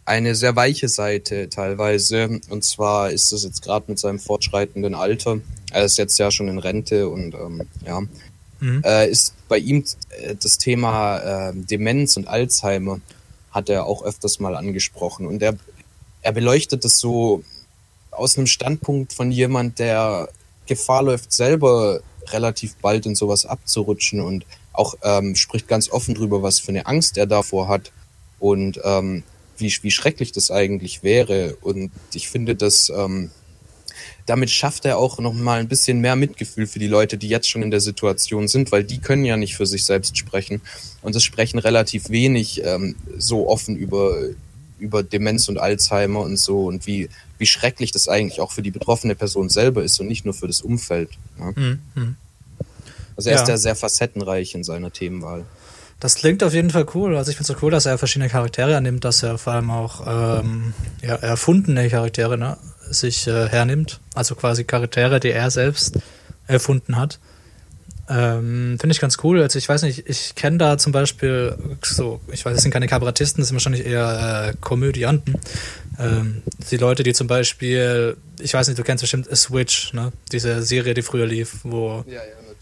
eine 0.04 0.34
sehr 0.34 0.56
weiche 0.56 0.88
Seite 0.88 1.48
teilweise. 1.48 2.40
Und 2.48 2.64
zwar 2.64 3.12
ist 3.12 3.30
es 3.30 3.44
jetzt 3.44 3.62
gerade 3.62 3.84
mit 3.86 4.00
seinem 4.00 4.18
fortschreitenden 4.18 4.96
Alter. 4.96 5.38
Er 5.70 5.84
ist 5.84 5.96
jetzt 5.96 6.18
ja 6.18 6.32
schon 6.32 6.48
in 6.48 6.58
Rente 6.58 7.08
und 7.08 7.36
ähm, 7.36 7.68
ja, 7.86 8.00
mhm. 8.58 8.82
äh, 8.84 9.08
ist 9.08 9.34
bei 9.46 9.58
ihm 9.58 9.84
äh, 10.20 10.34
das 10.34 10.58
Thema 10.58 11.50
äh, 11.50 11.52
Demenz 11.54 12.16
und 12.16 12.26
Alzheimer 12.26 13.00
hat 13.52 13.68
er 13.68 13.86
auch 13.86 14.02
öfters 14.02 14.40
mal 14.40 14.56
angesprochen. 14.56 15.24
Und 15.24 15.40
er, 15.40 15.56
er 16.22 16.32
beleuchtet 16.32 16.84
das 16.84 16.98
so 16.98 17.44
aus 18.10 18.36
einem 18.36 18.48
Standpunkt 18.48 19.12
von 19.12 19.30
jemand, 19.30 19.78
der 19.78 20.30
Gefahr 20.66 21.04
läuft, 21.04 21.32
selber 21.32 22.00
relativ 22.32 22.74
bald 22.78 23.06
in 23.06 23.14
sowas 23.14 23.46
abzurutschen 23.46 24.20
und 24.20 24.44
auch 24.72 24.94
ähm, 25.02 25.34
spricht 25.34 25.68
ganz 25.68 25.90
offen 25.90 26.14
drüber, 26.14 26.42
was 26.42 26.60
für 26.60 26.68
eine 26.68 26.86
Angst 26.86 27.16
er 27.18 27.26
davor 27.26 27.68
hat 27.68 27.92
und 28.38 28.80
ähm, 28.84 29.22
wie, 29.58 29.72
wie 29.82 29.90
schrecklich 29.90 30.32
das 30.32 30.50
eigentlich 30.50 31.02
wäre. 31.02 31.56
Und 31.60 31.90
ich 32.14 32.28
finde, 32.28 32.54
dass 32.54 32.90
ähm, 32.90 33.30
damit 34.26 34.50
schafft 34.50 34.84
er 34.84 34.98
auch 34.98 35.18
noch 35.18 35.32
mal 35.32 35.60
ein 35.60 35.68
bisschen 35.68 36.00
mehr 36.00 36.16
Mitgefühl 36.16 36.66
für 36.66 36.78
die 36.78 36.86
Leute, 36.86 37.18
die 37.18 37.28
jetzt 37.28 37.48
schon 37.48 37.62
in 37.62 37.70
der 37.70 37.80
Situation 37.80 38.48
sind, 38.48 38.72
weil 38.72 38.84
die 38.84 38.98
können 38.98 39.24
ja 39.24 39.36
nicht 39.36 39.56
für 39.56 39.66
sich 39.66 39.84
selbst 39.84 40.16
sprechen 40.16 40.60
und 41.02 41.14
es 41.16 41.24
sprechen 41.24 41.58
relativ 41.58 42.10
wenig 42.10 42.62
ähm, 42.64 42.96
so 43.18 43.48
offen 43.48 43.76
über 43.76 44.16
über 44.78 45.02
Demenz 45.02 45.48
und 45.48 45.58
Alzheimer 45.58 46.20
und 46.20 46.38
so 46.38 46.66
und 46.66 46.86
wie 46.86 47.10
wie 47.38 47.46
schrecklich 47.46 47.92
das 47.92 48.08
eigentlich 48.08 48.40
auch 48.40 48.52
für 48.52 48.62
die 48.62 48.70
betroffene 48.70 49.14
Person 49.14 49.48
selber 49.48 49.82
ist 49.82 50.00
und 50.00 50.06
nicht 50.06 50.24
nur 50.24 50.34
für 50.34 50.46
das 50.46 50.62
Umfeld. 50.62 51.10
Ja. 51.38 51.52
Mhm. 51.54 52.16
Also 53.20 53.30
er 53.30 53.36
Ja. 53.36 53.42
ist 53.42 53.48
ja 53.48 53.56
sehr 53.56 53.76
facettenreich 53.76 54.54
in 54.54 54.64
seiner 54.64 54.90
Themenwahl. 54.92 55.44
Das 56.00 56.14
klingt 56.14 56.42
auf 56.42 56.54
jeden 56.54 56.70
Fall 56.70 56.86
cool. 56.94 57.16
Also 57.16 57.30
ich 57.30 57.36
finde 57.36 57.52
es 57.52 57.58
so 57.58 57.64
cool, 57.66 57.70
dass 57.70 57.84
er 57.84 57.98
verschiedene 57.98 58.30
Charaktere 58.30 58.74
annimmt, 58.76 59.04
dass 59.04 59.22
er 59.22 59.36
vor 59.36 59.52
allem 59.52 59.70
auch 59.70 60.40
ähm, 60.40 60.72
ja, 61.02 61.14
erfundene 61.16 61.88
Charaktere 61.90 62.38
ne, 62.38 62.56
sich 62.90 63.26
äh, 63.26 63.48
hernimmt. 63.48 64.00
Also 64.14 64.34
quasi 64.34 64.64
Charaktere, 64.64 65.20
die 65.20 65.30
er 65.30 65.50
selbst 65.50 65.98
erfunden 66.46 66.96
hat. 66.96 67.18
Ähm, 68.08 68.76
finde 68.80 68.92
ich 68.92 69.00
ganz 69.00 69.18
cool. 69.22 69.40
Also 69.42 69.58
ich 69.58 69.68
weiß 69.68 69.82
nicht, 69.82 70.08
ich 70.08 70.34
kenne 70.34 70.56
da 70.58 70.78
zum 70.78 70.90
Beispiel 70.90 71.54
so, 71.84 72.20
ich 72.32 72.44
weiß, 72.44 72.56
es 72.56 72.62
sind 72.62 72.72
keine 72.72 72.88
Kabarettisten, 72.88 73.40
das 73.42 73.48
sind 73.48 73.54
wahrscheinlich 73.56 73.86
eher 73.86 74.48
äh, 74.52 74.56
Komödianten. 74.60 75.34
Ähm, 75.98 76.42
die 76.70 76.76
Leute, 76.78 77.02
die 77.04 77.12
zum 77.12 77.26
Beispiel, 77.26 78.16
ich 78.40 78.52
weiß 78.54 78.66
nicht, 78.68 78.78
du 78.78 78.82
kennst 78.84 79.02
bestimmt 79.02 79.30
A 79.30 79.36
Switch, 79.36 79.92
ne? 79.92 80.12
Diese 80.32 80.62
Serie, 80.62 80.94
die 80.94 81.02
früher 81.02 81.26
lief, 81.26 81.58
wo 81.62 82.04
Ja, 82.08 82.14
ja, 82.14 82.20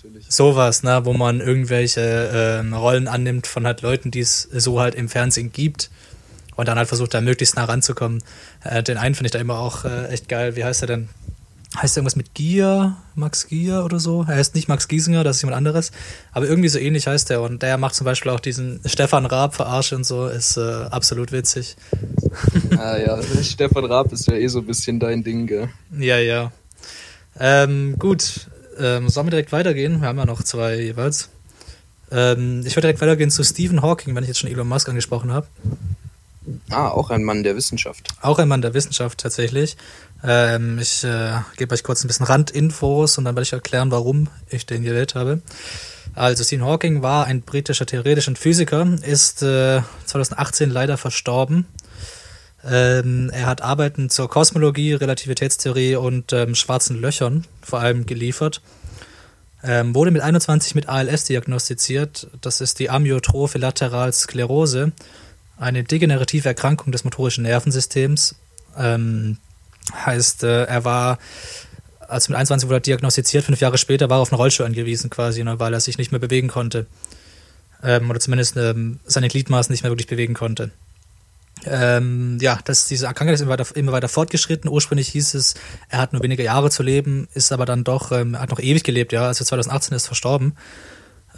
natürlich. 0.08 0.26
sowas, 0.34 0.82
ne, 0.82 1.04
wo 1.04 1.12
man 1.12 1.40
irgendwelche 1.40 2.60
ähm, 2.60 2.74
Rollen 2.74 3.08
annimmt 3.08 3.46
von 3.46 3.66
halt 3.66 3.82
Leuten, 3.82 4.10
die 4.10 4.20
es 4.20 4.42
so 4.42 4.80
halt 4.80 4.94
im 4.94 5.08
Fernsehen 5.08 5.52
gibt 5.52 5.90
und 6.56 6.68
dann 6.68 6.78
halt 6.78 6.88
versucht, 6.88 7.14
da 7.14 7.20
möglichst 7.20 7.56
nah 7.56 7.64
ranzukommen. 7.64 8.22
Äh, 8.64 8.82
den 8.82 8.96
einen 8.98 9.14
finde 9.14 9.28
ich 9.28 9.32
da 9.32 9.38
immer 9.38 9.58
auch 9.58 9.84
äh, 9.84 10.08
echt 10.08 10.28
geil. 10.28 10.56
Wie 10.56 10.64
heißt 10.64 10.82
er 10.82 10.88
denn? 10.88 11.08
Heißt 11.76 11.96
er 11.96 12.00
irgendwas 12.00 12.16
mit 12.16 12.32
Gier? 12.34 12.96
Max 13.14 13.46
Gier 13.46 13.84
oder 13.84 14.00
so? 14.00 14.24
Er 14.26 14.36
heißt 14.36 14.54
nicht 14.54 14.68
Max 14.68 14.88
Giesinger, 14.88 15.22
das 15.22 15.36
ist 15.36 15.42
jemand 15.42 15.58
anderes. 15.58 15.92
Aber 16.32 16.48
irgendwie 16.48 16.70
so 16.70 16.78
ähnlich 16.78 17.06
heißt 17.06 17.30
er. 17.30 17.42
Und 17.42 17.62
der 17.62 17.76
macht 17.76 17.94
zum 17.94 18.06
Beispiel 18.06 18.32
auch 18.32 18.40
diesen 18.40 18.80
Stefan 18.86 19.26
Raab 19.26 19.54
verarsche 19.54 19.94
und 19.94 20.04
so, 20.04 20.26
ist 20.26 20.56
äh, 20.56 20.60
absolut 20.90 21.30
witzig. 21.30 21.76
ah 22.78 22.96
ja, 22.96 23.20
Stefan 23.42 23.84
Raab 23.84 24.12
ist 24.12 24.26
ja 24.26 24.34
eh 24.34 24.48
so 24.48 24.60
ein 24.60 24.66
bisschen 24.66 24.98
dein 24.98 25.22
Ding, 25.22 25.46
gell? 25.46 25.68
Ja, 25.96 26.18
ja. 26.18 26.52
Ähm, 27.38 27.96
gut, 27.98 28.48
ähm, 28.78 29.08
sollen 29.08 29.26
wir 29.26 29.30
direkt 29.32 29.52
weitergehen? 29.52 30.00
Wir 30.00 30.08
haben 30.08 30.18
ja 30.18 30.26
noch 30.26 30.42
zwei 30.42 30.76
jeweils. 30.76 31.30
Ähm, 32.10 32.60
ich 32.64 32.74
würde 32.76 32.82
direkt 32.82 33.00
weitergehen 33.00 33.30
zu 33.30 33.44
Stephen 33.44 33.82
Hawking, 33.82 34.14
wenn 34.14 34.24
ich 34.24 34.28
jetzt 34.28 34.38
schon 34.38 34.50
Elon 34.50 34.68
Musk 34.68 34.88
angesprochen 34.88 35.32
habe. 35.32 35.46
Ah, 36.70 36.88
auch 36.88 37.10
ein 37.10 37.24
Mann 37.24 37.42
der 37.42 37.56
Wissenschaft. 37.56 38.08
Auch 38.22 38.38
ein 38.38 38.48
Mann 38.48 38.62
der 38.62 38.74
Wissenschaft 38.74 39.18
tatsächlich. 39.18 39.76
Ähm, 40.24 40.78
ich 40.78 41.04
äh, 41.04 41.32
gebe 41.56 41.74
euch 41.74 41.82
kurz 41.82 42.02
ein 42.02 42.08
bisschen 42.08 42.26
Randinfos 42.26 43.18
und 43.18 43.24
dann 43.24 43.34
werde 43.34 43.42
ich 43.42 43.52
erklären, 43.52 43.90
warum 43.90 44.28
ich 44.48 44.66
den 44.66 44.82
gewählt 44.82 45.14
habe. 45.14 45.42
Also 46.14 46.42
Stephen 46.42 46.64
Hawking 46.64 47.02
war 47.02 47.26
ein 47.26 47.42
britischer 47.42 47.86
theoretischer 47.86 48.34
Physiker, 48.34 48.96
ist 49.02 49.42
äh, 49.42 49.82
2018 50.06 50.70
leider 50.70 50.96
verstorben. 50.96 51.66
Ähm, 52.64 53.30
er 53.32 53.46
hat 53.46 53.62
Arbeiten 53.62 54.10
zur 54.10 54.28
Kosmologie, 54.28 54.94
Relativitätstheorie 54.94 55.96
und 55.96 56.32
ähm, 56.32 56.54
schwarzen 56.54 57.00
Löchern 57.00 57.44
vor 57.62 57.80
allem 57.80 58.06
geliefert. 58.06 58.60
Ähm, 59.62 59.94
wurde 59.94 60.10
mit 60.10 60.22
21 60.22 60.74
mit 60.74 60.88
ALS 60.88 61.24
diagnostiziert. 61.24 62.28
Das 62.40 62.60
ist 62.60 62.78
die 62.78 62.90
Amyotrophe 62.90 63.58
Lateral 63.58 64.12
Sklerose, 64.12 64.92
eine 65.56 65.82
degenerative 65.84 66.48
Erkrankung 66.48 66.92
des 66.92 67.04
motorischen 67.04 67.42
Nervensystems. 67.42 68.36
Ähm, 68.76 69.38
heißt, 69.94 70.44
äh, 70.44 70.64
er 70.64 70.84
war, 70.84 71.18
als 72.00 72.28
mit 72.28 72.36
21 72.36 72.68
wurde 72.68 72.78
er 72.78 72.80
diagnostiziert, 72.80 73.44
fünf 73.44 73.60
Jahre 73.60 73.78
später 73.78 74.10
war 74.10 74.18
er 74.18 74.22
auf 74.22 74.32
einen 74.32 74.40
Rollstuhl 74.40 74.66
angewiesen 74.66 75.10
quasi, 75.10 75.42
ne, 75.42 75.58
weil 75.58 75.74
er 75.74 75.80
sich 75.80 75.98
nicht 75.98 76.12
mehr 76.12 76.20
bewegen 76.20 76.48
konnte. 76.48 76.86
Ähm, 77.82 78.10
oder 78.10 78.20
zumindest 78.20 78.56
ähm, 78.56 79.00
seine 79.06 79.28
Gliedmaßen 79.28 79.72
nicht 79.72 79.82
mehr 79.82 79.90
wirklich 79.90 80.08
bewegen 80.08 80.34
konnte. 80.34 80.70
Ähm, 81.66 82.38
ja, 82.40 82.58
das, 82.64 82.86
diese 82.86 83.06
Krankheit 83.06 83.34
ist 83.34 83.40
immer 83.40 83.52
weiter, 83.52 83.76
immer 83.76 83.92
weiter 83.92 84.08
fortgeschritten. 84.08 84.70
Ursprünglich 84.70 85.08
hieß 85.08 85.34
es, 85.34 85.54
er 85.88 86.00
hat 86.00 86.12
nur 86.12 86.22
wenige 86.22 86.42
Jahre 86.42 86.70
zu 86.70 86.82
leben, 86.82 87.28
ist 87.34 87.52
aber 87.52 87.66
dann 87.66 87.84
doch, 87.84 88.12
ähm, 88.12 88.38
hat 88.38 88.50
noch 88.50 88.60
ewig 88.60 88.84
gelebt, 88.84 89.12
ja, 89.12 89.26
also 89.26 89.44
2018 89.44 89.96
ist 89.96 90.06
verstorben. 90.06 90.54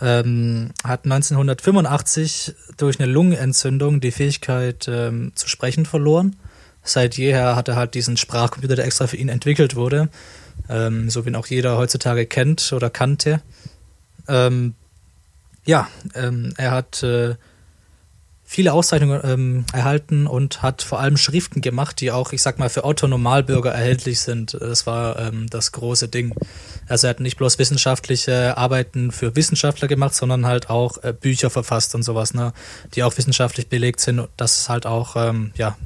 Ähm, 0.02 0.70
hat 0.82 1.04
1985 1.04 2.54
durch 2.76 2.98
eine 2.98 3.10
Lungenentzündung 3.10 4.00
die 4.00 4.12
Fähigkeit 4.12 4.88
ähm, 4.88 5.32
zu 5.34 5.48
sprechen 5.48 5.84
verloren. 5.84 6.36
Seit 6.82 7.18
jeher 7.18 7.56
hat 7.56 7.68
er 7.68 7.76
halt 7.76 7.94
diesen 7.94 8.16
Sprachcomputer, 8.16 8.76
der 8.76 8.86
extra 8.86 9.06
für 9.06 9.18
ihn 9.18 9.28
entwickelt 9.28 9.76
wurde, 9.76 10.08
ähm, 10.70 11.10
so 11.10 11.24
wie 11.24 11.28
ihn 11.28 11.36
auch 11.36 11.46
jeder 11.46 11.76
heutzutage 11.76 12.24
kennt 12.24 12.72
oder 12.72 12.88
kannte. 12.88 13.42
Ähm, 14.26 14.74
ja, 15.66 15.88
ähm, 16.14 16.54
er 16.56 16.70
hat 16.70 17.02
äh, 17.02 17.34
viele 18.52 18.72
Auszeichnungen 18.72 19.20
ähm, 19.22 19.64
erhalten 19.72 20.26
und 20.26 20.60
hat 20.60 20.82
vor 20.82 20.98
allem 20.98 21.16
Schriften 21.16 21.60
gemacht, 21.60 22.00
die 22.00 22.10
auch, 22.10 22.32
ich 22.32 22.42
sag 22.42 22.58
mal, 22.58 22.68
für 22.68 22.84
Otto-Normalbürger 22.84 23.70
erhältlich 23.70 24.18
sind. 24.18 24.54
Das 24.54 24.88
war 24.88 25.20
ähm, 25.20 25.46
das 25.48 25.70
große 25.70 26.08
Ding. 26.08 26.34
Also 26.88 27.06
er 27.06 27.10
hat 27.10 27.20
nicht 27.20 27.36
bloß 27.36 27.60
wissenschaftliche 27.60 28.58
Arbeiten 28.58 29.12
für 29.12 29.36
Wissenschaftler 29.36 29.86
gemacht, 29.86 30.16
sondern 30.16 30.46
halt 30.46 30.68
auch 30.68 31.00
äh, 31.04 31.12
Bücher 31.12 31.48
verfasst 31.48 31.94
und 31.94 32.02
sowas, 32.02 32.34
ne, 32.34 32.52
die 32.96 33.04
auch 33.04 33.16
wissenschaftlich 33.16 33.68
belegt 33.68 34.00
sind, 34.00 34.26
dass 34.36 34.68
halt 34.68 34.84
auch 34.84 35.14
ähm, 35.14 35.52
ja 35.54 35.76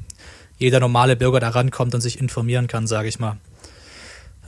jeder 0.57 0.79
normale 0.79 1.15
Bürger 1.15 1.39
da 1.39 1.49
rankommt 1.49 1.93
und 1.93 2.01
sich 2.01 2.19
informieren 2.19 2.65
kann, 2.65 2.87
sage 2.87 3.07
ich 3.09 3.19
mal. 3.19 3.37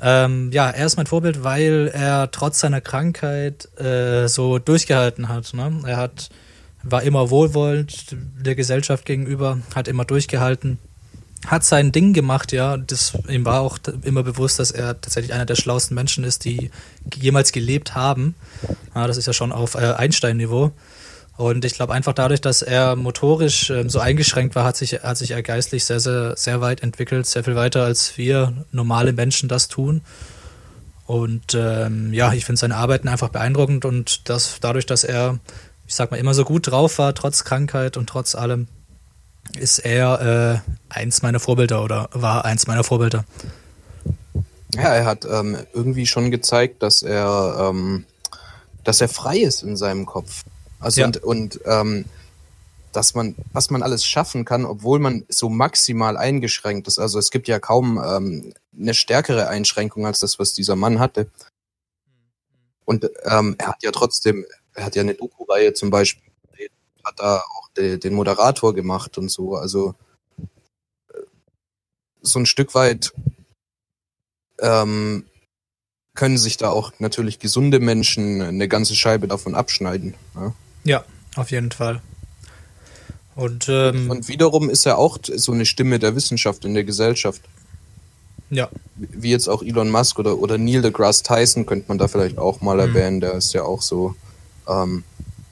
Ähm, 0.02 0.50
ja, 0.52 0.72
er 0.72 0.88
ist 0.88 0.98
mein 0.98 1.06
Vorbild, 1.06 1.44
weil 1.44 1.92
er 1.94 2.32
trotz 2.32 2.62
seiner 2.62 2.82
Krankheit 2.82 3.70
äh, 3.80 4.28
so 4.28 4.58
durchgehalten 4.58 5.30
hat. 5.30 5.54
Ne? 5.54 5.84
Er 5.86 5.98
hat 5.98 6.32
war 6.90 7.04
immer 7.04 7.30
wohlwollend 7.30 8.16
der 8.40 8.56
Gesellschaft 8.56 9.06
gegenüber, 9.06 9.60
hat 9.76 9.88
immer 9.88 10.06
durchgehalten, 10.06 10.78
hat 11.46 11.64
sein 11.64 11.92
Ding 11.92 12.14
gemacht, 12.14 12.52
ja. 12.52 12.78
Das, 12.78 13.14
ihm 13.30 13.46
war 13.46 13.62
auch 13.62 13.78
immer 14.04 14.24
bewusst, 14.24 14.60
dass 14.60 14.72
er 14.72 15.00
tatsächlich 15.00 15.34
einer 15.34 15.46
der 15.46 15.56
schlauesten 15.56 15.96
Menschen 15.96 16.24
ist, 16.24 16.46
die 16.46 16.72
jemals 17.16 17.52
gelebt 17.52 17.96
haben. 17.96 18.36
Ja, 18.96 19.08
das 19.08 19.18
ist 19.18 19.28
ja 19.28 19.34
schon 19.34 19.52
auf 19.52 19.76
äh, 19.76 19.94
Einstein-Niveau. 19.94 20.72
Und 21.38 21.66
ich 21.66 21.76
glaube 21.76 21.94
einfach 21.94 22.14
dadurch, 22.14 22.42
dass 22.42 22.64
er 22.64 22.96
motorisch 22.96 23.70
ähm, 23.70 23.90
so 23.90 24.00
eingeschränkt 24.00 24.56
war, 24.56 24.64
hat 24.64 24.76
sich, 24.76 25.04
hat 25.04 25.18
sich 25.18 25.32
er 25.32 25.44
geistlich 25.44 25.86
sehr, 25.86 26.00
sehr, 26.00 26.36
sehr 26.36 26.62
weit 26.62 26.82
entwickelt, 26.82 27.28
sehr 27.28 27.44
viel 27.44 27.56
weiter 27.56 27.84
als 27.84 28.18
wir 28.18 28.66
normale 28.72 29.14
Menschen 29.14 29.48
das 29.48 29.68
tun. 29.68 30.02
Und 31.06 31.54
ähm, 31.54 32.12
ja, 32.12 32.34
ich 32.34 32.44
finde 32.44 32.60
seine 32.60 32.76
Arbeiten 32.76 33.08
einfach 33.08 33.30
beeindruckend 33.30 33.86
und 33.86 34.28
das 34.30 34.58
dadurch, 34.60 34.88
dass 34.88 35.04
er, 35.04 35.40
ich 35.88 35.96
sag 35.96 36.12
mal, 36.12 36.18
immer 36.18 36.34
so 36.34 36.44
gut 36.44 36.68
drauf 36.68 37.00
war, 37.00 37.16
trotz 37.16 37.44
Krankheit 37.44 37.98
und 37.98 38.08
trotz 38.08 38.36
allem, 38.36 38.68
ist 39.58 39.80
er 39.80 40.64
äh, 40.66 40.72
eins 40.90 41.22
meiner 41.22 41.40
Vorbilder 41.40 41.84
oder 41.84 42.10
war 42.12 42.46
eins 42.46 42.68
meiner 42.68 42.84
Vorbilder. 42.84 43.24
Ja, 44.76 44.94
er 44.94 45.06
hat 45.06 45.26
ähm, 45.26 45.58
irgendwie 45.74 46.06
schon 46.06 46.30
gezeigt, 46.30 46.84
dass 46.84 47.02
er, 47.02 47.70
ähm, 47.70 48.06
dass 48.84 49.00
er 49.00 49.08
frei 49.08 49.38
ist 49.38 49.64
in 49.64 49.78
seinem 49.78 50.06
Kopf. 50.06 50.44
Also 50.80 51.02
Ja. 51.02 51.08
und, 51.08 51.24
und 51.24 51.60
ähm, 51.66 52.06
dass 52.92 53.16
man, 53.16 53.36
was 53.54 53.70
man 53.70 53.84
alles 53.84 54.06
schaffen 54.06 54.44
kann, 54.44 54.66
obwohl 54.66 55.00
man 55.00 55.26
so 55.30 55.50
maximal 55.50 56.18
eingeschränkt 56.18 56.88
ist. 56.88 57.00
Also 57.00 57.20
es 57.20 57.32
gibt 57.32 57.48
ja 57.48 57.60
kaum 57.60 58.02
ähm, 58.04 58.54
eine 58.78 58.94
stärkere 58.94 59.48
Einschränkung 59.48 60.06
als 60.06 60.20
das, 60.20 60.40
was 60.40 60.54
dieser 60.54 60.76
Mann 60.76 61.00
hatte. 61.00 61.30
Und 62.86 63.10
ähm, 63.26 63.56
er 63.58 63.68
hat 63.68 63.84
ja 63.84 63.92
trotzdem, 63.92 64.46
er 64.78 64.86
hat 64.86 64.96
ja 64.96 65.02
eine 65.02 65.16
Doku-Reihe 65.16 65.74
zum 65.74 65.90
Beispiel, 65.90 66.22
hat 67.04 67.20
da 67.20 67.38
auch 67.40 67.70
de, 67.76 67.98
den 67.98 68.14
Moderator 68.14 68.74
gemacht 68.76 69.18
und 69.18 69.30
so. 69.30 69.56
Also 69.56 69.96
äh, 71.14 71.20
so 72.22 72.40
ein 72.40 72.46
Stück 72.46 72.76
weit 72.76 73.12
ähm, 74.60 75.26
können 76.14 76.38
sich 76.38 76.58
da 76.58 76.70
auch 76.70 76.92
natürlich 77.00 77.40
gesunde 77.40 77.80
Menschen 77.80 78.42
eine 78.42 78.68
ganze 78.68 78.96
Scheibe 78.96 79.28
davon 79.28 79.56
abschneiden. 79.56 80.14
Ja? 80.36 80.54
Ja, 80.84 81.06
auf 81.36 81.50
jeden 81.52 81.72
Fall. 81.72 82.02
Und 83.36 83.68
ähm, 83.70 84.10
Und 84.10 84.28
wiederum 84.28 84.70
ist 84.70 84.86
er 84.86 84.98
auch 84.98 85.18
so 85.24 85.52
eine 85.52 85.66
Stimme 85.66 86.00
der 86.00 86.16
Wissenschaft 86.16 86.66
in 86.66 86.74
der 86.76 86.84
Gesellschaft. 86.84 87.42
ja, 88.52 88.70
Wie 88.96 89.30
jetzt 89.32 89.48
auch 89.48 89.62
Elon 89.64 89.90
Musk 89.90 90.18
oder, 90.20 90.38
oder 90.40 90.58
Neil 90.58 90.82
deGrasse 90.82 91.24
Tyson 91.24 91.66
könnte 91.66 91.86
man 91.88 91.98
da 91.98 92.08
vielleicht 92.08 92.38
auch 92.38 92.62
mal 92.62 92.76
Mhm. 92.76 92.80
erwähnen. 92.96 93.20
Der 93.22 93.34
ist 93.34 93.54
ja 93.54 93.64
auch 93.64 93.82
so 93.82 94.16
ähm, 94.68 95.04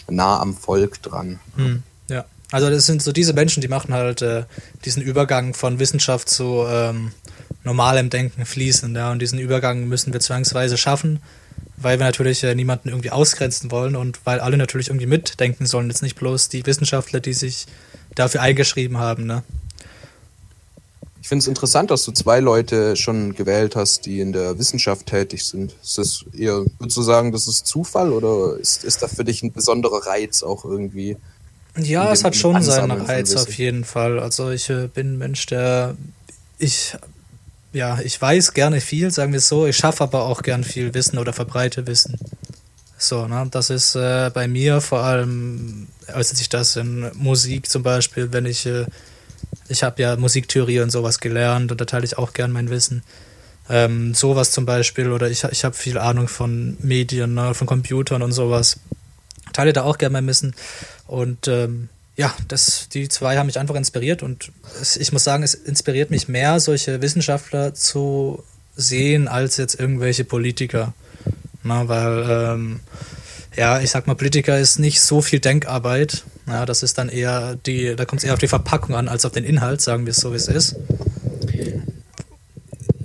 nah 0.09 0.39
am 0.39 0.55
Volk 0.55 1.01
dran. 1.01 1.39
Hm, 1.55 1.83
ja. 2.09 2.25
Also 2.51 2.69
das 2.69 2.85
sind 2.85 3.01
so 3.01 3.11
diese 3.11 3.33
Menschen, 3.33 3.61
die 3.61 3.67
machen 3.67 3.93
halt 3.93 4.21
äh, 4.21 4.43
diesen 4.85 5.01
Übergang 5.01 5.53
von 5.53 5.79
Wissenschaft 5.79 6.29
zu 6.29 6.65
ähm, 6.67 7.11
normalem 7.63 8.09
Denken 8.09 8.45
fließen. 8.45 8.93
Ja? 8.95 9.11
Und 9.11 9.19
diesen 9.19 9.39
Übergang 9.39 9.87
müssen 9.87 10.13
wir 10.13 10.19
zwangsweise 10.19 10.77
schaffen, 10.77 11.19
weil 11.77 11.99
wir 11.99 12.05
natürlich 12.05 12.43
äh, 12.43 12.55
niemanden 12.55 12.89
irgendwie 12.89 13.11
ausgrenzen 13.11 13.71
wollen 13.71 13.95
und 13.95 14.19
weil 14.25 14.39
alle 14.39 14.57
natürlich 14.57 14.87
irgendwie 14.89 15.07
mitdenken 15.07 15.65
sollen. 15.65 15.89
Jetzt 15.89 16.03
nicht 16.03 16.15
bloß 16.15 16.49
die 16.49 16.65
Wissenschaftler, 16.65 17.19
die 17.19 17.33
sich 17.33 17.65
dafür 18.13 18.41
eingeschrieben 18.41 18.97
haben. 18.99 19.25
Ne? 19.25 19.43
Ich 21.25 21.29
finde 21.29 21.41
es 21.41 21.47
interessant, 21.47 21.89
dass 21.89 22.05
du 22.05 22.11
zwei 22.11 22.39
Leute 22.39 22.95
schon 22.95 23.33
gewählt 23.33 23.75
hast, 23.75 24.05
die 24.05 24.19
in 24.19 24.31
der 24.31 24.59
Wissenschaft 24.59 25.07
tätig 25.07 25.43
sind. 25.43 25.75
Ist 25.81 25.97
das 25.97 26.23
eher, 26.37 26.63
würdest 26.77 26.97
du 26.97 27.01
sagen, 27.01 27.31
das 27.31 27.47
ist 27.47 27.65
Zufall 27.65 28.11
oder 28.13 28.59
ist, 28.59 28.83
ist 28.83 29.01
da 29.01 29.07
für 29.07 29.23
dich 29.23 29.41
ein 29.41 29.51
besonderer 29.51 30.05
Reiz 30.05 30.43
auch 30.43 30.65
irgendwie? 30.65 31.17
Ja, 31.79 32.11
es 32.11 32.23
hat 32.23 32.35
schon 32.35 32.61
seinen 32.61 32.91
Ansammeln 32.91 32.99
von 32.99 33.07
Reiz 33.07 33.35
auf 33.35 33.57
jeden 33.57 33.85
Fall. 33.85 34.19
Also 34.19 34.51
ich 34.51 34.69
äh, 34.69 34.85
bin 34.85 35.13
ein 35.13 35.17
Mensch, 35.17 35.47
der 35.47 35.97
ich 36.59 36.95
ja, 37.73 37.99
ich 38.01 38.21
weiß 38.21 38.53
gerne 38.53 38.79
viel, 38.79 39.09
sagen 39.09 39.31
wir 39.31 39.39
es 39.39 39.47
so. 39.47 39.65
Ich 39.65 39.77
schaffe 39.77 40.03
aber 40.03 40.25
auch 40.25 40.43
gern 40.43 40.63
viel 40.63 40.93
Wissen 40.93 41.17
oder 41.17 41.33
verbreite 41.33 41.87
Wissen. 41.87 42.19
So, 42.99 43.27
ne? 43.27 43.47
Das 43.49 43.71
ist 43.71 43.95
äh, 43.95 44.29
bei 44.31 44.47
mir 44.47 44.79
vor 44.79 44.99
allem, 44.99 45.87
äußert 46.13 46.37
sich 46.37 46.49
das 46.49 46.75
in 46.75 47.09
Musik 47.15 47.67
zum 47.67 47.81
Beispiel, 47.81 48.31
wenn 48.31 48.45
ich, 48.45 48.67
äh, 48.67 48.85
ich 49.67 49.83
habe 49.83 50.01
ja 50.01 50.15
Musiktheorie 50.15 50.79
und 50.79 50.91
sowas 50.91 51.19
gelernt 51.19 51.71
und 51.71 51.81
da 51.81 51.85
teile 51.85 52.05
ich 52.05 52.17
auch 52.17 52.33
gern 52.33 52.51
mein 52.51 52.69
Wissen. 52.69 53.03
Ähm, 53.69 54.13
sowas 54.13 54.51
zum 54.51 54.65
Beispiel, 54.65 55.11
oder 55.11 55.29
ich, 55.29 55.43
ich 55.43 55.65
habe 55.65 55.75
viel 55.75 55.97
Ahnung 55.97 56.27
von 56.27 56.77
Medien, 56.81 57.33
ne, 57.33 57.53
von 57.53 57.65
Computern 57.65 58.21
und 58.21 58.31
sowas. 58.31 58.79
Teile 59.53 59.73
da 59.73 59.83
auch 59.83 59.97
gern 59.97 60.11
mein 60.11 60.27
Wissen. 60.27 60.53
Und 61.07 61.47
ähm, 61.47 61.89
ja, 62.15 62.33
das, 62.47 62.89
die 62.89 63.09
zwei 63.09 63.37
haben 63.37 63.47
mich 63.47 63.59
einfach 63.59 63.75
inspiriert 63.75 64.23
und 64.23 64.51
es, 64.81 64.95
ich 64.97 65.11
muss 65.11 65.23
sagen, 65.23 65.43
es 65.43 65.53
inspiriert 65.53 66.11
mich 66.11 66.27
mehr, 66.27 66.59
solche 66.59 67.01
Wissenschaftler 67.01 67.73
zu 67.73 68.43
sehen, 68.75 69.27
als 69.27 69.57
jetzt 69.57 69.79
irgendwelche 69.79 70.25
Politiker. 70.25 70.93
Na, 71.63 71.87
weil, 71.87 72.25
ähm, 72.29 72.79
ja, 73.55 73.81
ich 73.81 73.89
sag 73.89 74.05
mal, 74.05 74.15
Politiker 74.15 74.59
ist 74.59 74.79
nicht 74.79 75.01
so 75.01 75.21
viel 75.21 75.39
Denkarbeit. 75.39 76.23
Ja, 76.47 76.65
das 76.65 76.83
ist 76.83 76.97
dann 76.97 77.09
eher 77.09 77.55
die, 77.55 77.95
da 77.95 78.05
kommt 78.05 78.21
es 78.21 78.27
eher 78.27 78.33
auf 78.33 78.39
die 78.39 78.47
Verpackung 78.47 78.95
an, 78.95 79.07
als 79.07 79.25
auf 79.25 79.31
den 79.31 79.43
Inhalt, 79.43 79.81
sagen 79.81 80.05
wir 80.05 80.11
es 80.11 80.17
so, 80.17 80.31
wie 80.31 80.35
es 80.35 80.47
ist. 80.47 80.75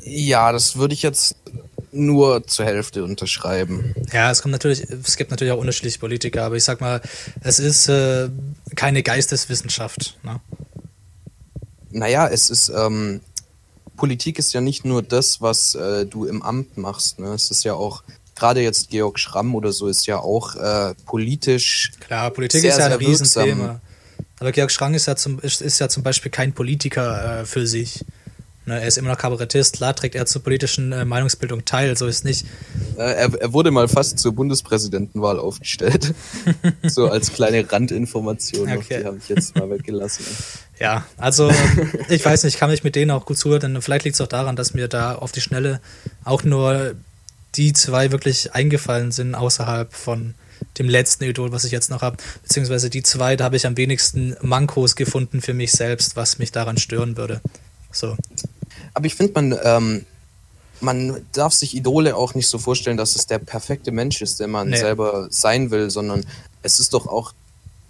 Ja, 0.03 0.53
das 0.53 0.77
würde 0.77 0.93
ich 0.93 1.03
jetzt 1.03 1.37
nur 1.93 2.47
zur 2.47 2.67
Hälfte 2.67 3.05
unterschreiben. 3.05 3.95
Ja, 4.13 4.31
es 4.31 4.43
kommt 4.43 4.53
natürlich, 4.53 4.89
es 4.91 5.17
gibt 5.17 5.31
natürlich 5.31 5.53
auch 5.53 5.59
unterschiedliche 5.59 5.99
Politiker, 5.99 6.45
aber 6.45 6.57
ich 6.57 6.65
sag 6.65 6.81
mal, 6.81 7.01
es 7.41 7.59
ist 7.59 7.89
äh, 7.89 8.29
keine 8.77 9.03
Geisteswissenschaft. 9.03 10.19
Ne? 10.23 10.41
Naja, 11.91 12.29
es 12.29 12.51
ist, 12.51 12.69
ähm, 12.69 13.21
Politik 13.97 14.39
ist 14.39 14.53
ja 14.53 14.61
nicht 14.61 14.85
nur 14.85 15.03
das, 15.03 15.41
was 15.41 15.75
äh, 15.75 16.07
du 16.07 16.25
im 16.25 16.43
Amt 16.43 16.77
machst. 16.77 17.19
Ne? 17.19 17.29
Es 17.35 17.51
ist 17.51 17.65
ja 17.65 17.75
auch, 17.75 18.03
gerade 18.41 18.63
jetzt 18.63 18.91
Georg 18.91 19.19
Schramm 19.19 19.55
oder 19.55 19.71
so, 19.71 19.87
ist 19.87 20.07
ja 20.07 20.19
auch 20.19 20.57
äh, 20.57 20.95
politisch. 21.07 21.93
Klar, 22.01 22.31
Politik 22.31 22.63
Sehr, 22.63 22.73
ist 22.73 22.79
ja 22.79 22.87
ein 22.87 23.01
wirksam. 23.01 23.45
Riesenthema. 23.45 23.81
Aber 24.41 24.53
Georg 24.53 24.73
Schrank 24.73 24.97
ist 24.97 25.07
ja 25.07 25.15
zum, 25.17 25.39
ist, 25.41 25.61
ist 25.61 25.79
ja 25.79 25.89
zum 25.89 26.03
Beispiel 26.03 26.31
kein 26.31 26.53
Politiker 26.53 27.41
äh, 27.41 27.45
für 27.45 27.67
sich. 27.67 28.05
Ne, 28.67 28.81
er 28.81 28.87
ist 28.87 28.99
immer 28.99 29.11
noch 29.11 29.19
Kabarettist, 29.19 29.77
klar 29.77 29.97
trägt 29.97 30.15
er 30.15 30.27
zur 30.27 30.43
politischen 30.43 30.93
äh, 30.93 31.05
Meinungsbildung 31.05 31.65
teil, 31.65 31.97
so 31.97 32.07
ist 32.07 32.25
nicht. 32.25 32.47
Äh, 32.97 33.03
er, 33.03 33.35
er 33.35 33.53
wurde 33.53 33.71
mal 33.71 33.89
fast 33.89 34.19
zur 34.19 34.33
Bundespräsidentenwahl 34.33 35.39
aufgestellt. 35.39 36.15
so 36.83 37.09
als 37.09 37.33
kleine 37.33 37.71
Randinformation. 37.71 38.71
Okay. 38.71 39.01
Die 39.01 39.05
habe 39.07 39.19
ich 39.19 39.29
jetzt 39.29 39.57
mal 39.57 39.71
weggelassen. 39.71 40.25
Ja, 40.81 41.05
also 41.19 41.53
ich 42.09 42.25
weiß 42.25 42.45
nicht, 42.45 42.55
ich 42.55 42.59
kann 42.59 42.71
mich 42.71 42.83
mit 42.83 42.97
denen 42.97 43.11
auch 43.11 43.27
gut 43.27 43.37
zuhören. 43.37 43.83
Vielleicht 43.83 44.07
liegt 44.07 44.15
es 44.15 44.21
auch 44.23 44.29
daran, 44.29 44.57
dass 44.57 44.73
mir 44.73 44.89
da 44.89 45.15
auf 45.15 45.31
die 45.31 45.43
Schnelle 45.43 45.79
auch 46.25 46.43
nur 46.43 46.95
die 47.57 47.73
zwei 47.73 48.11
wirklich 48.13 48.55
eingefallen 48.55 49.13
sind, 49.13 49.35
außerhalb 49.35 49.93
von 49.93 50.35
dem 50.79 50.89
letzten 50.89 51.25
Idol, 51.25 51.53
was 51.53 51.65
ich 51.65 51.73
jetzt 51.73 51.91
noch 51.91 52.03
habe. 52.03 52.19
Beziehungsweise 52.43 52.91
die 52.91 53.03
zwei, 53.03 53.37
da 53.37 53.45
habe 53.45 53.57
ich 53.57 53.67
am 53.67 53.77
wenigsten 53.77 54.37
Mankos 54.43 54.95
gefunden 54.95 55.41
für 55.41 55.55
mich 55.55 55.73
selbst, 55.73 56.17
was 56.17 56.39
mich 56.39 56.53
daran 56.53 56.77
stören 56.77 57.17
würde. 57.17 57.41
So. 57.93 58.17
Aber 58.95 59.07
ich 59.07 59.15
finde, 59.15 59.33
man, 59.35 59.59
ähm, 59.65 60.07
man 60.81 61.27
darf 61.33 61.55
sich 61.55 61.75
Idole 61.75 62.15
auch 62.17 62.35
nicht 62.35 62.47
so 62.47 62.59
vorstellen, 62.59 62.97
dass 62.97 63.17
es 63.17 63.27
der 63.27 63.39
perfekte 63.39 63.91
Mensch 63.91 64.21
ist, 64.23 64.39
der 64.41 64.49
man 64.49 64.69
Nee. 64.69 64.77
selber 64.79 65.29
sein 65.31 65.71
will, 65.71 65.91
sondern 65.91 66.25
es 66.63 66.79
ist 66.79 66.93
doch 66.93 67.07
auch 67.07 67.33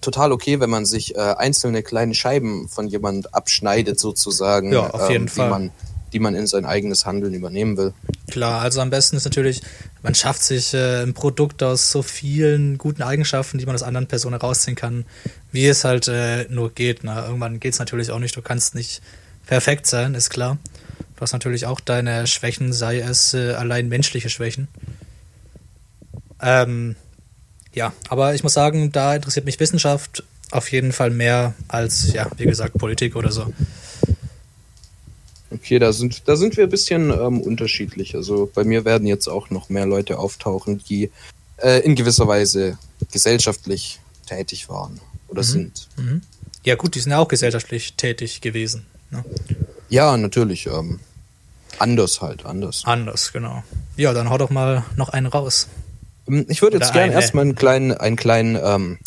total 0.01 0.33
okay, 0.33 0.61
wenn 0.61 0.70
man 0.70 0.87
sich 0.87 1.14
äh, 1.14 1.18
einzelne 1.18 1.83
kleine 1.83 2.14
Scheiben 2.14 2.68
von 2.68 2.88
jemand 2.88 3.35
abschneidet, 3.35 4.01
sozusagen, 4.01 4.73
Ja, 4.73 4.90
auf 4.90 5.11
jeden 5.11 5.27
die 5.27 5.33
Fall. 5.33 5.70
Die 6.12 6.18
man 6.18 6.35
in 6.35 6.46
sein 6.46 6.64
eigenes 6.64 7.07
Handeln 7.07 7.35
übernehmen 7.35 7.77
will. 7.77 7.92
Klar, 8.31 8.61
also 8.61 8.81
am 8.81 8.90
besten 8.90 9.16
ist 9.16 9.25
natürlich, 9.25 9.62
man 10.03 10.14
schafft 10.14 10.42
sich 10.42 10.75
äh, 10.75 11.03
ein 11.03 11.14
Produkt 11.14 11.62
aus 11.62 11.90
so 11.90 12.03
vielen 12.03 12.79
guten 12.79 13.03
Eigenschaften, 13.03 13.59
die 13.59 13.66
man 13.66 13.75
aus 13.75 13.83
anderen 13.83 14.07
Personen 14.07 14.38
herausziehen 14.38 14.77
kann, 14.77 15.05
wie 15.53 15.66
es 15.66 15.85
halt 15.85 16.09
äh, 16.09 16.46
nur 16.49 16.73
geht. 16.73 17.05
Ne? 17.05 17.25
Irgendwann 17.27 17.61
geht 17.61 17.75
es 17.75 17.79
natürlich 17.79 18.11
auch 18.11 18.18
nicht, 18.18 18.37
du 18.37 18.42
kannst 18.42 18.75
nicht 18.75 19.03
perfekt 19.46 19.87
sein, 19.87 20.14
ist 20.14 20.31
klar. 20.31 20.59
Du 21.16 21.23
hast 21.23 21.33
natürlich 21.33 21.66
auch 21.66 21.81
deine 21.81 22.27
Schwächen, 22.27 22.73
sei 22.73 23.01
es 23.01 23.35
äh, 23.35 23.53
allein 23.53 23.88
menschliche 23.88 24.31
Schwächen. 24.31 24.68
Ähm, 26.40 26.96
ja, 27.75 27.92
aber 28.09 28.35
ich 28.35 28.42
muss 28.42 28.55
sagen, 28.55 28.90
da 28.92 29.14
interessiert 29.14 29.44
mich 29.44 29.61
Wissenschaft 29.61 30.25
auf 30.51 30.73
jeden 30.73 30.92
Fall 30.92 31.11
mehr 31.11 31.55
als, 31.68 32.12
ja, 32.12 32.27
wie 32.37 32.44
gesagt, 32.44 32.79
Politik 32.79 33.16
oder 33.16 33.31
so. 33.31 33.53
Okay, 35.51 35.79
da 35.79 35.93
sind, 35.93 36.29
da 36.29 36.37
sind 36.37 36.57
wir 36.57 36.65
ein 36.65 36.71
bisschen 36.71 37.11
ähm, 37.11 37.41
unterschiedlich. 37.41 38.15
Also 38.15 38.51
bei 38.55 38.65
mir 38.65 38.85
werden 38.85 39.07
jetzt 39.07 39.29
auch 39.29 39.51
noch 39.51 39.69
mehr 39.69 39.87
Leute 39.87 40.19
auftauchen, 40.19 40.83
die 40.89 41.11
äh, 41.57 41.81
in 41.81 41.97
gewisser 41.97 42.29
Weise 42.29 42.79
gesellschaftlich 43.11 44.01
tätig 44.27 44.69
waren 44.69 45.01
oder 45.29 45.43
sind. 45.43 45.89
Mhm. 45.97 46.23
Ja 46.65 46.77
gut, 46.77 46.95
die 46.95 47.01
sind 47.01 47.13
ja 47.13 47.19
auch 47.19 47.29
gesellschaftlich 47.29 47.95
tätig 47.95 48.41
gewesen. 48.41 48.87
Ne? 49.11 49.25
Ja, 49.89 50.17
natürlich. 50.17 50.67
Ähm, 50.67 51.01
anders 51.79 52.21
halt, 52.21 52.47
anders. 52.47 52.83
Anders, 52.85 53.33
genau. 53.33 53.65
Ja, 53.97 54.13
dann 54.13 54.31
hau 54.31 54.39
doch 54.39 54.51
mal 54.51 54.85
noch 54.97 55.09
einen 55.09 55.27
raus. 55.27 55.69
Ähm, 56.29 56.47
Ich 56.49 56.63
würde 56.63 56.79
jetzt 56.79 56.93
gerne 56.93 57.13
erstmal 57.13 57.45
einen 57.45 57.55
kleinen, 57.55 57.93
einen 57.93 58.17
kleinen, 58.17 58.57
ähm, 58.63 58.99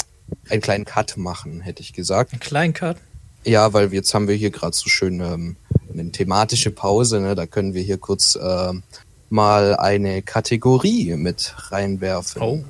einen 0.50 0.62
kleinen 0.62 0.86
Cut 0.86 1.16
machen, 1.16 1.62
hätte 1.62 1.82
ich 1.82 1.94
gesagt. 1.94 2.34
Ein 2.34 2.40
Kleincut. 2.40 2.98
Ja, 3.46 3.74
weil 3.74 3.94
jetzt 3.94 4.14
haben 4.14 4.28
wir 4.28 4.36
hier 4.36 4.52
gerade 4.52 4.76
so 4.76 4.88
schön 4.90 5.20
ähm, 5.20 5.56
eine 5.92 6.12
thematische 6.12 6.72
Pause, 6.72 7.20
ne? 7.20 7.36
Da 7.36 7.46
können 7.46 7.74
wir 7.74 7.82
hier 7.82 7.98
kurz 7.98 8.38
ähm, 8.42 8.84
mal 9.30 9.76
eine 9.76 10.22
Kategorie 10.22 11.16
mit 11.16 11.54
reinwerfen. 11.72 12.42
Oh. 12.42 12.64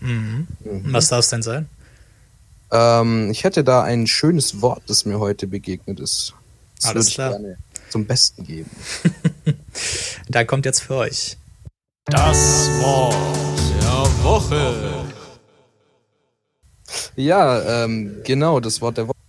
Mhm. 0.00 0.46
Mhm. 0.64 0.92
Was 0.92 1.08
darf 1.08 1.20
es 1.20 1.30
denn 1.30 1.42
sein? 1.42 1.68
Ähm, 2.70 3.30
ich 3.30 3.44
hätte 3.44 3.64
da 3.64 3.82
ein 3.82 4.06
schönes 4.06 4.62
Wort, 4.62 4.82
das 4.86 5.04
mir 5.04 5.18
heute 5.18 5.46
begegnet 5.46 6.00
ist. 6.00 6.34
Das 6.76 6.90
Alles 6.90 7.10
klar. 7.10 7.30
gerne 7.30 7.56
zum 7.90 8.06
Besten 8.06 8.44
geben. 8.44 8.70
Da 10.28 10.44
kommt 10.44 10.64
jetzt 10.64 10.80
für 10.80 10.94
euch. 10.94 11.36
Das 12.06 12.68
Wort 12.80 13.16
der 13.82 14.24
Woche. 14.24 15.04
Ja, 17.16 17.84
ähm, 17.84 18.20
genau, 18.24 18.60
das 18.60 18.80
Wort 18.80 18.96
der 18.96 19.08
Woche. 19.08 19.21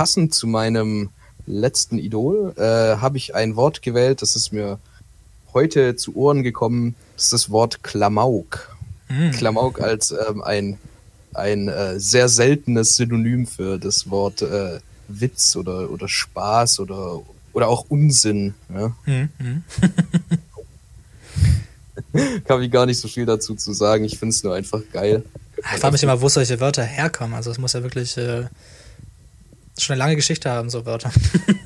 Passend 0.00 0.34
zu 0.34 0.46
meinem 0.46 1.10
letzten 1.44 1.98
Idol 1.98 2.54
äh, 2.56 2.62
habe 3.02 3.18
ich 3.18 3.34
ein 3.34 3.54
Wort 3.54 3.82
gewählt, 3.82 4.22
das 4.22 4.34
ist 4.34 4.50
mir 4.50 4.78
heute 5.52 5.94
zu 5.94 6.16
Ohren 6.16 6.42
gekommen. 6.42 6.94
Das 7.16 7.24
ist 7.24 7.32
das 7.34 7.50
Wort 7.50 7.82
Klamauk. 7.82 8.74
Mhm. 9.10 9.32
Klamauk 9.32 9.78
als 9.82 10.10
ähm, 10.12 10.42
ein, 10.42 10.78
ein 11.34 11.68
äh, 11.68 12.00
sehr 12.00 12.30
seltenes 12.30 12.96
Synonym 12.96 13.46
für 13.46 13.78
das 13.78 14.08
Wort 14.08 14.40
äh, 14.40 14.80
Witz 15.08 15.54
oder, 15.54 15.90
oder 15.90 16.08
Spaß 16.08 16.80
oder, 16.80 17.20
oder 17.52 17.68
auch 17.68 17.84
Unsinn. 17.90 18.54
Ja? 18.74 18.96
Mhm. 19.04 19.64
Kann 22.46 22.62
ich 22.62 22.70
gar 22.70 22.86
nicht 22.86 22.98
so 22.98 23.06
viel 23.06 23.26
dazu 23.26 23.54
zu 23.54 23.74
sagen. 23.74 24.04
Ich 24.04 24.18
finde 24.18 24.34
es 24.34 24.42
nur 24.42 24.54
einfach 24.54 24.80
geil. 24.94 25.24
Ich 25.58 25.78
frage 25.78 25.92
mich 25.92 26.02
immer, 26.02 26.22
wo 26.22 26.30
solche 26.30 26.58
Wörter 26.58 26.84
herkommen. 26.84 27.34
Also 27.34 27.50
es 27.50 27.58
muss 27.58 27.74
ja 27.74 27.82
wirklich 27.82 28.16
äh, 28.16 28.44
schon 29.78 29.94
eine 29.94 30.00
lange 30.00 30.16
Geschichte 30.16 30.50
haben, 30.50 30.70
so 30.70 30.86
Wörter. 30.86 31.10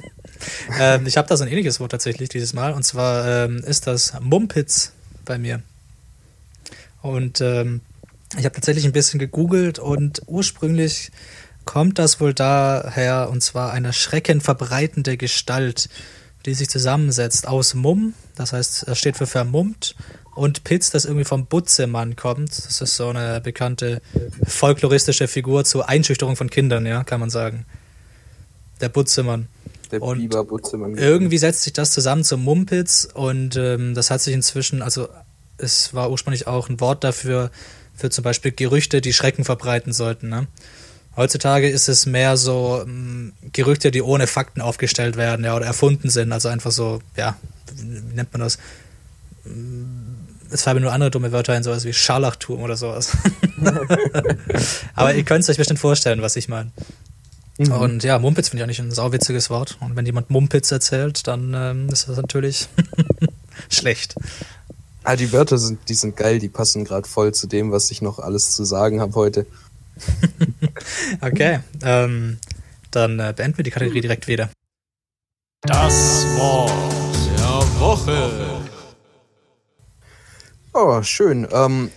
ähm, 0.78 1.06
ich 1.06 1.16
habe 1.16 1.28
da 1.28 1.36
so 1.36 1.44
ein 1.44 1.50
ähnliches 1.50 1.80
Wort 1.80 1.92
tatsächlich 1.92 2.28
dieses 2.28 2.52
Mal. 2.52 2.72
Und 2.72 2.84
zwar 2.84 3.26
ähm, 3.26 3.58
ist 3.58 3.86
das 3.86 4.14
Mumpitz 4.20 4.92
bei 5.24 5.38
mir. 5.38 5.62
Und 7.02 7.40
ähm, 7.40 7.80
ich 8.38 8.44
habe 8.44 8.54
tatsächlich 8.54 8.84
ein 8.84 8.92
bisschen 8.92 9.18
gegoogelt 9.18 9.78
und 9.78 10.22
ursprünglich 10.26 11.12
kommt 11.64 11.98
das 11.98 12.20
wohl 12.20 12.34
daher, 12.34 13.30
und 13.30 13.42
zwar 13.42 13.72
eine 13.72 13.92
schreckenverbreitende 13.92 15.16
Gestalt, 15.16 15.88
die 16.46 16.54
sich 16.54 16.68
zusammensetzt 16.68 17.46
aus 17.48 17.74
Mumm, 17.74 18.14
das 18.36 18.52
heißt, 18.52 18.88
es 18.88 18.98
steht 18.98 19.16
für 19.16 19.26
vermummt, 19.26 19.94
und 20.34 20.64
Pitz, 20.64 20.90
das 20.90 21.04
irgendwie 21.04 21.24
vom 21.24 21.46
Butzemann 21.46 22.16
kommt. 22.16 22.50
Das 22.50 22.80
ist 22.80 22.96
so 22.96 23.08
eine 23.08 23.40
bekannte 23.40 24.02
folkloristische 24.44 25.28
Figur 25.28 25.64
zur 25.64 25.88
Einschüchterung 25.88 26.36
von 26.36 26.50
Kindern, 26.50 26.86
ja, 26.86 27.04
kann 27.04 27.20
man 27.20 27.30
sagen. 27.30 27.66
Der 28.80 28.88
Butzemann. 28.88 29.48
Der 29.90 30.02
Und 30.02 30.18
Biber 30.18 30.44
Butzemann. 30.44 30.96
Irgendwie 30.96 31.38
setzt 31.38 31.62
sich 31.62 31.72
das 31.72 31.92
zusammen 31.92 32.24
zum 32.24 32.42
Mumpitz 32.42 33.08
und 33.12 33.56
ähm, 33.56 33.94
das 33.94 34.10
hat 34.10 34.20
sich 34.20 34.34
inzwischen, 34.34 34.82
also 34.82 35.08
es 35.58 35.94
war 35.94 36.10
ursprünglich 36.10 36.46
auch 36.46 36.68
ein 36.68 36.80
Wort 36.80 37.04
dafür, 37.04 37.50
für 37.94 38.10
zum 38.10 38.24
Beispiel 38.24 38.50
Gerüchte, 38.50 39.00
die 39.00 39.12
Schrecken 39.12 39.44
verbreiten 39.44 39.92
sollten. 39.92 40.28
Ne? 40.28 40.48
Heutzutage 41.16 41.68
ist 41.70 41.88
es 41.88 42.06
mehr 42.06 42.36
so 42.36 42.82
ähm, 42.84 43.32
Gerüchte, 43.52 43.90
die 43.90 44.02
ohne 44.02 44.26
Fakten 44.26 44.60
aufgestellt 44.60 45.16
werden 45.16 45.44
ja, 45.44 45.54
oder 45.54 45.66
erfunden 45.66 46.10
sind. 46.10 46.32
Also 46.32 46.48
einfach 46.48 46.72
so, 46.72 47.00
ja, 47.16 47.36
wie 47.76 48.14
nennt 48.14 48.32
man 48.32 48.40
das? 48.40 48.58
Es 50.50 50.62
fallen 50.62 50.76
mir 50.76 50.82
nur 50.82 50.92
andere 50.92 51.10
dumme 51.10 51.30
Wörter 51.30 51.52
ein, 51.52 51.62
sowas 51.62 51.84
wie 51.84 51.92
Scharlachtum 51.92 52.62
oder 52.62 52.76
sowas. 52.76 53.16
Aber 54.94 55.14
ihr 55.14 55.24
könnt 55.24 55.44
es 55.44 55.50
euch 55.50 55.56
bestimmt 55.56 55.80
vorstellen, 55.80 56.22
was 56.22 56.36
ich 56.36 56.48
meine. 56.48 56.72
Und 57.58 58.02
ja, 58.02 58.18
Mumpitz 58.18 58.48
finde 58.48 58.62
ich 58.62 58.64
eigentlich 58.64 58.80
ein 58.80 58.90
sauwitziges 58.90 59.48
Wort. 59.48 59.76
Und 59.80 59.94
wenn 59.94 60.06
jemand 60.06 60.30
Mumpitz 60.30 60.72
erzählt, 60.72 61.26
dann 61.26 61.54
ähm, 61.54 61.88
ist 61.88 62.08
das 62.08 62.16
natürlich 62.16 62.68
schlecht. 63.68 64.16
Ah, 65.04 65.16
die 65.16 65.32
Wörter 65.32 65.58
sind, 65.58 65.88
die 65.88 65.94
sind 65.94 66.16
geil, 66.16 66.38
die 66.38 66.48
passen 66.48 66.84
gerade 66.84 67.08
voll 67.08 67.32
zu 67.32 67.46
dem, 67.46 67.70
was 67.70 67.90
ich 67.90 68.02
noch 68.02 68.18
alles 68.18 68.52
zu 68.56 68.64
sagen 68.64 69.00
habe 69.00 69.14
heute. 69.14 69.46
Okay, 71.20 71.60
ähm, 71.82 72.38
dann 72.90 73.20
äh, 73.20 73.32
beenden 73.36 73.58
wir 73.58 73.64
die 73.64 73.70
Kategorie 73.70 74.00
direkt 74.00 74.26
wieder. 74.26 74.50
Das 75.62 76.26
Wort 76.36 76.72
der 77.38 77.80
Woche. 77.80 78.30
Oh, 80.72 81.02
schön. 81.02 81.46
Ähm, 81.52 81.90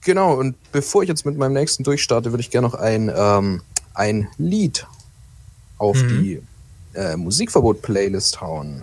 genau, 0.00 0.34
und 0.34 0.56
bevor 0.72 1.02
ich 1.02 1.08
jetzt 1.08 1.24
mit 1.24 1.38
meinem 1.38 1.52
nächsten 1.52 1.84
durchstarte, 1.84 2.32
würde 2.32 2.40
ich 2.40 2.50
gerne 2.50 2.66
noch 2.66 2.74
ein, 2.74 3.10
ähm, 3.14 3.62
ein 4.00 4.28
Lied 4.38 4.86
auf 5.76 6.02
Mhm. 6.02 6.08
die 6.08 6.42
äh, 6.94 7.16
Musikverbot-Playlist 7.16 8.40
hauen. 8.40 8.82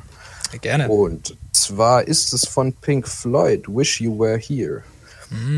Gerne. 0.61 0.87
Und 0.87 1.35
zwar 1.51 2.07
ist 2.07 2.33
es 2.33 2.47
von 2.47 2.71
Pink 2.73 3.07
Floyd, 3.07 3.67
Wish 3.67 3.99
You 3.99 4.17
Were 4.19 4.37
Here. 4.37 4.83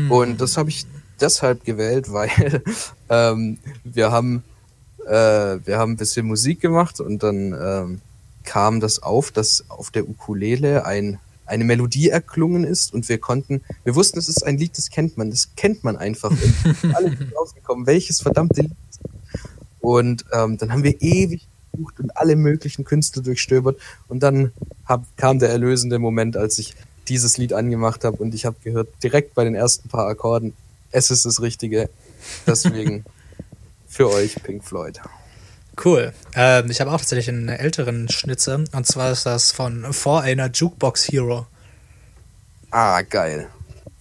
Und 0.08 0.40
das 0.40 0.56
habe 0.56 0.70
ich 0.70 0.84
deshalb 1.20 1.64
gewählt, 1.64 2.10
weil 2.12 2.62
ähm, 3.08 3.58
wir 3.84 4.10
haben 4.10 4.42
äh, 5.06 5.58
wir 5.64 5.78
haben 5.78 5.92
ein 5.92 5.96
bisschen 5.96 6.26
Musik 6.26 6.60
gemacht 6.60 6.98
und 7.00 7.22
dann 7.22 7.52
ähm, 7.52 8.00
kam 8.44 8.80
das 8.80 9.02
auf, 9.02 9.30
dass 9.30 9.64
auf 9.68 9.90
der 9.90 10.08
Ukulele 10.08 10.84
ein 10.86 11.18
eine 11.46 11.64
Melodie 11.64 12.08
erklungen 12.08 12.64
ist 12.64 12.94
und 12.94 13.08
wir 13.08 13.18
konnten, 13.18 13.62
wir 13.84 13.94
wussten, 13.96 14.18
es 14.20 14.28
ist 14.28 14.46
ein 14.46 14.56
Lied, 14.56 14.76
das 14.78 14.88
kennt 14.90 15.18
man, 15.18 15.30
das 15.30 15.48
kennt 15.56 15.82
man 15.82 15.96
einfach. 15.96 16.30
Alle 16.94 17.10
sind 17.10 17.32
draufgekommen, 17.34 17.86
welches 17.86 18.20
verdammte 18.20 18.62
Lied. 18.62 18.76
Und 19.80 20.24
ähm, 20.32 20.58
dann 20.58 20.72
haben 20.72 20.84
wir 20.84 21.00
ewig 21.00 21.46
gesucht 21.72 22.00
und 22.00 22.16
alle 22.16 22.36
möglichen 22.36 22.84
Künstler 22.84 23.22
durchstöbert 23.22 23.78
und 24.08 24.22
dann 24.22 24.52
hab, 24.86 25.04
kam 25.16 25.38
der 25.38 25.50
erlösende 25.50 25.98
Moment, 25.98 26.36
als 26.36 26.58
ich 26.58 26.74
dieses 27.08 27.38
Lied 27.38 27.52
angemacht 27.52 28.04
habe 28.04 28.16
und 28.18 28.34
ich 28.34 28.44
habe 28.44 28.56
gehört, 28.62 28.88
direkt 29.02 29.34
bei 29.34 29.44
den 29.44 29.54
ersten 29.54 29.88
paar 29.88 30.06
Akkorden, 30.06 30.54
es 30.92 31.10
ist 31.10 31.24
das 31.24 31.40
Richtige. 31.40 31.88
Deswegen 32.46 33.04
für 33.88 34.10
euch 34.10 34.36
Pink 34.42 34.64
Floyd. 34.64 35.00
Cool. 35.82 36.12
Ähm, 36.34 36.70
ich 36.70 36.80
habe 36.80 36.90
auch 36.90 36.98
tatsächlich 36.98 37.28
einen 37.28 37.48
älteren 37.48 38.08
Schnitzer. 38.08 38.64
Und 38.72 38.86
zwar 38.86 39.12
ist 39.12 39.24
das 39.24 39.50
von 39.50 39.92
For 39.92 40.20
einer 40.20 40.50
Jukebox 40.50 41.08
Hero. 41.08 41.46
Ah, 42.70 43.02
geil. 43.02 43.48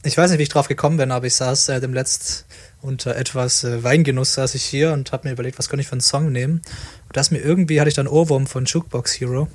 Ich 0.03 0.17
weiß 0.17 0.29
nicht, 0.31 0.39
wie 0.39 0.43
ich 0.43 0.49
drauf 0.49 0.67
gekommen 0.67 0.97
bin, 0.97 1.11
aber 1.11 1.27
ich 1.27 1.35
saß 1.35 1.69
äh, 1.69 1.81
dem 1.81 1.93
letzt 1.93 2.45
unter 2.81 3.15
etwas 3.17 3.65
äh, 3.65 3.83
Weingenuss 3.83 4.33
saß 4.33 4.55
ich 4.55 4.63
hier 4.63 4.93
und 4.93 5.11
habe 5.11 5.27
mir 5.27 5.33
überlegt, 5.33 5.59
was 5.59 5.67
könnte 5.67 5.81
ich 5.81 5.87
für 5.87 5.93
einen 5.93 6.01
Song 6.01 6.31
nehmen. 6.31 6.61
Und 7.07 7.17
das 7.17 7.31
mir 7.31 7.39
irgendwie 7.39 7.81
hatte 7.81 7.89
ich 7.89 7.95
dann 7.95 8.07
Ohrwurm 8.07 8.47
von 8.47 8.65
Jukebox 8.65 9.19
Hero. 9.19 9.49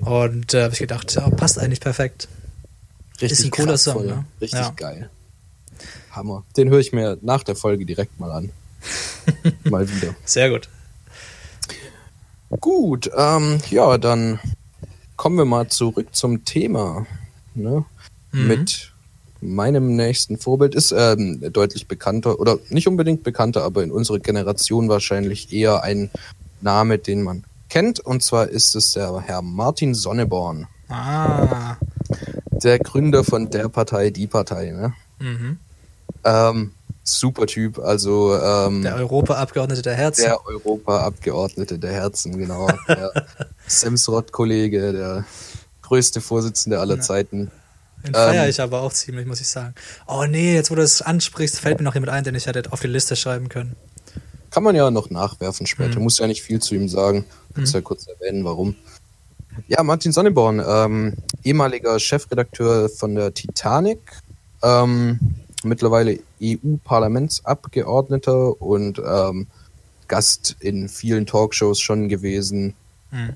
Und 0.00 0.54
äh, 0.54 0.62
habe 0.62 0.72
ich 0.72 0.78
gedacht, 0.78 1.14
ja, 1.14 1.28
passt 1.28 1.58
eigentlich 1.58 1.80
perfekt. 1.80 2.28
Richtig 3.20 3.38
Ist 3.40 3.44
ein 3.44 3.50
cooler 3.50 3.76
Song, 3.76 4.06
ne? 4.06 4.24
Richtig 4.40 4.60
Ja. 4.60 4.70
geil. 4.70 5.10
Hammer. 6.12 6.44
Den 6.56 6.70
höre 6.70 6.78
ich 6.78 6.92
mir 6.92 7.18
nach 7.20 7.42
der 7.42 7.56
Folge 7.56 7.84
direkt 7.84 8.18
mal 8.18 8.30
an. 8.30 8.50
mal 9.64 9.88
wieder. 9.88 10.14
Sehr 10.24 10.48
gut. 10.50 10.68
Gut, 12.60 13.10
ähm, 13.14 13.58
ja, 13.68 13.98
dann 13.98 14.38
kommen 15.16 15.36
wir 15.36 15.44
mal 15.44 15.68
zurück 15.68 16.14
zum 16.14 16.44
Thema. 16.46 17.06
Ne? 17.54 17.84
Mhm. 18.32 18.46
Mit 18.46 18.92
meinem 19.40 19.94
nächsten 19.96 20.38
Vorbild 20.38 20.74
ist 20.74 20.92
ähm, 20.96 21.40
deutlich 21.52 21.86
bekannter 21.88 22.40
oder 22.40 22.58
nicht 22.70 22.88
unbedingt 22.88 23.22
bekannter, 23.22 23.62
aber 23.62 23.82
in 23.82 23.92
unserer 23.92 24.18
Generation 24.18 24.88
wahrscheinlich 24.88 25.52
eher 25.52 25.82
ein 25.82 26.10
Name, 26.60 26.98
den 26.98 27.22
man 27.22 27.44
kennt. 27.68 28.00
Und 28.00 28.22
zwar 28.22 28.48
ist 28.48 28.74
es 28.74 28.92
der 28.92 29.20
Herr 29.20 29.42
Martin 29.42 29.94
Sonneborn, 29.94 30.66
Ah. 30.88 31.76
der 32.50 32.78
Gründer 32.78 33.22
von 33.24 33.50
der 33.50 33.68
Partei, 33.68 34.10
die 34.10 34.26
Partei. 34.26 34.70
Ne? 34.72 34.94
Mhm. 35.20 35.58
Ähm, 36.24 36.72
super 37.04 37.46
Typ, 37.46 37.78
also 37.78 38.34
ähm, 38.36 38.82
Der 38.82 38.96
Europaabgeordnete 38.96 39.82
der 39.82 39.94
Herzen. 39.94 40.24
Der 40.24 40.46
Europaabgeordnete 40.46 41.78
der 41.78 41.92
Herzen, 41.92 42.36
genau. 42.38 42.68
Der 42.88 43.12
Semsrott-Kollege, 43.66 44.92
der 44.92 45.24
größte 45.82 46.20
Vorsitzende 46.20 46.80
aller 46.80 47.00
Zeiten. 47.00 47.50
Den 48.06 48.14
feiere 48.14 48.44
Ähm, 48.44 48.50
ich 48.50 48.60
aber 48.60 48.82
auch 48.82 48.92
ziemlich, 48.92 49.26
muss 49.26 49.40
ich 49.40 49.48
sagen. 49.48 49.74
Oh 50.06 50.24
nee, 50.24 50.54
jetzt 50.54 50.70
wo 50.70 50.74
du 50.74 50.82
es 50.82 51.02
ansprichst, 51.02 51.58
fällt 51.58 51.78
mir 51.78 51.84
noch 51.84 51.94
jemand 51.94 52.12
ein, 52.12 52.24
den 52.24 52.34
ich 52.34 52.46
hätte 52.46 52.72
auf 52.72 52.80
die 52.80 52.86
Liste 52.86 53.16
schreiben 53.16 53.48
können. 53.48 53.76
Kann 54.50 54.62
man 54.62 54.74
ja 54.74 54.90
noch 54.90 55.10
nachwerfen 55.10 55.66
später. 55.66 55.98
Mhm. 55.98 56.04
Muss 56.04 56.18
ja 56.18 56.26
nicht 56.26 56.42
viel 56.42 56.60
zu 56.60 56.74
ihm 56.74 56.88
sagen. 56.88 57.24
Muss 57.54 57.72
ja 57.72 57.80
kurz 57.80 58.06
erwähnen, 58.06 58.44
warum. 58.44 58.76
Ja, 59.66 59.82
Martin 59.82 60.12
Sonneborn, 60.12 60.62
ähm, 60.66 61.14
ehemaliger 61.42 61.98
Chefredakteur 61.98 62.88
von 62.88 63.16
der 63.16 63.34
Titanic, 63.34 63.98
ähm, 64.62 65.18
mittlerweile 65.64 66.20
EU-Parlamentsabgeordneter 66.40 68.62
und 68.62 69.02
ähm, 69.04 69.48
Gast 70.06 70.54
in 70.60 70.88
vielen 70.88 71.26
Talkshows 71.26 71.80
schon 71.80 72.08
gewesen. 72.08 72.74
Mhm. 73.10 73.34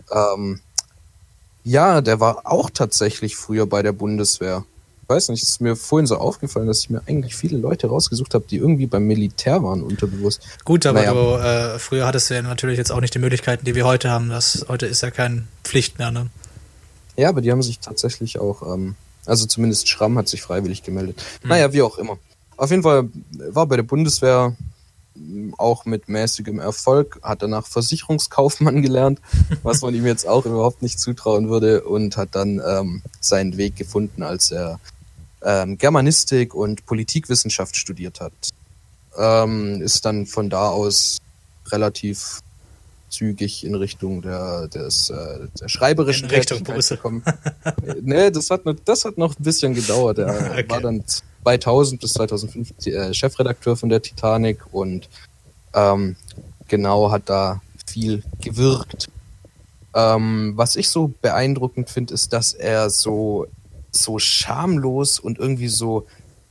Ja, 1.65 2.01
der 2.01 2.21
war 2.21 2.43
auch 2.45 2.71
tatsächlich 2.71 3.37
früher 3.37 3.67
bei 3.67 3.83
der 3.83 3.93
Bundeswehr. 3.93 4.65
Ich 5.05 5.09
weiß 5.09 5.29
nicht, 5.29 5.43
es 5.43 5.51
ist 5.51 5.61
mir 5.61 5.77
vorhin 5.77 6.07
so 6.07 6.17
aufgefallen, 6.17 6.67
dass 6.67 6.81
ich 6.81 6.91
mir 6.91 7.03
eigentlich 7.07 7.37
viele 7.37 7.59
Leute 7.59 7.89
rausgesucht 7.89 8.35
habe, 8.35 8.45
die 8.49 8.57
irgendwie 8.57 8.87
beim 8.87 9.05
Militär 9.05 9.63
waren, 9.63 9.83
unterbewusst. 9.83 10.41
Gut, 10.65 10.87
aber 10.87 11.01
Naja. 11.01 11.13
du, 11.13 11.75
äh, 11.75 11.79
früher 11.79 12.07
hattest 12.07 12.31
du 12.31 12.35
ja 12.35 12.43
natürlich 12.43 12.79
jetzt 12.79 12.91
auch 12.91 13.01
nicht 13.01 13.15
die 13.15 13.19
Möglichkeiten, 13.19 13.65
die 13.65 13.75
wir 13.75 13.85
heute 13.85 14.11
haben. 14.11 14.31
Das 14.31 14.65
heute 14.69 14.87
ist 14.87 15.03
ja 15.03 15.11
keine 15.11 15.45
Pflicht 15.65 15.99
mehr, 15.99 16.11
ne? 16.11 16.29
Ja, 17.17 17.29
aber 17.29 17.43
die 17.43 17.53
haben 17.53 17.63
sich 17.63 17.79
tatsächlich 17.79 18.39
auch, 18.39 18.63
ähm, 18.75 18.95
also 19.27 19.45
zumindest 19.47 19.89
Schramm 19.89 20.17
hat 20.17 20.29
sich 20.29 20.41
freiwillig 20.41 20.83
gemeldet. 20.83 21.23
Naja, 21.45 21.73
wie 21.73 21.83
auch 21.83 21.99
immer. 21.99 22.19
Auf 22.57 22.71
jeden 22.71 22.83
Fall 22.83 23.09
war 23.51 23.67
bei 23.67 23.77
der 23.77 23.83
Bundeswehr 23.83 24.57
auch 25.59 25.85
mit 25.85 26.09
mäßigem 26.09 26.59
Erfolg, 26.59 27.19
hat 27.23 27.43
danach 27.43 27.67
Versicherungskaufmann 27.67 28.83
gelernt, 28.83 29.21
was 29.63 29.83
man 29.83 29.95
ihm 29.95 30.07
jetzt 30.07 30.27
auch 30.27 30.47
überhaupt 30.47 30.83
nicht 30.83 30.99
zutrauen 30.99 31.49
würde 31.49 31.83
und 31.85 32.17
hat 32.17 32.31
dann 32.33 32.61
ähm, 32.67 33.03
seinen 33.21 33.57
Weg 33.57 33.77
gefunden, 33.77 34.23
als 34.23 34.51
er 34.51 34.81
ähm, 35.43 35.77
Germanistik 35.79 36.55
und 36.55 36.87
Politikwissenschaft 36.87 37.77
studiert 37.77 38.21
hat. 38.21 38.33
Ähm, 39.19 39.83
ist 39.83 40.05
dann 40.05 40.27
von 40.27 40.49
da 40.49 40.69
aus 40.69 41.19
relativ 41.71 42.41
zügig 43.11 43.65
in 43.65 43.75
Richtung 43.75 44.23
der, 44.23 44.69
des, 44.69 45.11
äh, 45.11 45.47
der 45.61 45.69
schreiberischen 45.69 46.29
In 46.31 46.35
Richtung 46.35 46.65
Busse. 46.65 46.97
gekommen. 46.97 47.23
nee, 48.01 48.31
das 48.31 48.49
hat, 48.51 48.65
noch, 48.65 48.75
das 48.85 49.05
hat 49.05 49.19
noch 49.19 49.37
ein 49.39 49.43
bisschen 49.43 49.75
gedauert. 49.75 50.19
Er 50.19 50.33
Okay. 50.53 50.65
war 50.69 50.81
dann 50.81 51.05
2000 51.43 52.01
bis 52.01 52.13
2005 52.15 52.73
die, 52.85 52.93
äh, 52.93 53.13
Chefredakteur 53.15 53.77
von 53.77 53.89
der 53.89 54.03
Titanic 54.03 54.61
und 54.73 55.09
ähm, 55.75 56.17
genau 56.69 57.11
hat 57.11 57.29
da 57.29 57.61
viel 57.87 58.23
gewirkt. 58.41 59.09
Ähm, 59.95 60.53
was 60.57 60.77
ich 60.77 60.89
so 60.89 61.13
beeindruckend 61.21 61.91
finde, 61.91 62.15
ist, 62.15 62.33
dass 62.33 62.55
er 62.55 62.89
so, 62.91 63.47
so 63.91 64.19
schamlos 64.19 65.19
und 65.19 65.39
irgendwie 65.39 65.69
so 65.69 66.07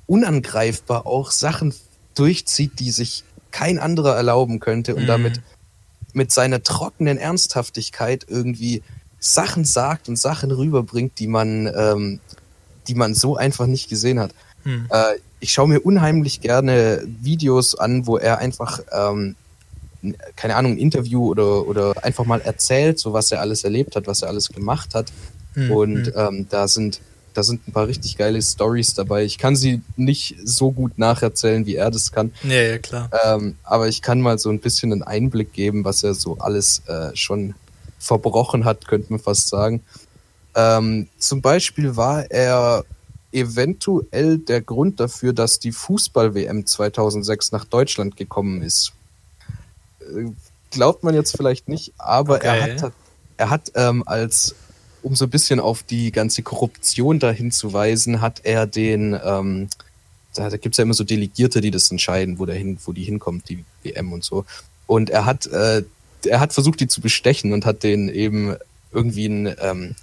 unangreifbar 0.08 1.08
auch 1.08 1.32
Sachen 1.32 1.74
durchzieht, 2.14 2.80
die 2.80 2.92
sich 2.92 3.24
kein 3.52 3.80
anderer 3.80 4.16
erlauben 4.16 4.60
könnte 4.60 4.96
und 4.96 5.04
Mhm. 5.04 5.08
damit 5.08 5.42
mit 6.14 6.32
seiner 6.32 6.62
trockenen 6.62 7.18
Ernsthaftigkeit 7.18 8.26
irgendwie 8.28 8.84
Sachen 9.20 9.66
sagt 9.66 10.10
und 10.10 10.18
Sachen 10.18 10.52
rüberbringt, 10.52 11.20
die 11.20 11.28
man, 11.28 11.72
ähm, 11.76 12.20
die 12.88 12.96
man 12.96 13.14
so 13.14 13.38
einfach 13.38 13.68
nicht 13.68 13.90
gesehen 13.90 14.20
hat. 14.20 14.34
Hm. 14.64 14.88
Äh, 14.90 15.16
ich 15.40 15.52
schaue 15.52 15.68
mir 15.68 15.80
unheimlich 15.80 16.42
gerne 16.42 17.04
Videos 17.22 17.76
an, 17.76 18.06
wo 18.08 18.18
er 18.18 18.38
einfach, 18.40 18.82
ähm, 18.92 19.36
keine 20.36 20.56
Ahnung, 20.56 20.74
ein 20.74 20.78
Interview 20.78 21.28
oder, 21.30 21.68
oder 21.68 22.04
einfach 22.04 22.26
mal 22.26 22.42
erzählt, 22.42 23.00
so 23.00 23.14
was 23.14 23.32
er 23.32 23.42
alles 23.42 23.64
erlebt 23.64 23.96
hat, 23.96 24.08
was 24.08 24.22
er 24.22 24.30
alles 24.30 24.50
gemacht 24.50 24.96
hat. 24.96 25.12
Hm, 25.54 25.72
Und 25.72 26.08
hm. 26.08 26.14
ähm, 26.16 26.48
da 26.50 26.68
sind 26.68 27.02
da 27.34 27.44
sind 27.44 27.68
ein 27.68 27.72
paar 27.72 27.88
richtig 27.88 28.18
geile 28.18 28.42
Stories 28.42 28.94
dabei. 28.94 29.24
Ich 29.24 29.38
kann 29.38 29.56
sie 29.56 29.82
nicht 29.96 30.36
so 30.44 30.72
gut 30.72 30.98
nacherzählen, 30.98 31.66
wie 31.66 31.76
er 31.76 31.92
das 31.92 32.12
kann. 32.12 32.34
Ja, 32.44 32.62
ja, 32.62 32.78
klar. 32.78 33.10
Ähm, 33.24 33.56
aber 33.64 33.88
ich 33.88 34.02
kann 34.02 34.22
mal 34.22 34.38
so 34.38 34.50
ein 34.50 34.60
bisschen 34.60 34.92
einen 34.92 35.04
Einblick 35.04 35.54
geben, 35.54 35.86
was 35.86 36.04
er 36.04 36.14
so 36.14 36.38
alles 36.40 36.82
äh, 36.88 37.16
schon 37.16 37.56
verbrochen 38.00 38.66
hat, 38.66 38.88
könnte 38.88 39.12
man 39.12 39.20
fast 39.20 39.48
sagen. 39.48 39.82
Ähm, 40.56 41.08
zum 41.18 41.42
Beispiel 41.42 41.96
war 41.96 42.30
er 42.30 42.84
eventuell 43.32 44.38
der 44.38 44.62
Grund 44.62 45.00
dafür, 45.00 45.34
dass 45.34 45.60
die 45.60 45.72
Fußball-WM 45.72 46.66
2006 46.66 47.52
nach 47.52 47.66
Deutschland 47.66 48.18
gekommen 48.18 48.62
ist. 48.62 48.94
Äh, 50.02 50.32
glaubt 50.72 51.04
man 51.04 51.16
jetzt 51.16 51.36
vielleicht 51.36 51.68
nicht, 51.70 51.94
aber 51.98 52.36
Okay. 52.36 52.48
er 52.48 52.82
hat, 52.82 52.94
er 53.38 53.50
hat 53.50 53.72
ähm, 53.76 54.04
als, 54.06 54.56
um 55.02 55.16
so 55.16 55.26
ein 55.26 55.30
bisschen 55.30 55.60
auf 55.60 55.84
die 55.84 56.12
ganze 56.12 56.44
Korruption 56.44 57.20
da 57.20 57.32
hinzuweisen, 57.32 58.22
hat 58.22 58.42
er 58.44 58.68
den, 58.68 59.18
ähm, 59.24 59.70
da, 60.34 60.50
da 60.50 60.58
gibt's 60.58 60.78
ja 60.78 60.84
immer 60.84 60.94
so 60.94 61.04
Delegierte, 61.04 61.62
die 61.62 61.72
das 61.72 61.92
entscheiden, 61.92 62.40
wo, 62.40 62.46
der 62.46 62.56
hin, 62.56 62.78
wo 62.86 62.94
die 62.94 63.04
hinkommt, 63.04 63.50
die 63.50 63.66
WM 63.84 64.14
und 64.14 64.24
so. 64.24 64.46
Und 64.88 65.10
er 65.10 65.26
hat, 65.26 65.46
äh, 65.48 65.84
er 66.26 66.40
hat 66.40 66.54
versucht, 66.54 66.80
die 66.80 66.88
zu 66.88 67.02
bestechen 67.02 67.52
und 67.54 67.66
hat 67.66 67.84
denen 67.84 68.10
eben 68.10 68.56
irgendwie 68.92 69.26
ein, 69.26 69.56
ähm, 69.60 69.96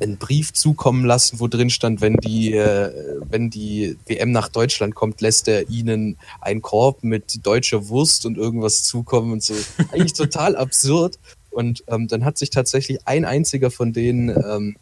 einen 0.00 0.16
Brief 0.16 0.52
zukommen 0.52 1.04
lassen, 1.04 1.40
wo 1.40 1.48
drin 1.48 1.70
stand, 1.70 2.00
wenn 2.00 2.16
die, 2.16 2.54
äh, 2.54 2.92
wenn 3.28 3.50
die 3.50 3.96
WM 4.06 4.30
nach 4.30 4.48
Deutschland 4.48 4.94
kommt, 4.94 5.20
lässt 5.20 5.48
er 5.48 5.68
ihnen 5.68 6.16
einen 6.40 6.62
Korb 6.62 7.02
mit 7.02 7.46
deutscher 7.46 7.88
Wurst 7.88 8.26
und 8.26 8.38
irgendwas 8.38 8.82
zukommen 8.82 9.32
und 9.32 9.42
so. 9.42 9.54
Eigentlich 9.92 10.14
total 10.14 10.56
absurd. 10.56 11.18
Und 11.50 11.82
ähm, 11.88 12.08
dann 12.08 12.24
hat 12.24 12.38
sich 12.38 12.50
tatsächlich 12.50 13.06
ein 13.06 13.24
einziger 13.24 13.70
von 13.70 13.92
denen, 13.92 14.28
ähm, 14.30 14.76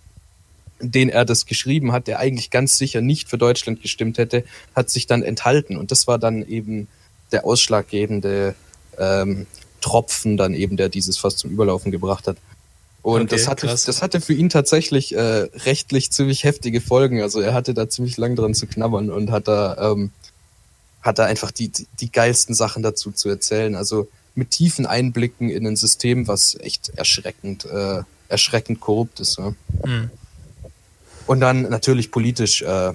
den 0.80 1.08
er 1.08 1.24
das 1.24 1.46
geschrieben 1.46 1.92
hat, 1.92 2.06
der 2.06 2.18
eigentlich 2.18 2.50
ganz 2.50 2.76
sicher 2.76 3.00
nicht 3.00 3.30
für 3.30 3.38
Deutschland 3.38 3.80
gestimmt 3.80 4.18
hätte, 4.18 4.44
hat 4.74 4.90
sich 4.90 5.06
dann 5.06 5.22
enthalten. 5.22 5.78
Und 5.78 5.90
das 5.90 6.06
war 6.06 6.18
dann 6.18 6.46
eben 6.46 6.88
der 7.32 7.46
ausschlaggebende 7.46 8.54
ähm, 8.98 9.46
Tropfen 9.80 10.36
dann 10.36 10.52
eben, 10.52 10.76
der 10.76 10.88
dieses 10.88 11.16
fast 11.16 11.38
zum 11.38 11.50
Überlaufen 11.50 11.92
gebracht 11.92 12.26
hat. 12.26 12.36
Und 13.07 13.22
Okay, 13.22 13.36
das, 13.36 13.46
hatte, 13.46 13.68
krass. 13.68 13.84
das 13.84 14.02
hatte 14.02 14.20
für 14.20 14.32
ihn 14.32 14.48
tatsächlich 14.48 15.14
äh, 15.14 15.20
rechtlich 15.20 16.11
ziemlich 16.11 16.42
heftige 16.42 16.80
Folgen. 16.80 17.22
Also 17.22 17.40
er 17.40 17.54
hatte 17.54 17.72
da 17.72 17.88
ziemlich 17.88 18.16
lang 18.16 18.34
dran 18.34 18.52
zu 18.52 18.66
knabbern 18.66 19.11
und 19.11 19.30
hat 19.30 19.46
da, 19.46 19.92
ähm, 19.92 20.11
hat 21.02 21.20
da 21.20 21.24
einfach 21.24 21.52
die, 21.52 21.70
die, 22.00 22.11
geilsten 22.11 22.52
Sachen 22.52 22.82
dazu 22.82 23.12
zu 23.12 23.28
erzählen. 23.28 23.76
Also 23.76 24.09
mit 24.34 24.50
tiefen 24.50 24.86
Einblicken 24.86 25.50
in 25.50 25.64
ein 25.68 25.76
System, 25.76 26.26
was 26.26 26.57
echt 26.57 26.88
erschreckend, 26.96 27.64
äh, 27.66 28.02
erschreckend 28.26 28.80
korrupt 28.80 29.20
ist. 29.20 29.38
Ja. 29.38 29.54
Hm. 29.84 30.11
Und 31.28 31.38
dann 31.38 31.62
natürlich 31.62 32.11
politisch 32.11 32.62
äh, 32.62 32.92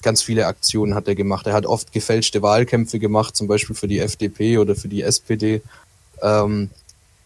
ganz 0.00 0.22
viele 0.22 0.46
Aktionen 0.46 0.94
hat 0.94 1.06
er 1.06 1.16
gemacht. 1.16 1.46
Er 1.46 1.52
hat 1.52 1.66
oft 1.66 1.92
gefälschte 1.92 2.40
Wahlkämpfe 2.40 2.98
gemacht, 2.98 3.36
zum 3.36 3.46
Beispiel 3.46 3.76
für 3.76 3.88
die 3.88 3.98
FDP 3.98 4.56
oder 4.56 4.74
für 4.74 4.88
die 4.88 5.02
SPD. 5.02 5.60
Ähm, 6.22 6.70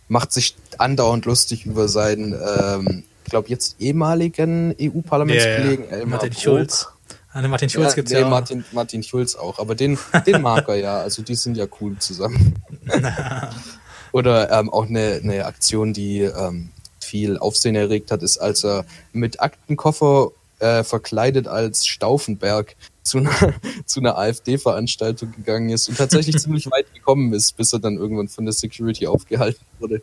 macht 0.09 0.33
sich 0.33 0.57
andauernd 0.79 1.25
lustig 1.25 1.67
über 1.67 1.89
seinen, 1.89 2.35
ähm, 2.35 3.05
ich 3.25 3.31
glaube 3.31 3.49
jetzt 3.49 3.77
ehemaligen 3.81 4.75
EU-Parlamentskollegen 4.81 5.85
ja. 5.85 5.91
Elmar 5.91 6.19
Martin. 6.19 6.33
Schulz. 6.33 6.89
Ah, 7.33 7.43
den 7.43 7.51
Martin 7.51 7.69
Schulz 7.69 7.91
ja, 7.91 7.95
gibt's 7.97 8.13
nee, 8.13 8.21
ja 8.21 8.27
auch. 8.27 8.31
Martin, 8.31 8.65
Martin 8.73 9.03
Schulz 9.03 9.35
auch, 9.35 9.59
aber 9.59 9.75
den, 9.75 9.99
den 10.27 10.41
mag 10.41 10.69
er 10.69 10.77
ja. 10.77 10.99
Also 10.99 11.23
die 11.23 11.35
sind 11.35 11.57
ja 11.57 11.67
cool 11.81 11.99
zusammen. 11.99 12.55
Oder 14.13 14.53
ähm, 14.53 14.71
auch 14.71 14.87
eine, 14.87 15.21
eine 15.23 15.45
Aktion, 15.45 15.93
die 15.93 16.21
ähm, 16.21 16.71
viel 17.01 17.37
Aufsehen 17.39 17.75
erregt 17.75 18.13
hat, 18.13 18.23
ist, 18.23 18.39
als 18.39 18.65
er 18.65 18.85
mit 19.13 19.41
Aktenkoffer 19.41 20.31
äh, 20.61 20.85
verkleidet 20.85 21.49
als 21.49 21.87
Stauffenberg 21.87 22.77
zu 23.05 23.19
einer, 23.19 23.55
zu 23.87 24.01
einer 24.01 24.19
AfD-Veranstaltung 24.19 25.33
gegangen 25.33 25.71
ist 25.71 25.89
und 25.89 25.99
tatsächlich 25.99 26.39
ziemlich 26.41 26.69
weit 26.71 26.93
gekommen 26.93 27.33
ist, 27.33 27.57
bis 27.57 27.73
er 27.73 27.79
dann 27.79 27.97
irgendwann 27.97 28.29
von 28.29 28.45
der 28.45 28.53
Security 28.53 29.07
aufgehalten 29.07 29.65
wurde. 29.79 30.03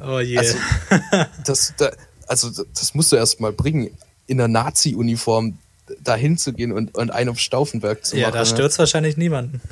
Oh 0.00 0.18
je. 0.18 0.38
Also, 0.38 0.58
das, 1.44 1.74
da, 1.76 1.90
also 2.26 2.64
das 2.74 2.94
musst 2.94 3.12
du 3.12 3.16
erst 3.16 3.40
mal 3.40 3.52
bringen, 3.52 3.90
in 4.26 4.38
der 4.38 4.48
Nazi-Uniform 4.48 5.58
dahin 6.02 6.36
zu 6.36 6.52
gehen 6.52 6.72
und, 6.72 6.94
und 6.96 7.10
einen 7.10 7.30
auf 7.30 7.38
Stauffenberg 7.38 8.04
zu 8.04 8.16
ja, 8.16 8.28
machen. 8.28 8.34
da 8.34 8.40
ne? 8.40 8.46
stürzt 8.46 8.78
wahrscheinlich 8.78 9.16
niemanden. 9.16 9.62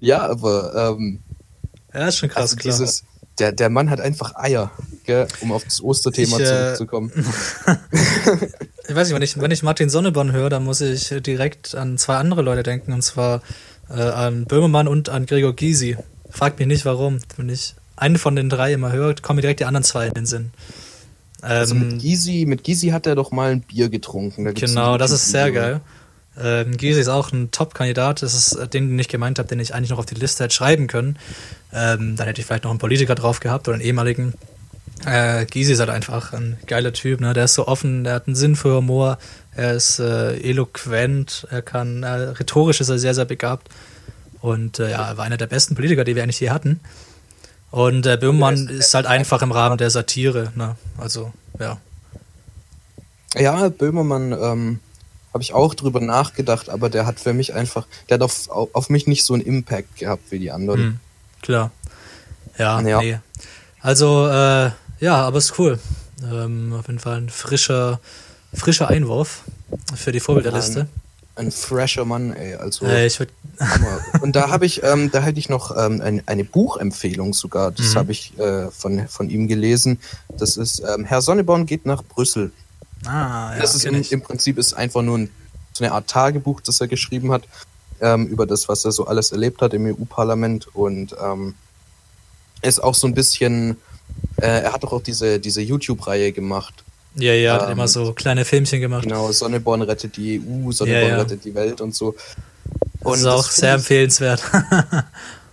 Ja, 0.00 0.28
aber 0.28 0.96
ähm, 0.98 1.20
Ja, 1.92 2.08
ist 2.08 2.18
schon 2.18 2.28
krass, 2.28 2.52
also 2.52 2.56
klar. 2.56 2.88
Der, 3.38 3.52
der 3.52 3.68
Mann 3.70 3.90
hat 3.90 4.00
einfach 4.00 4.34
Eier, 4.36 4.70
gell, 5.04 5.26
um 5.40 5.52
auf 5.52 5.64
das 5.64 5.82
Osterthema 5.82 6.36
Ich, 6.38 6.42
äh, 6.44 6.46
zurückzukommen. 6.46 7.12
Ich 8.86 8.94
weiß 8.94 9.08
nicht, 9.08 9.14
wenn 9.14 9.22
ich, 9.22 9.40
wenn 9.40 9.50
ich 9.50 9.62
Martin 9.62 9.88
Sonneborn 9.88 10.32
höre, 10.32 10.50
dann 10.50 10.64
muss 10.64 10.80
ich 10.82 11.08
direkt 11.22 11.74
an 11.74 11.96
zwei 11.96 12.16
andere 12.16 12.42
Leute 12.42 12.62
denken, 12.62 12.92
und 12.92 13.02
zwar 13.02 13.40
äh, 13.88 13.94
an 13.94 14.44
Böhmermann 14.44 14.88
und 14.88 15.08
an 15.08 15.24
Gregor 15.26 15.54
Gysi. 15.54 15.96
Fragt 16.28 16.58
mich 16.58 16.68
nicht 16.68 16.84
warum. 16.84 17.18
Wenn 17.36 17.48
ich 17.48 17.74
einen 17.96 18.18
von 18.18 18.36
den 18.36 18.50
drei 18.50 18.74
immer 18.74 18.92
höre, 18.92 19.14
kommen 19.14 19.36
mir 19.36 19.42
direkt 19.42 19.60
die 19.60 19.64
anderen 19.64 19.84
zwei 19.84 20.08
in 20.08 20.14
den 20.14 20.26
Sinn. 20.26 20.50
Ähm, 21.42 21.48
Also 21.50 21.74
mit 21.74 21.98
Gysi, 22.02 22.44
mit 22.46 22.62
Gysi 22.64 22.88
hat 22.88 23.06
er 23.06 23.14
doch 23.14 23.30
mal 23.30 23.52
ein 23.52 23.62
Bier 23.62 23.88
getrunken. 23.88 24.44
Da 24.44 24.52
genau, 24.52 24.98
das 24.98 25.10
ist 25.12 25.30
sehr 25.30 25.46
YouTube-Video. 25.46 25.78
geil. 25.78 25.80
Ähm, 26.40 26.76
Gysi 26.76 27.00
ist 27.00 27.08
auch 27.08 27.32
ein 27.32 27.50
Top-Kandidat. 27.50 28.22
Das 28.22 28.34
ist 28.34 28.54
äh, 28.54 28.66
den, 28.68 28.88
den 28.88 28.98
ich 28.98 29.08
gemeint 29.08 29.38
habe, 29.38 29.48
den 29.48 29.60
ich 29.60 29.74
eigentlich 29.74 29.90
noch 29.90 29.98
auf 29.98 30.06
die 30.06 30.14
Liste 30.16 30.44
hätte 30.44 30.54
schreiben 30.54 30.86
können. 30.88 31.16
Ähm, 31.72 32.16
dann 32.16 32.26
hätte 32.26 32.40
ich 32.40 32.46
vielleicht 32.46 32.64
noch 32.64 32.70
einen 32.70 32.78
Politiker 32.80 33.14
drauf 33.14 33.40
gehabt 33.40 33.68
oder 33.68 33.74
einen 33.76 33.84
ehemaligen. 33.84 34.34
Äh, 35.06 35.44
Gysi 35.46 35.72
ist 35.72 35.80
halt 35.80 35.90
einfach 35.90 36.32
ein 36.32 36.56
geiler 36.66 36.92
Typ, 36.92 37.20
ne? 37.20 37.34
Der 37.34 37.44
ist 37.44 37.54
so 37.54 37.66
offen, 37.68 38.04
der 38.04 38.14
hat 38.14 38.26
einen 38.26 38.36
Sinn 38.36 38.56
für 38.56 38.76
Humor, 38.76 39.18
er 39.54 39.74
ist 39.74 39.98
äh, 39.98 40.36
eloquent, 40.40 41.46
er 41.50 41.62
kann, 41.62 42.02
äh, 42.04 42.08
rhetorisch 42.08 42.80
ist 42.80 42.88
er 42.88 42.98
sehr, 42.98 43.14
sehr 43.14 43.24
begabt. 43.24 43.68
Und 44.40 44.78
äh, 44.78 44.90
ja, 44.92 45.08
er 45.08 45.16
war 45.16 45.24
einer 45.24 45.36
der 45.36 45.46
besten 45.46 45.74
Politiker, 45.74 46.04
die 46.04 46.14
wir 46.16 46.22
eigentlich 46.22 46.40
je 46.40 46.50
hatten. 46.50 46.80
Und 47.70 48.06
äh, 48.06 48.14
ist- 48.16 48.70
ist 48.70 48.94
halt 48.94 49.06
einfach 49.06 49.42
im 49.42 49.52
Rahmen 49.52 49.78
der 49.78 49.90
Satire, 49.90 50.52
ne? 50.54 50.76
Also, 50.98 51.32
ja. 51.58 51.78
Ja, 53.36 53.68
Böhmermann, 53.68 54.32
ähm, 54.32 54.80
habe 55.34 55.42
ich 55.42 55.52
auch 55.52 55.74
drüber 55.74 56.00
nachgedacht, 56.00 56.70
aber 56.70 56.88
der 56.88 57.04
hat 57.06 57.20
für 57.20 57.32
mich 57.34 57.52
einfach, 57.54 57.86
der 58.08 58.14
hat 58.14 58.22
auf, 58.22 58.48
auf 58.48 58.88
mich 58.88 59.06
nicht 59.06 59.24
so 59.24 59.34
einen 59.34 59.42
Impact 59.42 59.96
gehabt 59.96 60.30
wie 60.30 60.38
die 60.38 60.50
anderen. 60.52 60.80
Hm, 60.80 61.00
klar. 61.42 61.70
Ja, 62.56 62.80
Ja. 62.80 63.00
nee. 63.02 63.18
Also, 63.80 64.26
äh, 64.28 64.70
ja, 65.00 65.16
aber 65.16 65.38
ist 65.38 65.58
cool. 65.58 65.78
Ähm, 66.22 66.72
auf 66.72 66.86
jeden 66.86 67.00
Fall 67.00 67.18
ein 67.18 67.28
frischer, 67.28 68.00
frischer 68.54 68.88
Einwurf 68.88 69.42
für 69.94 70.12
die 70.12 70.20
Vorbilderliste. 70.20 70.86
Ein 71.36 71.50
fresher 71.50 72.04
Mann, 72.04 72.32
ey. 72.32 72.54
Also 72.54 72.86
Äh, 72.86 73.06
ich 73.06 73.18
würde 73.18 73.32
Hammer. 73.58 74.00
Und 74.22 74.36
da 74.36 74.50
habe 74.50 74.64
ich, 74.66 74.84
ähm, 74.84 75.10
da 75.10 75.20
hätte 75.20 75.40
ich 75.40 75.48
noch 75.48 75.76
ähm, 75.76 76.00
ein, 76.00 76.22
eine 76.26 76.44
Buchempfehlung 76.44 77.34
sogar. 77.34 77.72
Das 77.72 77.90
Mhm. 77.92 77.98
habe 77.98 78.12
ich 78.12 78.38
äh, 78.38 78.70
von, 78.70 79.08
von 79.08 79.28
ihm 79.28 79.48
gelesen. 79.48 79.98
Das 80.38 80.56
ist 80.56 80.80
ähm, 80.80 81.04
Herr 81.04 81.20
Sonneborn 81.22 81.66
geht 81.66 81.84
nach 81.86 82.04
Brüssel. 82.04 82.52
Ah, 83.06 83.52
ja, 83.54 83.60
das 83.60 83.74
ist 83.74 83.84
im, 83.84 84.02
im 84.02 84.20
Prinzip 84.22 84.58
ist 84.58 84.74
einfach 84.74 85.02
nur 85.02 85.18
ein, 85.18 85.30
so 85.72 85.84
eine 85.84 85.92
Art 85.92 86.08
Tagebuch, 86.08 86.60
das 86.60 86.80
er 86.80 86.88
geschrieben 86.88 87.32
hat 87.32 87.44
ähm, 88.00 88.26
über 88.26 88.46
das, 88.46 88.68
was 88.68 88.84
er 88.84 88.92
so 88.92 89.06
alles 89.06 89.32
erlebt 89.32 89.60
hat 89.62 89.74
im 89.74 89.86
EU-Parlament 89.86 90.68
und 90.74 91.14
ähm, 91.22 91.54
ist 92.62 92.82
auch 92.82 92.94
so 92.94 93.06
ein 93.06 93.14
bisschen. 93.14 93.76
Äh, 94.36 94.62
er 94.62 94.72
hat 94.72 94.82
doch 94.82 94.92
auch 94.92 95.02
diese 95.02 95.38
diese 95.38 95.60
YouTube-Reihe 95.60 96.32
gemacht. 96.32 96.82
Ja, 97.16 97.32
ja, 97.32 97.54
hat 97.54 97.66
ähm, 97.66 97.72
immer 97.72 97.88
so 97.88 98.12
kleine 98.12 98.44
Filmchen 98.44 98.80
gemacht. 98.80 99.04
Genau, 99.04 99.30
Sonneborn 99.32 99.82
rettet 99.82 100.16
die 100.16 100.40
EU, 100.40 100.72
Sonneborn 100.72 101.02
Ja, 101.02 101.08
ja. 101.16 101.16
rettet 101.22 101.44
die 101.44 101.54
Welt 101.54 101.80
und 101.80 101.94
so. 101.94 102.14
das 103.02 103.20
ist 103.20 103.26
auch 103.26 103.44
find 103.46 103.54
sehr 103.60 103.74
empfehlenswert. 103.74 104.42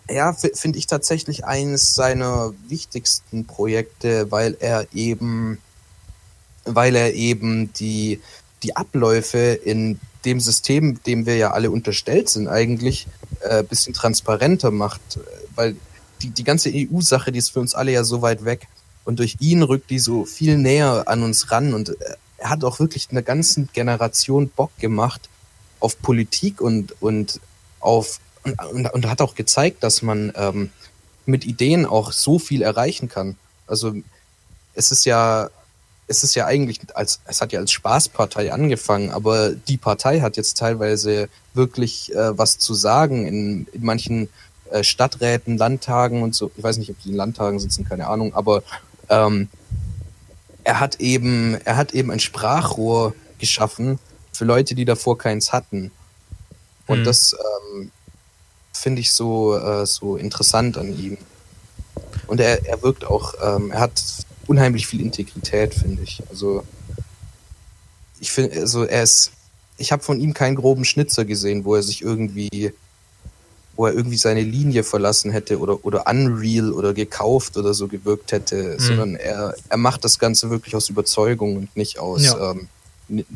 Ja, 0.09 0.33
fi- 0.33 0.51
finde 0.53 0.77
ich 0.77 0.87
tatsächlich 0.87 1.45
eines 1.45 1.95
seiner 1.95 2.51
wichtigsten 2.67 3.45
Projekte, 3.45 4.29
weil 4.29 4.57
er 4.59 4.85
eben, 4.93 5.59
weil 6.65 6.95
er 6.95 7.13
eben 7.13 7.73
die, 7.73 8.19
die 8.63 8.75
Abläufe 8.75 9.59
in 9.63 9.99
dem 10.25 10.39
System, 10.39 11.01
dem 11.03 11.25
wir 11.25 11.35
ja 11.35 11.51
alle 11.51 11.71
unterstellt 11.71 12.29
sind, 12.29 12.47
eigentlich 12.47 13.07
äh, 13.41 13.63
bisschen 13.63 13.93
transparenter 13.93 14.71
macht. 14.71 15.01
Weil 15.55 15.75
die, 16.21 16.29
die 16.29 16.43
ganze 16.43 16.71
EU-Sache, 16.73 17.31
die 17.31 17.39
ist 17.39 17.49
für 17.49 17.59
uns 17.59 17.73
alle 17.73 17.91
ja 17.91 18.03
so 18.03 18.21
weit 18.21 18.45
weg. 18.45 18.67
Und 19.03 19.19
durch 19.19 19.37
ihn 19.39 19.63
rückt 19.63 19.89
die 19.89 19.99
so 19.99 20.25
viel 20.25 20.57
näher 20.57 21.03
an 21.07 21.23
uns 21.23 21.51
ran. 21.51 21.73
Und 21.73 21.89
äh, 21.89 22.15
er 22.37 22.49
hat 22.49 22.63
auch 22.63 22.79
wirklich 22.79 23.07
einer 23.11 23.23
ganzen 23.23 23.69
Generation 23.73 24.49
Bock 24.49 24.71
gemacht 24.79 25.29
auf 25.79 25.99
Politik 26.01 26.61
und, 26.61 27.01
und 27.01 27.39
auf 27.79 28.19
und, 28.43 28.59
und, 28.63 28.87
und 28.87 29.09
hat 29.09 29.21
auch 29.21 29.35
gezeigt, 29.35 29.83
dass 29.83 30.01
man 30.01 30.31
ähm, 30.35 30.71
mit 31.25 31.45
Ideen 31.45 31.85
auch 31.85 32.11
so 32.11 32.39
viel 32.39 32.61
erreichen 32.61 33.09
kann. 33.09 33.37
Also 33.67 33.93
es 34.73 34.91
ist 34.91 35.05
ja, 35.05 35.49
es 36.11 36.23
ist 36.23 36.35
ja 36.35 36.45
eigentlich 36.45 36.79
als, 36.93 37.21
es 37.25 37.41
hat 37.41 37.53
ja 37.53 37.59
als 37.59 37.71
Spaßpartei 37.71 38.51
angefangen, 38.53 39.11
aber 39.11 39.51
die 39.51 39.77
Partei 39.77 40.19
hat 40.19 40.37
jetzt 40.37 40.57
teilweise 40.57 41.29
wirklich 41.53 42.13
äh, 42.13 42.37
was 42.37 42.57
zu 42.59 42.73
sagen 42.73 43.25
in, 43.25 43.67
in 43.71 43.83
manchen 43.83 44.29
äh, 44.71 44.83
Stadträten, 44.83 45.57
Landtagen 45.57 46.21
und 46.21 46.35
so. 46.35 46.51
Ich 46.57 46.63
weiß 46.63 46.77
nicht, 46.77 46.89
ob 46.91 47.01
die 47.01 47.09
in 47.09 47.15
Landtagen 47.15 47.59
sitzen, 47.59 47.85
keine 47.87 48.07
Ahnung, 48.07 48.33
aber 48.35 48.61
ähm, 49.09 49.47
er 50.63 50.79
hat 50.79 50.99
eben, 50.99 51.57
er 51.65 51.77
hat 51.77 51.93
eben 51.93 52.11
ein 52.11 52.19
Sprachrohr 52.19 53.15
geschaffen 53.39 53.97
für 54.31 54.45
Leute, 54.45 54.75
die 54.75 54.85
davor 54.85 55.17
keins 55.17 55.51
hatten. 55.53 55.91
Und 56.87 56.99
Mhm. 56.99 57.03
das 57.05 57.33
ähm, 57.33 57.91
finde 58.73 59.01
ich 59.01 59.11
so, 59.11 59.57
äh, 59.57 59.85
so 59.85 60.17
interessant 60.17 60.77
an 60.77 60.97
ihm. 60.97 61.17
Und 62.27 62.39
er, 62.39 62.65
er 62.67 62.81
wirkt 62.83 63.05
auch, 63.05 63.33
ähm, 63.41 63.71
er 63.71 63.79
hat 63.79 64.01
unheimlich 64.51 64.85
viel 64.85 65.01
Integrität, 65.01 65.73
finde 65.73 66.03
ich. 66.03 66.21
Also 66.29 66.63
ich 68.19 68.31
finde, 68.31 68.59
also 68.59 68.83
er 68.83 69.03
ist, 69.03 69.31
ich 69.77 69.91
habe 69.91 70.03
von 70.03 70.19
ihm 70.19 70.33
keinen 70.33 70.55
groben 70.55 70.83
Schnitzer 70.85 71.23
gesehen, 71.25 71.63
wo 71.65 71.75
er 71.75 71.83
sich 71.83 72.01
irgendwie, 72.01 72.73
wo 73.77 73.85
er 73.87 73.93
irgendwie 73.93 74.17
seine 74.17 74.41
Linie 74.43 74.83
verlassen 74.83 75.31
hätte 75.31 75.57
oder, 75.59 75.83
oder 75.85 76.05
unreal 76.07 76.71
oder 76.73 76.93
gekauft 76.93 77.55
oder 77.57 77.73
so 77.73 77.87
gewirkt 77.87 78.31
hätte, 78.33 78.75
sondern 78.79 79.15
er, 79.15 79.55
er 79.69 79.77
macht 79.77 80.03
das 80.03 80.19
Ganze 80.19 80.49
wirklich 80.49 80.75
aus 80.75 80.89
Überzeugung 80.89 81.55
und 81.55 81.75
nicht 81.77 81.97
aus, 81.97 82.23
Ja. 82.23 82.51
ähm, 82.51 82.67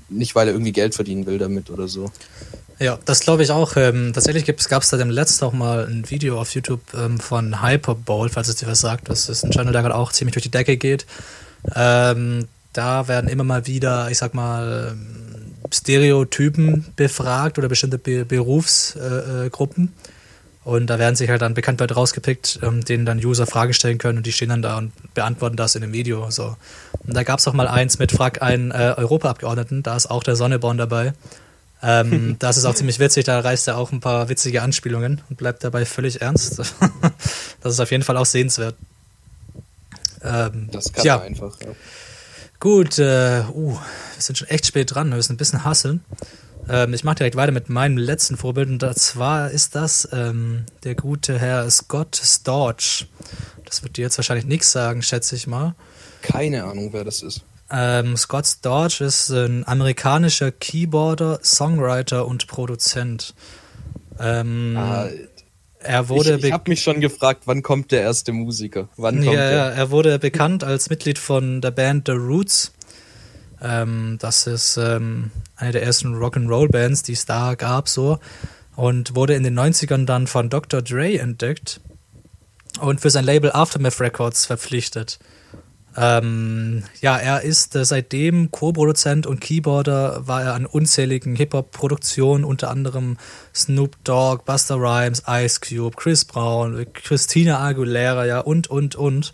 nicht 0.10 0.36
weil 0.36 0.48
er 0.48 0.54
irgendwie 0.54 0.72
Geld 0.72 0.96
verdienen 0.96 1.26
will 1.26 1.38
damit 1.38 1.70
oder 1.70 1.88
so. 1.88 2.12
Ja, 2.80 3.00
das 3.06 3.22
glaube 3.22 3.44
ich 3.44 3.52
auch. 3.52 3.78
Ähm, 3.78 4.12
tatsächlich 4.14 4.46
gab 4.46 4.84
es 4.84 4.90
da 4.90 4.98
dem 4.98 5.10
letzten 5.10 5.46
auch 5.46 5.54
mal 5.54 5.86
ein 5.86 6.10
Video 6.10 6.40
auf 6.40 6.54
YouTube 6.54 6.82
ähm, 6.94 7.20
von 7.20 7.62
Hyperbowl, 7.62 8.30
falls 8.30 8.50
es 8.50 8.56
dir 8.56 8.68
was 8.68 8.82
sagt. 8.82 9.10
Das 9.10 9.30
ist 9.30 9.44
ein 9.44 9.52
Channel, 9.52 9.72
der 9.72 9.82
gerade 9.82 9.96
auch 9.96 10.12
ziemlich 10.12 10.34
durch 10.34 10.44
die 10.44 10.52
Decke 10.52 10.76
geht. 10.76 11.06
Ähm, 11.74 12.48
da 12.74 13.08
werden 13.08 13.30
immer 13.30 13.46
mal 13.46 13.66
wieder, 13.68 14.12
ich 14.12 14.18
sag 14.18 14.34
mal, 14.34 14.92
ähm, 14.92 15.54
Stereotypen 15.74 16.86
befragt 16.96 17.58
oder 17.58 17.70
bestimmte 17.70 17.98
Be 17.98 18.26
Berufsgruppen. 18.26 19.86
Äh, 19.86 19.88
äh. 19.88 20.15
Und 20.66 20.88
da 20.88 20.98
werden 20.98 21.16
sich 21.16 21.30
halt 21.30 21.44
dann 21.44 21.54
bekannt 21.54 21.80
Leute 21.80 21.94
rausgepickt, 21.94 22.60
ähm, 22.64 22.84
denen 22.84 23.06
dann 23.06 23.24
User 23.24 23.46
Fragen 23.46 23.72
stellen 23.72 24.00
können 24.00 24.18
und 24.18 24.26
die 24.26 24.32
stehen 24.32 24.50
dann 24.50 24.64
da 24.64 24.80
und 24.80 24.92
beantworten 25.14 25.56
das 25.56 25.76
in 25.76 25.82
dem 25.82 25.94
Video. 25.94 26.32
So. 26.32 26.58
Und 27.06 27.16
da 27.16 27.22
gab 27.22 27.38
es 27.38 27.48
auch 27.48 27.54
mal 27.54 27.68
eins 27.68 28.00
mit 28.00 28.12
Frag 28.12 28.42
einen 28.42 28.72
äh, 28.72 28.96
Europaabgeordneten, 28.98 29.84
da 29.84 29.96
ist 29.96 30.08
auch 30.08 30.24
der 30.24 30.36
Sonneborn 30.36 30.80
dabei. 30.80 31.14
Ähm, 31.84 32.36
das 32.40 32.58
ist 32.58 32.66
auch 32.66 32.74
ziemlich 32.74 32.98
witzig, 32.98 33.26
da 33.26 33.40
reißt 33.40 33.68
er 33.68 33.78
auch 33.78 33.92
ein 33.92 34.00
paar 34.00 34.28
witzige 34.28 34.64
Anspielungen 34.64 35.22
und 35.30 35.38
bleibt 35.38 35.64
dabei 35.64 35.86
völlig 35.86 36.22
ernst. 36.22 36.58
das 37.62 37.74
ist 37.74 37.80
auf 37.80 37.92
jeden 37.92 38.04
Fall 38.04 38.18
auch 38.18 38.26
sehenswert. 38.26 38.76
Ähm, 40.24 40.70
Das 40.72 40.92
kann 40.92 41.06
ja, 41.06 41.22
einfach. 41.22 41.58
Ja. 41.62 41.68
gut, 42.60 42.98
äh, 42.98 43.44
uh, 43.54 43.74
wir 43.74 43.80
sind 44.18 44.40
schon 44.40 44.48
echt 44.48 44.66
spät 44.66 44.96
dran, 44.96 45.10
wir 45.10 45.18
müssen 45.18 45.34
ein 45.34 45.38
bisschen 45.38 45.64
hasseln. 45.64 46.04
Ähm, 46.70 46.94
ich 46.94 47.04
mache 47.04 47.16
direkt 47.16 47.36
weiter 47.36 47.52
mit 47.52 47.70
meinem 47.70 47.98
letzten 47.98 48.38
Vorbild 48.38 48.70
und 48.70 48.98
zwar 48.98 49.52
ist 49.52 49.76
das 49.76 50.08
ähm, 50.12 50.66
der 50.84 50.96
gute 50.96 51.38
Herr 51.40 51.70
Scott 51.70 52.16
Storch. 52.16 53.08
Das 53.66 53.84
wird 53.84 53.98
dir 53.98 54.04
jetzt 54.04 54.18
wahrscheinlich 54.18 54.46
nichts 54.46 54.72
sagen, 54.72 55.02
schätze 55.02 55.36
ich 55.36 55.48
mal. 55.48 55.76
Keine 56.22 56.64
Ahnung, 56.64 56.90
wer 56.92 57.04
das 57.04 57.22
ist. 57.22 57.44
Ähm, 57.72 58.16
Scott 58.18 58.46
Storch 58.46 59.02
ist 59.02 59.30
ein 59.30 59.68
amerikanischer 59.68 60.52
Keyboarder, 60.52 61.40
Songwriter 61.44 62.28
und 62.28 62.48
Produzent. 62.48 63.34
Ähm, 64.20 64.76
Ah, 64.78 65.08
er 65.80 66.10
wurde 66.10 66.38
ich 66.38 66.46
ich 66.46 66.52
habe 66.52 66.70
mich 66.70 66.82
schon 66.82 67.00
gefragt, 67.00 67.44
wann 67.46 67.62
kommt 67.62 67.92
der 67.92 68.02
erste 68.02 68.32
Musiker? 68.32 68.90
Wann 68.98 69.18
kommt 69.18 69.36
ja, 69.36 69.50
der? 69.50 69.66
er 69.74 69.92
wurde 69.92 70.18
bekannt 70.20 70.64
als 70.64 70.90
Mitglied 70.90 71.20
von 71.20 71.62
der 71.62 71.72
Band 71.72 72.08
The 72.08 72.14
Roots. 72.14 72.72
Ähm, 73.62 74.18
das 74.20 74.48
ist 74.48 74.78
ähm, 74.78 75.32
eine 75.56 75.72
der 75.72 75.84
ersten 75.84 76.16
Rock'n'Roll-Bands, 76.16 77.04
die 77.04 77.14
es 77.14 77.26
da 77.26 77.56
gab, 77.56 77.90
so. 77.90 78.20
Und 78.76 79.16
wurde 79.16 79.36
in 79.36 79.44
den 79.44 79.58
90ern 79.58 80.06
dann 80.06 80.28
von 80.28 80.50
Dr. 80.50 80.82
Dre 80.82 81.18
entdeckt 81.18 81.80
und 82.82 83.00
für 83.00 83.10
sein 83.10 83.24
Label 83.26 83.52
Aftermath 83.54 84.02
Records 84.02 84.46
verpflichtet. 84.46 85.20
Ähm, 85.98 86.84
ja, 87.00 87.18
er 87.18 87.42
ist 87.44 87.76
äh, 87.76 87.86
seitdem 87.86 88.52
Co-Produzent 88.52 89.26
und 89.26 89.40
Keyboarder, 89.40 90.28
war 90.28 90.44
er 90.44 90.54
an 90.54 90.66
unzähligen 90.66 91.38
Hip-Hop-Produktionen, 91.38 92.44
unter 92.44 92.70
anderem 92.70 93.18
Snoop 93.54 93.96
Dogg, 94.04 94.44
Busta 94.46 94.76
Rhymes, 94.76 95.24
Ice 95.26 95.62
Cube, 95.62 95.96
Chris 95.96 96.26
Brown, 96.26 96.86
Christina 96.94 97.60
Aguilera, 97.60 98.26
ja, 98.26 98.40
und, 98.40 98.68
und, 98.68 98.96
und. 98.96 99.34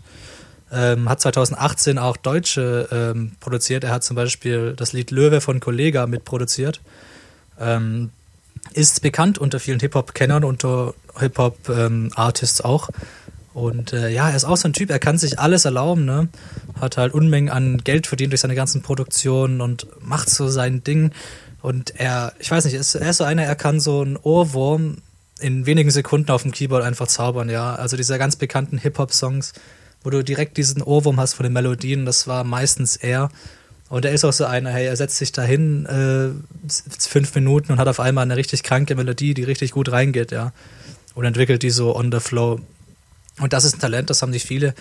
Ähm, 0.72 1.08
hat 1.08 1.20
2018 1.20 1.98
auch 1.98 2.16
Deutsche 2.16 2.88
ähm, 2.90 3.32
produziert. 3.40 3.84
Er 3.84 3.90
hat 3.90 4.04
zum 4.04 4.16
Beispiel 4.16 4.74
das 4.74 4.92
Lied 4.92 5.10
Löwe 5.10 5.40
von 5.40 5.60
Kollega 5.60 6.06
mitproduziert. 6.06 6.80
Ähm, 7.60 8.10
ist 8.72 9.02
bekannt 9.02 9.38
unter 9.38 9.60
vielen 9.60 9.80
Hip-Hop-Kennern, 9.80 10.44
unter 10.44 10.94
Hip-Hop-Artists 11.18 12.62
auch. 12.62 12.88
Und 13.54 13.92
äh, 13.92 14.08
ja, 14.08 14.30
er 14.30 14.36
ist 14.36 14.44
auch 14.44 14.56
so 14.56 14.68
ein 14.68 14.72
Typ, 14.72 14.90
er 14.90 14.98
kann 14.98 15.18
sich 15.18 15.38
alles 15.38 15.66
erlauben, 15.66 16.06
ne? 16.06 16.28
Hat 16.80 16.96
halt 16.96 17.12
Unmengen 17.12 17.50
an 17.50 17.78
Geld 17.84 18.06
verdient 18.06 18.32
durch 18.32 18.40
seine 18.40 18.54
ganzen 18.54 18.80
Produktionen 18.80 19.60
und 19.60 19.86
macht 20.00 20.30
so 20.30 20.48
sein 20.48 20.82
Ding. 20.82 21.12
Und 21.60 22.00
er, 22.00 22.32
ich 22.38 22.50
weiß 22.50 22.64
nicht, 22.64 22.74
ist, 22.74 22.94
er 22.94 23.10
ist 23.10 23.18
so 23.18 23.24
einer, 23.24 23.44
er 23.44 23.56
kann 23.56 23.78
so 23.78 24.00
einen 24.00 24.16
Ohrwurm 24.16 24.98
in 25.38 25.66
wenigen 25.66 25.90
Sekunden 25.90 26.30
auf 26.30 26.42
dem 26.42 26.52
Keyboard 26.52 26.82
einfach 26.82 27.08
zaubern, 27.08 27.50
ja. 27.50 27.74
Also 27.74 27.96
diese 27.96 28.16
ganz 28.16 28.36
bekannten 28.36 28.78
Hip-Hop-Songs, 28.78 29.52
wo 30.02 30.10
du 30.10 30.22
direkt 30.22 30.56
diesen 30.56 30.82
Ohrwurm 30.82 31.20
hast 31.20 31.34
von 31.34 31.44
den 31.44 31.52
Melodien, 31.52 32.06
das 32.06 32.26
war 32.26 32.44
meistens 32.44 32.96
er. 32.96 33.30
Und 33.88 34.04
er 34.04 34.12
ist 34.12 34.24
auch 34.24 34.32
so 34.32 34.46
einer, 34.46 34.70
hey, 34.70 34.86
er 34.86 34.96
setzt 34.96 35.18
sich 35.18 35.32
dahin 35.32 35.84
äh, 35.86 36.30
fünf 36.98 37.34
Minuten 37.34 37.72
und 37.72 37.78
hat 37.78 37.88
auf 37.88 38.00
einmal 38.00 38.22
eine 38.22 38.36
richtig 38.36 38.62
kranke 38.62 38.94
Melodie, 38.94 39.34
die 39.34 39.44
richtig 39.44 39.72
gut 39.72 39.92
reingeht, 39.92 40.32
ja. 40.32 40.52
Und 41.14 41.26
entwickelt 41.26 41.62
die 41.62 41.70
so 41.70 41.94
on 41.94 42.10
the 42.10 42.20
flow. 42.20 42.60
Und 43.38 43.52
das 43.52 43.64
ist 43.64 43.76
ein 43.76 43.80
Talent, 43.80 44.08
das 44.08 44.22
haben 44.22 44.30
nicht 44.30 44.46
viele. 44.46 44.74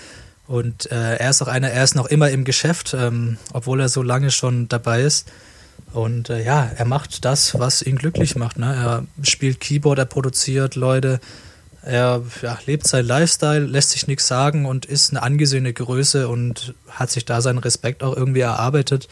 Und 0.48 0.92
äh, 0.92 1.18
er 1.18 1.30
ist 1.30 1.42
auch 1.42 1.48
einer, 1.48 1.70
er 1.70 1.84
ist 1.84 1.96
noch 1.96 2.06
immer 2.06 2.30
im 2.30 2.46
Geschäft, 2.46 2.96
ähm, 2.98 3.38
obwohl 3.54 3.82
er 3.82 3.90
so 3.90 4.02
lange 4.02 4.32
schon 4.32 4.70
dabei 4.70 5.02
ist. 5.02 5.28
Und 5.94 6.30
äh, 6.30 6.44
ja, 6.44 6.72
er 6.76 6.86
macht 6.86 7.26
das, 7.26 7.60
was 7.60 7.82
ihn 7.82 7.98
glücklich 7.98 8.36
macht. 8.36 8.58
Ne? 8.58 8.74
Er 8.74 9.06
spielt 9.24 9.60
Keyboard, 9.60 10.00
er 10.00 10.06
produziert 10.06 10.76
Leute, 10.76 11.20
er 11.84 12.24
ja, 12.42 12.60
lebt 12.66 12.88
sein 12.88 13.06
Lifestyle, 13.06 13.66
lässt 13.66 13.92
sich 13.92 14.08
nichts 14.08 14.28
sagen 14.28 14.66
und 14.66 14.86
ist 14.86 15.12
eine 15.12 15.24
angesehene 15.24 15.74
Größe 15.74 16.28
und 16.28 16.74
hat 16.90 17.10
sich 17.10 17.26
da 17.26 17.42
seinen 17.42 17.58
Respekt 17.58 18.04
auch 18.04 18.16
irgendwie 18.16 18.42
erarbeitet 18.42 19.08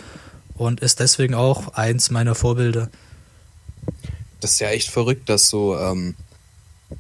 und 0.56 0.82
ist 0.82 1.00
deswegen 1.00 1.34
auch 1.34 1.70
eins 1.74 2.12
meiner 2.12 2.36
Vorbilder. 2.36 2.90
Das 4.40 4.52
ist 4.52 4.60
ja 4.60 4.70
echt 4.70 4.90
verrückt, 4.90 5.30
dass 5.30 5.50
so, 5.50 5.78
ähm, 5.78 6.16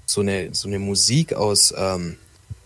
so, 0.05 0.22
eine, 0.22 0.49
so 0.53 0.67
eine 0.67 0.80
Musik 0.80 1.34
aus, 1.34 1.74
ähm, 1.78 2.17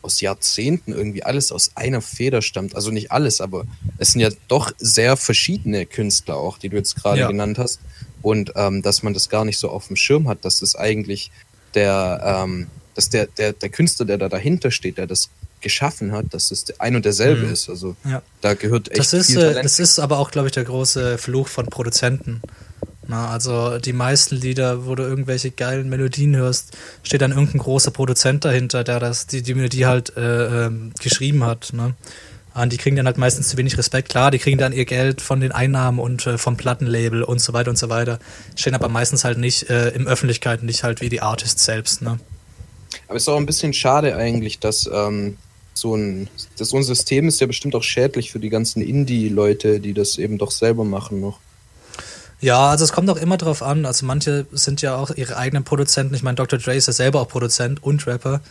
aus 0.01 0.22
Jahrzehnten 0.22 0.91
irgendwie 0.93 1.24
alles 1.24 1.51
aus 1.51 1.72
einer 1.76 2.01
Feder 2.01 2.41
stammt. 2.41 2.76
Also 2.76 2.91
nicht 2.91 3.12
alles, 3.12 3.41
aber 3.41 3.66
es 3.97 4.12
sind 4.12 4.22
ja 4.22 4.30
doch 4.47 4.72
sehr 4.78 5.18
verschiedene 5.18 5.86
Künstler 5.86 6.38
auch, 6.38 6.58
die 6.58 6.70
du 6.70 6.78
jetzt 6.78 6.95
gerade 6.95 7.22
Ja. 7.22 7.28
genannt 7.28 7.58
hast. 7.58 7.80
Und 8.22 8.54
ähm, 8.56 8.82
dass 8.82 9.04
man 9.04 9.14
das 9.14 9.30
gar 9.30 9.45
nicht 9.45 9.60
so 9.60 9.70
auf 9.70 9.88
dem 9.88 9.95
Schirm 9.95 10.28
hat, 10.30 10.45
dass 10.45 10.60
das 10.60 10.76
eigentlich 10.76 11.32
der, 11.74 12.43
ähm, 12.45 12.68
dass 12.96 13.10
der, 13.10 13.28
der, 13.28 13.54
der 13.54 13.70
Künstler, 13.70 14.06
der 14.06 14.18
da 14.18 14.30
dahinter 14.30 14.72
steht, 14.72 14.98
der 14.98 15.08
das 15.08 15.30
geschaffen 15.62 16.12
hat, 16.12 16.26
dass 16.32 16.52
es 16.52 16.66
der 16.66 16.76
ein 16.82 16.96
und 16.96 17.06
derselbe 17.06 17.46
Mhm. 17.48 17.54
ist. 17.54 17.70
Also 17.70 17.96
Ja. 18.04 18.22
da 18.41 18.54
gehört 18.54 18.89
echt 18.89 19.00
Das 19.00 19.14
ist, 19.14 19.28
viel 19.28 19.38
äh, 19.39 19.41
Talent. 19.50 19.66
das 19.66 19.80
ist 19.80 20.00
aber 20.00 20.20
auch, 20.20 20.30
glaube 20.32 20.48
ich, 20.50 20.54
der 20.54 20.66
große 20.66 21.18
Fluch 21.18 21.48
von 21.48 21.66
Produzenten. 21.68 22.41
Na, 23.08 23.30
also 23.30 23.80
die 23.80 23.91
meisten 23.94 24.36
Lieder, 24.38 24.86
wo 24.86 24.96
du 24.96 25.04
irgendwelche 25.04 25.52
geilen 25.52 25.89
Melodien 25.89 26.36
hörst, 26.36 26.72
steht 27.04 27.22
dann 27.22 27.32
irgendein 27.32 27.60
großer 27.60 27.91
Produzent 27.91 28.46
dahinter, 28.46 28.84
der 28.86 29.00
das, 29.00 29.28
die, 29.28 29.41
die 29.41 29.54
Melodie 29.54 29.86
halt 29.86 30.16
äh, 30.16 30.66
ähm, 30.68 30.91
geschrieben 31.02 31.44
hat. 31.44 31.72
Ne? 31.74 31.96
Und 32.54 32.72
die 32.72 32.78
kriegen 32.78 32.96
dann 32.96 33.06
halt 33.06 33.18
meistens 33.18 33.50
zu 33.50 33.58
wenig 33.58 33.78
Respekt. 33.78 34.10
Klar, 34.10 34.32
die 34.32 34.39
kriegen 34.39 34.58
dann 34.58 34.72
ihr 34.74 34.86
Geld 34.86 35.22
von 35.22 35.41
den 35.41 35.52
Einnahmen 35.52 36.00
und 36.00 36.26
äh, 36.28 36.38
vom 36.38 36.56
Plattenlabel 36.56 37.24
und 37.24 37.39
so 37.39 37.52
weiter 37.52 37.70
und 37.72 37.78
so 37.78 37.89
weiter. 37.89 38.20
Stehen 38.56 38.76
aber 38.76 38.88
meistens 38.89 39.24
halt 39.26 39.38
nicht 39.38 39.70
äh, 39.70 39.89
im 39.89 40.08
Öffentlichkeit, 40.08 40.64
nicht 40.64 40.84
halt 40.84 41.02
wie 41.02 41.10
die 41.10 41.22
Artists 41.22 41.66
selbst. 41.66 42.02
Ne? 42.04 42.20
Aber 43.08 43.18
es 43.18 43.24
ist 43.24 43.30
auch 43.30 43.38
ein 43.38 43.45
bisschen 43.45 43.74
schade 43.74 44.16
eigentlich, 44.16 44.60
dass 44.60 44.89
ähm, 44.91 45.38
so 45.74 45.95
ein, 45.95 46.30
das, 46.58 46.70
so 46.70 46.78
ein 46.78 46.84
System 46.84 47.28
ist 47.28 47.41
ja 47.41 47.47
bestimmt 47.47 47.76
auch 47.76 47.84
schädlich 47.84 48.32
für 48.32 48.39
die 48.39 48.49
ganzen 48.49 48.82
Indie-Leute, 48.82 49.80
die 49.80 49.93
das 49.93 50.18
eben 50.18 50.38
doch 50.38 50.51
selber 50.51 50.84
machen 50.84 51.20
noch. 51.20 51.39
Ja, 52.41 52.70
also 52.72 52.84
es 52.84 52.91
kommt 52.91 53.10
auch 53.10 53.18
immer 53.18 53.38
drauf 53.38 53.64
an. 53.64 53.86
Also 53.86 54.06
manche 54.06 54.45
sind 54.51 54.82
ja 54.82 54.97
auch 54.97 55.12
ihre 55.12 55.38
eigenen 55.38 55.64
Produzenten. 55.64 56.14
Ich 56.14 56.24
meine, 56.24 56.36
Dr. 56.36 56.60
Dre 56.60 56.76
ist 56.76 56.88
ja 56.88 56.93
selber 56.93 57.22
auch 57.22 57.30
Produzent 57.30 57.82
und 57.82 58.06
Rapper. 58.06 58.41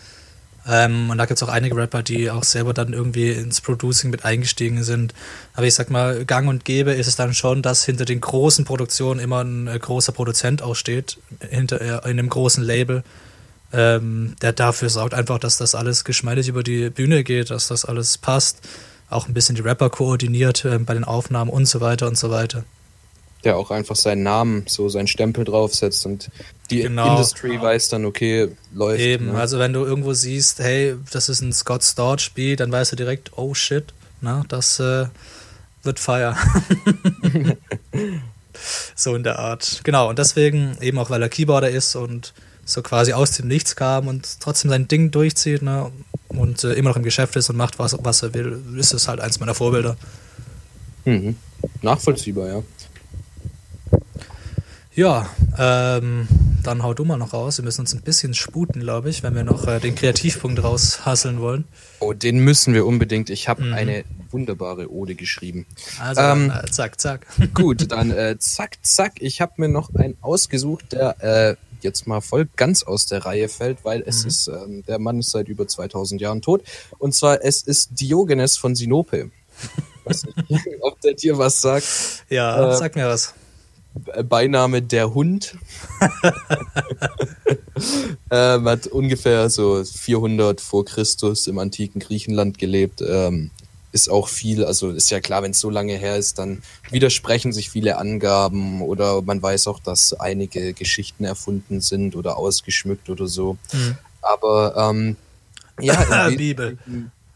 Ähm, 0.67 1.11
und 1.11 1.19
da 1.19 1.27
gibt 1.27 1.37
es 1.37 1.43
auch 1.43 1.53
einige 1.53 1.77
Rapper, 1.77 2.03
die 2.03 2.31
auch 2.31 2.45
selber 2.45 2.73
dann 2.73 2.93
irgendwie 2.93 3.31
ins 3.31 3.61
Producing 3.61 4.11
mit 4.11 4.25
eingestiegen 4.25 4.83
sind. 4.83 5.13
Aber 5.55 5.67
ich 5.67 5.75
sag 5.75 5.91
mal, 5.91 6.25
gang 6.25 6.49
und 6.49 6.65
gäbe 6.65 6.93
ist 6.93 7.07
es 7.07 7.17
dann 7.17 7.35
schon, 7.35 7.63
dass 7.63 7.85
hinter 7.85 8.05
den 8.05 8.21
großen 8.21 8.65
Produktionen 8.65 9.21
immer 9.21 9.43
ein 9.43 9.67
äh, 9.67 9.79
großer 9.79 10.13
Produzent 10.13 10.63
auch 10.63 10.75
steht, 10.75 11.19
hinter 11.51 11.81
äh, 11.81 12.11
in 12.11 12.19
einem 12.19 12.29
großen 12.29 12.63
Label, 12.63 13.03
ähm, 13.73 14.37
der 14.43 14.53
dafür 14.53 14.89
sorgt 14.89 15.15
einfach, 15.15 15.39
dass 15.39 15.57
das 15.57 15.75
alles 15.75 16.05
geschmeidig 16.05 16.49
über 16.49 16.63
die 16.63 16.91
Bühne 16.91 17.25
geht, 17.25 17.51
dass 17.51 17.69
das 17.69 17.85
alles 17.85 18.19
passt. 18.19 18.61
Auch 19.09 19.29
ein 19.29 19.35
bisschen 19.35 19.55
die 19.55 19.63
Rapper 19.63 19.91
koordiniert 19.91 20.65
äh, 20.65 20.79
bei 20.79 20.95
den 20.95 21.05
Aufnahmen 21.05 21.51
und 21.51 21.67
so 21.67 21.81
weiter 21.81 22.07
und 22.07 22.17
so 22.17 22.31
weiter. 22.31 22.65
Der 23.45 23.57
auch 23.57 23.71
einfach 23.71 23.97
seinen 23.97 24.23
Namen, 24.23 24.65
so 24.69 24.89
seinen 24.89 25.09
Stempel 25.09 25.45
draufsetzt 25.45 26.07
und 26.07 26.31
die 26.71 26.83
Genau. 26.83 27.13
Industry 27.13 27.61
weiß 27.61 27.89
dann, 27.89 28.05
okay, 28.05 28.49
läuft. 28.73 29.01
Eben, 29.01 29.33
ne? 29.33 29.39
also 29.39 29.59
wenn 29.59 29.73
du 29.73 29.85
irgendwo 29.85 30.13
siehst, 30.13 30.61
hey, 30.61 30.95
das 31.11 31.29
ist 31.29 31.41
ein 31.41 31.53
Scott 31.53 31.83
Storch 31.83 32.33
Beat, 32.35 32.61
dann 32.61 32.71
weißt 32.71 32.93
du 32.93 32.97
direkt, 32.97 33.33
oh 33.37 33.53
shit, 33.53 33.93
na, 34.21 34.45
das, 34.49 34.79
äh, 34.79 35.07
wird 35.83 35.99
Fire. 35.99 36.37
so 38.95 39.15
in 39.15 39.23
der 39.23 39.39
Art. 39.39 39.81
Genau, 39.85 40.09
und 40.09 40.19
deswegen, 40.19 40.77
eben 40.81 40.99
auch 40.99 41.11
weil 41.11 41.23
er 41.23 41.29
Keyboarder 41.29 41.71
ist 41.71 41.97
und 41.97 42.33
so 42.65 42.83
quasi 42.83 43.13
aus 43.13 43.33
dem 43.33 43.49
Nichts 43.49 43.77
kam 43.77 44.07
und 44.09 44.41
trotzdem 44.41 44.71
sein 44.71 44.89
Ding 44.89 45.11
durchzieht 45.11 45.63
ne, 45.63 45.91
und 46.29 46.63
äh, 46.65 46.73
immer 46.75 46.91
noch 46.91 46.97
im 46.97 47.03
Geschäft 47.03 47.37
ist 47.37 47.51
und 47.51 47.57
macht, 47.57 47.79
was, 47.79 47.97
was 48.03 48.23
er 48.23 48.35
will, 48.35 48.63
ist 48.77 48.95
es 48.95 49.09
halt 49.09 49.21
eins 49.21 49.41
meiner 49.41 49.55
Vorbilder. 49.55 49.97
Mhm. 51.05 51.37
Nachvollziehbar, 51.83 52.49
ja. 52.49 52.63
Ja, 54.95 55.27
ähm, 55.59 56.29
dann 56.63 56.83
hau 56.83 56.93
du 56.93 57.05
mal 57.07 57.17
noch 57.17 57.33
raus. 57.33 57.57
Wir 57.57 57.65
müssen 57.65 57.81
uns 57.81 57.95
ein 57.95 58.03
bisschen 58.03 58.35
sputen, 58.35 58.83
glaube 58.83 59.09
ich, 59.09 59.23
wenn 59.23 59.35
wir 59.35 59.43
noch 59.43 59.67
äh, 59.67 59.81
den 59.81 59.95
Kreativpunkt 59.95 60.63
raushasseln 60.63 61.41
wollen. 61.41 61.65
Oh, 62.01 62.13
den 62.13 62.41
müssen 62.41 62.75
wir 62.75 62.85
unbedingt. 62.85 63.31
Ich 63.31 63.49
habe 63.49 63.63
Mhm. 63.65 63.73
eine 63.73 64.05
wunderbare 64.31 64.93
Ode 64.93 65.15
geschrieben. 65.15 65.67
Also, 65.99 66.21
Ähm, 66.21 66.51
äh, 66.55 66.71
zack, 66.71 67.01
zack. 67.01 67.27
Gut, 67.55 67.91
dann 67.91 68.11
äh, 68.11 68.37
zack, 68.39 68.77
zack. 68.83 69.13
Ich 69.21 69.41
habe 69.41 69.53
mir 69.57 69.69
noch 69.69 69.95
einen 69.95 70.17
ausgesucht, 70.21 70.93
der 70.93 71.17
äh, 71.23 71.57
jetzt 71.83 72.07
mal 72.07 72.21
voll 72.21 72.49
ganz 72.57 72.83
aus 72.83 73.07
der 73.07 73.25
Reihe 73.25 73.49
fällt, 73.49 73.85
weil 73.85 74.03
es 74.07 74.25
ist, 74.25 74.49
ähm, 74.49 74.85
der 74.87 74.99
Mann 74.99 75.21
ist 75.21 75.31
seit 75.31 75.49
über 75.49 75.67
2000 75.67 76.21
Jahren 76.21 76.43
tot. 76.43 76.63
Und 76.99 77.15
zwar, 77.15 77.45
es 77.45 77.63
ist 77.63 78.01
Diogenes 78.01 78.57
von 78.57 78.75
Sinope. 78.75 79.31
Weiß 80.05 80.25
nicht, 80.49 80.67
ob 80.81 81.01
der 81.01 81.15
dir 81.15 81.39
was 81.39 81.61
sagt. 81.61 81.87
Ja, 82.29 82.73
Äh, 82.73 82.77
sag 82.77 82.97
mir 82.97 83.07
was. 83.07 83.35
Beiname 84.25 84.81
der 84.81 85.13
Hund. 85.13 85.55
ähm, 88.31 88.69
hat 88.69 88.87
ungefähr 88.87 89.51
so 89.51 89.85
400 89.85 90.61
vor 90.61 90.85
Christus 90.85 91.47
im 91.47 91.59
antiken 91.59 92.01
Griechenland 92.01 92.59
gelebt. 92.59 93.03
Ähm, 93.07 93.51
ist 93.93 94.09
auch 94.09 94.29
viel, 94.29 94.65
also 94.65 94.91
ist 94.91 95.11
ja 95.11 95.21
klar, 95.21 95.43
wenn 95.43 95.51
es 95.53 95.61
so 95.61 95.71
lange 95.71 95.97
her 95.97 96.17
ist, 96.17 96.39
dann 96.39 96.63
widersprechen 96.91 97.53
sich 97.53 97.71
viele 97.71 97.99
Angaben 97.99 98.81
oder 98.81 99.23
man 99.23 99.43
weiß 99.43 99.67
auch, 99.67 99.79
dass 99.79 100.15
einige 100.15 100.73
Geschichten 100.73 101.25
erfunden 101.25 101.81
sind 101.81 102.17
oder 102.17 102.39
ausgeschmückt 102.39 103.11
oder 103.11 103.27
so. 103.27 103.59
Hm. 103.71 103.97
Aber 104.23 104.75
ähm, 104.77 105.17
ja, 105.81 106.31
Bibel. 106.37 106.79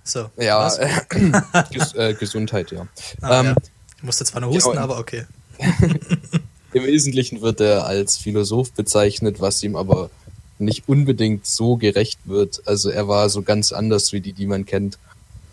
So. 0.02 0.30
ja? 0.38 0.68
Ges 1.70 1.94
äh, 1.94 2.14
Gesundheit, 2.14 2.70
ja. 2.70 2.86
Ah, 3.20 3.40
ähm, 3.40 3.46
ja. 3.46 3.54
Ich 3.98 4.02
musste 4.02 4.24
zwar 4.24 4.40
nur 4.40 4.50
husten, 4.50 4.74
ja, 4.74 4.80
aber 4.80 4.98
okay. 4.98 5.26
Im 6.72 6.84
Wesentlichen 6.84 7.40
wird 7.40 7.60
er 7.60 7.86
als 7.86 8.16
Philosoph 8.16 8.72
bezeichnet, 8.72 9.40
was 9.40 9.62
ihm 9.62 9.76
aber 9.76 10.10
nicht 10.58 10.88
unbedingt 10.88 11.46
so 11.46 11.76
gerecht 11.76 12.20
wird. 12.24 12.62
Also 12.66 12.90
er 12.90 13.08
war 13.08 13.28
so 13.28 13.42
ganz 13.42 13.72
anders 13.72 14.12
wie 14.12 14.20
die, 14.20 14.32
die 14.32 14.46
man 14.46 14.64
kennt. 14.64 14.98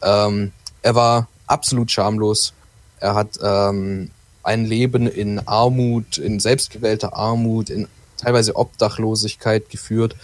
Ähm, 0.01 0.51
er 0.83 0.95
war 0.95 1.27
absolut 1.47 1.89
schamlos. 1.91 2.53
Er 2.99 3.15
hat 3.15 3.39
ähm, 3.41 4.11
ein 4.43 4.65
Leben 4.65 5.07
in 5.07 5.39
Armut, 5.47 6.17
in 6.17 6.39
selbstgewählter 6.39 7.15
Armut, 7.15 7.69
in 7.69 7.87
teilweise 8.17 8.55
Obdachlosigkeit 8.55 9.69
geführt. 9.69 10.15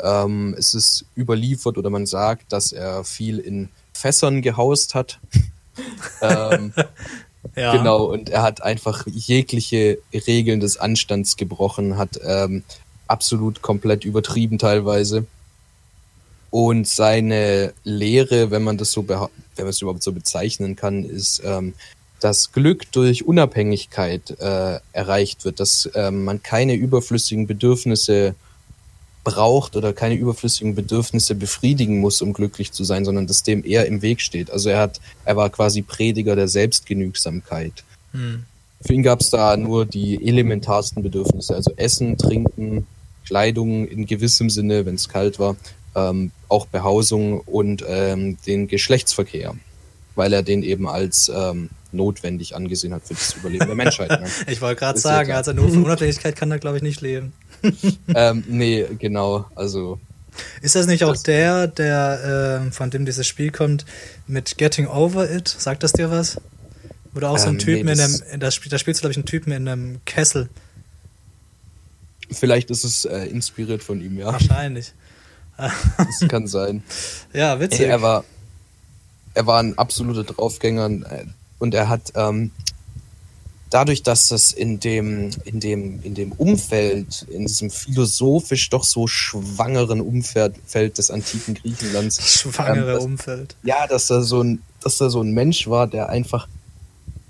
Ähm, 0.00 0.54
es 0.58 0.74
ist 0.74 1.04
überliefert 1.16 1.78
oder 1.78 1.90
man 1.90 2.06
sagt, 2.06 2.52
dass 2.52 2.72
er 2.72 3.04
viel 3.04 3.38
in 3.38 3.68
Fässern 3.92 4.42
gehaust 4.42 4.94
hat. 4.94 5.20
ähm, 6.20 6.72
Ja. 7.56 7.76
Genau, 7.76 8.04
und 8.04 8.30
er 8.30 8.42
hat 8.42 8.62
einfach 8.62 9.06
jegliche 9.06 9.98
Regeln 10.12 10.60
des 10.60 10.76
Anstands 10.76 11.36
gebrochen, 11.36 11.96
hat 11.96 12.20
ähm, 12.22 12.62
absolut 13.06 13.62
komplett 13.62 14.04
übertrieben 14.04 14.58
teilweise. 14.58 15.26
Und 16.50 16.88
seine 16.88 17.72
Lehre, 17.84 18.50
wenn 18.50 18.62
man 18.62 18.78
das 18.78 18.92
so 18.92 19.06
wenn 19.08 19.18
man 19.18 19.68
es 19.68 19.82
überhaupt 19.82 20.02
so 20.02 20.12
bezeichnen 20.12 20.76
kann, 20.76 21.04
ist, 21.04 21.42
ähm, 21.44 21.74
dass 22.20 22.52
Glück 22.52 22.90
durch 22.92 23.26
Unabhängigkeit 23.26 24.38
äh, 24.40 24.80
erreicht 24.92 25.44
wird, 25.44 25.60
dass 25.60 25.88
ähm, 25.94 26.24
man 26.24 26.42
keine 26.42 26.74
überflüssigen 26.74 27.46
Bedürfnisse 27.46 28.34
braucht 29.24 29.76
oder 29.76 29.92
keine 29.92 30.14
überflüssigen 30.14 30.74
Bedürfnisse 30.74 31.34
befriedigen 31.34 32.00
muss, 32.00 32.22
um 32.22 32.32
glücklich 32.32 32.72
zu 32.72 32.84
sein, 32.84 33.04
sondern 33.04 33.26
dass 33.26 33.42
dem 33.42 33.64
eher 33.64 33.86
im 33.86 34.00
Weg 34.02 34.20
steht. 34.20 34.50
Also 34.50 34.70
er 34.70 34.80
hat, 34.80 35.00
er 35.24 35.36
war 35.36 35.50
quasi 35.50 35.82
Prediger 35.82 36.34
der 36.34 36.48
Selbstgenügsamkeit. 36.48 37.84
Hm. 38.12 38.44
Für 38.80 38.92
ihn 38.94 39.02
gab 39.02 39.20
es 39.20 39.30
da 39.30 39.56
nur 39.56 39.84
die 39.84 40.26
elementarsten 40.26 41.02
Bedürfnisse, 41.02 41.54
also 41.54 41.72
Essen, 41.76 42.16
Trinken, 42.16 42.86
Kleidung 43.26 43.86
in 43.86 44.06
gewissem 44.06 44.48
Sinne, 44.48 44.86
wenn 44.86 44.94
es 44.94 45.08
kalt 45.08 45.38
war, 45.38 45.56
ähm, 45.94 46.30
auch 46.48 46.66
Behausung 46.66 47.40
und 47.40 47.84
ähm, 47.86 48.36
den 48.46 48.68
Geschlechtsverkehr, 48.68 49.54
weil 50.14 50.32
er 50.32 50.42
den 50.42 50.62
eben 50.62 50.88
als 50.88 51.30
ähm, 51.34 51.70
notwendig 51.92 52.54
angesehen 52.54 52.92
hat 52.94 53.02
für 53.06 53.14
das 53.14 53.34
Überleben 53.34 53.66
der 53.66 53.74
Menschheit. 53.74 54.10
Ne? 54.10 54.26
Ich 54.46 54.60
wollte 54.60 54.78
gerade 54.78 54.98
ja 54.98 55.02
sagen, 55.02 55.32
also 55.32 55.52
nur 55.52 55.68
von 55.70 55.84
Unabhängigkeit 55.84 56.36
kann 56.36 56.50
er, 56.50 56.58
glaube 56.58 56.76
ich, 56.76 56.82
nicht 56.82 57.00
leben. 57.00 57.32
ähm, 58.14 58.44
nee, 58.46 58.86
genau, 58.98 59.46
also 59.54 59.98
Ist 60.62 60.74
das 60.76 60.86
nicht 60.86 61.04
auch 61.04 61.12
Das- 61.12 61.22
der, 61.24 61.66
der, 61.66 62.60
ähm, 62.62 62.72
von 62.72 62.90
dem 62.90 63.04
dieses 63.06 63.26
Spiel 63.26 63.50
kommt, 63.50 63.84
mit 64.26 64.58
Getting 64.58 64.86
Over 64.86 65.30
It? 65.30 65.48
Sagt 65.48 65.82
das 65.82 65.92
dir 65.92 66.10
was? 66.10 66.38
Oder 67.14 67.30
auch 67.30 67.38
so 67.38 67.48
ein 67.48 67.54
Ähm, 67.54 67.58
Typen 67.58 67.86
nee, 67.86 67.92
in 67.92 68.00
einem, 68.00 68.22
in 68.34 68.40
das 68.40 68.54
Spiel, 68.54 68.70
da 68.70 68.78
spielst 68.78 69.00
du, 69.00 69.02
glaube 69.02 69.12
ich, 69.12 69.16
einen 69.16 69.26
Typen 69.26 69.52
in 69.52 69.66
einem 69.66 70.00
Kessel. 70.04 70.48
vielleicht 72.30 72.70
ist 72.70 72.84
es 72.84 73.04
äh, 73.06 73.24
inspiriert 73.24 73.82
von 73.82 74.00
ihm, 74.00 74.18
ja. 74.18 74.26
Wahrscheinlich. 74.32 74.92
Das 75.58 76.28
kann 76.28 76.46
sein. 76.46 76.82
Ja, 77.34 77.58
witzig. 77.60 77.80
Er 77.86 78.00
war, 78.00 78.24
er 79.34 79.46
war 79.46 79.60
ein 79.60 79.76
absoluter 79.76 80.24
Draufgänger 80.24 80.86
äh, 80.88 81.24
und 81.58 81.74
er 81.74 81.88
hat 81.88 82.12
ähm, 82.14 82.50
dadurch, 83.70 84.02
dass 84.02 84.28
das 84.28 84.52
in 84.52 84.80
dem, 84.80 85.30
in 85.44 85.60
dem, 85.60 86.00
in 86.02 86.14
dem 86.14 86.32
Umfeld, 86.32 87.26
in 87.30 87.46
diesem 87.46 87.70
philosophisch 87.70 88.70
doch 88.70 88.84
so 88.84 89.06
schwangeren 89.06 90.00
Umfeld 90.00 90.54
Feld 90.66 90.96
des 90.98 91.10
antiken 91.10 91.54
Griechenlands, 91.54 92.16
das 92.16 92.32
schwangere 92.40 92.90
ähm, 92.92 92.94
das- 92.94 93.04
Umfeld. 93.04 93.56
ja, 93.64 93.86
dass 93.86 94.08
er 94.10 94.22
so 94.22 94.42
ein, 94.42 94.62
dass 94.80 95.00
er 95.00 95.10
so 95.10 95.20
ein 95.22 95.32
Mensch 95.32 95.66
war, 95.68 95.86
der 95.86 96.08
einfach 96.08 96.46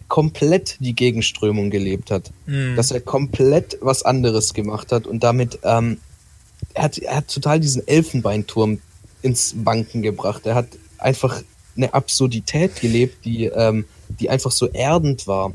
komplett 0.06 0.76
die 0.80 0.94
Gegenströmung 0.94 1.70
gelebt 1.70 2.10
hat 2.10 2.30
Hm. 2.46 2.76
dass 2.76 2.90
er 2.90 3.00
komplett 3.00 3.76
was 3.82 4.02
anderes 4.04 4.54
gemacht 4.54 4.90
hat 4.92 5.06
und 5.06 5.22
damit 5.22 5.58
ähm, 5.64 5.98
er 6.74 6.82
hat, 6.84 6.98
er 6.98 7.16
hat 7.16 7.28
total 7.28 7.60
diesen 7.60 7.86
Elfenbeinturm 7.86 8.80
ins 9.22 9.54
Wanken 9.64 10.02
gebracht. 10.02 10.46
Er 10.46 10.54
hat 10.54 10.68
einfach 10.98 11.42
eine 11.76 11.94
Absurdität 11.94 12.80
gelebt, 12.80 13.24
die, 13.24 13.46
ähm, 13.46 13.84
die 14.08 14.30
einfach 14.30 14.50
so 14.50 14.66
erdend 14.66 15.26
war. 15.26 15.52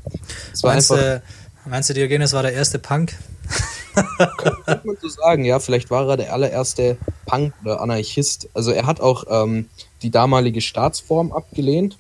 War 0.62 0.74
meinst, 0.74 0.92
einfach, 0.92 1.22
du, 1.66 1.70
meinst 1.70 1.90
du, 1.90 1.94
Diogenes 1.94 2.34
war 2.34 2.44
der 2.44 2.54
erste 2.54 2.80
Punk? 2.80 3.14
könnte 4.38 4.82
man 4.86 4.98
so 5.02 5.08
sagen, 5.10 5.46
ja, 5.46 5.60
vielleicht 5.60 5.92
war 5.92 6.10
er 6.10 6.18
der 6.18 6.34
allererste 6.34 6.98
Punk 7.26 7.54
oder 7.64 7.82
Anarchist. 7.82 8.50
Also 8.54 8.72
er 8.72 8.86
hat 8.86 9.02
auch 9.02 9.26
ähm, 9.30 9.70
die 10.02 10.10
damalige 10.10 10.62
Staatsform 10.62 11.32
abgelehnt. 11.32 11.98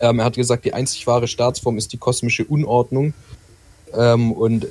Ähm, 0.00 0.18
er 0.18 0.24
hat 0.24 0.36
gesagt, 0.36 0.64
die 0.64 0.72
einzig 0.72 1.06
wahre 1.06 1.28
Staatsform 1.28 1.76
ist 1.76 1.92
die 1.92 1.98
kosmische 1.98 2.44
Unordnung. 2.44 3.14
Ähm, 3.92 4.32
und 4.32 4.66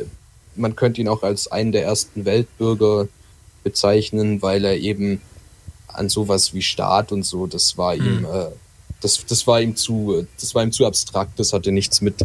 man 0.55 0.75
könnte 0.75 1.01
ihn 1.01 1.07
auch 1.07 1.23
als 1.23 1.51
einen 1.51 1.71
der 1.71 1.83
ersten 1.83 2.25
Weltbürger 2.25 3.07
bezeichnen, 3.64 4.41
weil 4.41 4.66
er 4.66 4.78
eben 4.78 5.22
an 5.88 6.09
sowas 6.09 6.53
wie 6.53 6.61
Staat 6.61 7.11
und 7.11 7.24
so, 7.24 7.47
das 7.47 7.78
war 7.78 7.95
ihm, 7.95 8.26
äh, 8.26 8.47
das, 9.01 9.26
das 9.26 9.45
war 9.47 9.61
ihm 9.61 9.76
zu, 9.76 10.26
das 10.39 10.55
war 10.55 10.64
ihm 10.64 10.72
zu 10.72 10.86
abstrakt, 10.86 11.39
das 11.39 11.53
hatte 11.53 11.72
nichts 11.72 12.01
mit 12.01 12.16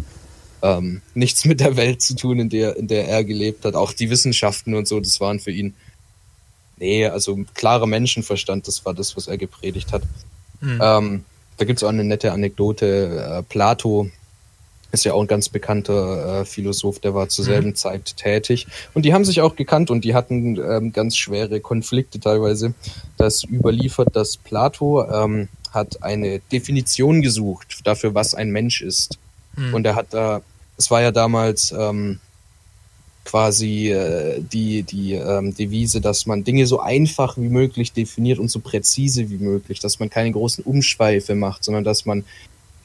ähm, 0.61 1.01
nichts 1.13 1.45
mit 1.45 1.59
der 1.59 1.77
Welt 1.77 2.01
zu 2.01 2.15
tun, 2.15 2.39
in 2.39 2.49
der, 2.49 2.75
in 2.75 2.87
der 2.87 3.07
er 3.07 3.23
gelebt 3.23 3.65
hat. 3.65 3.75
Auch 3.75 3.93
die 3.93 4.09
Wissenschaften 4.09 4.73
und 4.73 4.87
so, 4.87 4.99
das 4.99 5.19
waren 5.21 5.39
für 5.39 5.51
ihn, 5.51 5.73
nee, 6.77 7.05
also 7.05 7.39
klarer 7.53 7.87
Menschenverstand, 7.87 8.67
das 8.67 8.85
war 8.85 8.93
das, 8.93 9.15
was 9.15 9.27
er 9.27 9.37
gepredigt 9.37 9.93
hat. 9.93 10.03
Hm. 10.59 10.79
Ähm, 10.81 11.23
da 11.57 11.65
gibt's 11.65 11.83
auch 11.83 11.89
eine 11.89 12.03
nette 12.03 12.31
Anekdote. 12.31 13.39
Äh, 13.39 13.43
Plato 13.43 14.09
ist 14.91 15.05
ja 15.05 15.13
auch 15.13 15.21
ein 15.21 15.27
ganz 15.27 15.49
bekannter 15.49 16.41
äh, 16.41 16.45
Philosoph, 16.45 16.99
der 16.99 17.13
war 17.13 17.29
zur 17.29 17.45
selben 17.45 17.75
Zeit 17.75 18.17
tätig. 18.17 18.67
Und 18.93 19.03
die 19.05 19.13
haben 19.13 19.25
sich 19.25 19.41
auch 19.41 19.55
gekannt 19.55 19.91
und 19.91 20.03
die 20.03 20.15
hatten 20.15 20.57
ähm, 20.57 20.91
ganz 20.91 21.15
schwere 21.15 21.59
Konflikte 21.59 22.19
teilweise. 22.19 22.73
Das 23.17 23.43
überliefert, 23.43 24.15
dass 24.15 24.37
Plato 24.37 25.07
ähm, 25.07 25.49
hat 25.71 26.01
eine 26.01 26.39
Definition 26.51 27.21
gesucht 27.21 27.81
dafür, 27.83 28.15
was 28.15 28.33
ein 28.33 28.49
Mensch 28.49 28.81
ist. 28.81 29.19
Hm. 29.55 29.73
Und 29.73 29.85
er 29.85 29.95
hat 29.95 30.07
da, 30.11 30.41
es 30.77 30.89
war 30.89 31.01
ja 31.01 31.11
damals 31.11 31.71
ähm, 31.71 32.19
quasi 33.25 33.91
äh, 33.91 34.41
die, 34.41 34.81
die 34.81 35.13
ähm, 35.13 35.53
Devise, 35.53 36.01
dass 36.01 36.25
man 36.25 36.43
Dinge 36.43 36.65
so 36.65 36.79
einfach 36.79 37.37
wie 37.37 37.49
möglich 37.49 37.93
definiert 37.93 38.39
und 38.39 38.49
so 38.49 38.59
präzise 38.59 39.29
wie 39.29 39.37
möglich, 39.37 39.79
dass 39.79 39.99
man 39.99 40.09
keine 40.09 40.31
großen 40.31 40.63
Umschweife 40.63 41.35
macht, 41.35 41.63
sondern 41.63 41.83
dass 41.83 42.07
man 42.07 42.23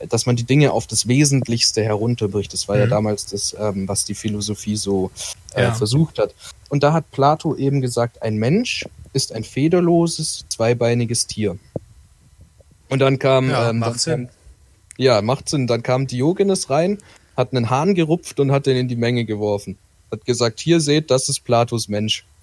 dass 0.08 0.26
man 0.26 0.36
die 0.36 0.44
Dinge 0.44 0.72
auf 0.72 0.86
das 0.86 1.06
Wesentlichste 1.08 1.82
herunterbricht. 1.82 2.52
Das 2.52 2.68
war 2.68 2.78
ja 2.78 2.86
Mhm. 2.86 2.90
damals 2.90 3.26
das, 3.26 3.54
ähm, 3.58 3.86
was 3.88 4.04
die 4.04 4.14
Philosophie 4.14 4.76
so 4.76 5.10
äh, 5.54 5.62
Ja. 5.62 5.72
versucht 5.72 6.18
hat. 6.18 6.34
Und 6.68 6.82
da 6.82 6.92
hat 6.92 7.10
Plato 7.12 7.54
eben 7.56 7.80
gesagt, 7.80 8.22
ein 8.22 8.36
Mensch 8.36 8.86
ist 9.12 9.32
ein 9.32 9.44
federloses, 9.44 10.44
zweibeiniges 10.48 11.26
Tier. 11.28 11.58
Und 12.88 12.98
dann 12.98 13.18
kam, 13.18 13.50
Ja, 13.50 13.70
ähm, 13.70 13.78
macht 13.78 14.00
Sinn. 14.00 14.26
kam 14.26 14.34
Ja, 14.98 15.22
macht 15.22 15.48
Sinn. 15.48 15.66
Dann 15.66 15.82
kam 15.82 16.06
Diogenes 16.06 16.70
rein, 16.70 16.98
hat 17.36 17.52
einen 17.52 17.70
Hahn 17.70 17.94
gerupft 17.94 18.38
und 18.40 18.50
hat 18.52 18.66
den 18.66 18.76
in 18.76 18.88
die 18.88 18.96
Menge 18.96 19.24
geworfen. 19.24 19.76
Hat 20.10 20.24
gesagt, 20.24 20.60
hier 20.60 20.80
seht, 20.80 21.10
das 21.10 21.28
ist 21.28 21.40
Platos 21.44 21.88
Mensch. 21.88 22.24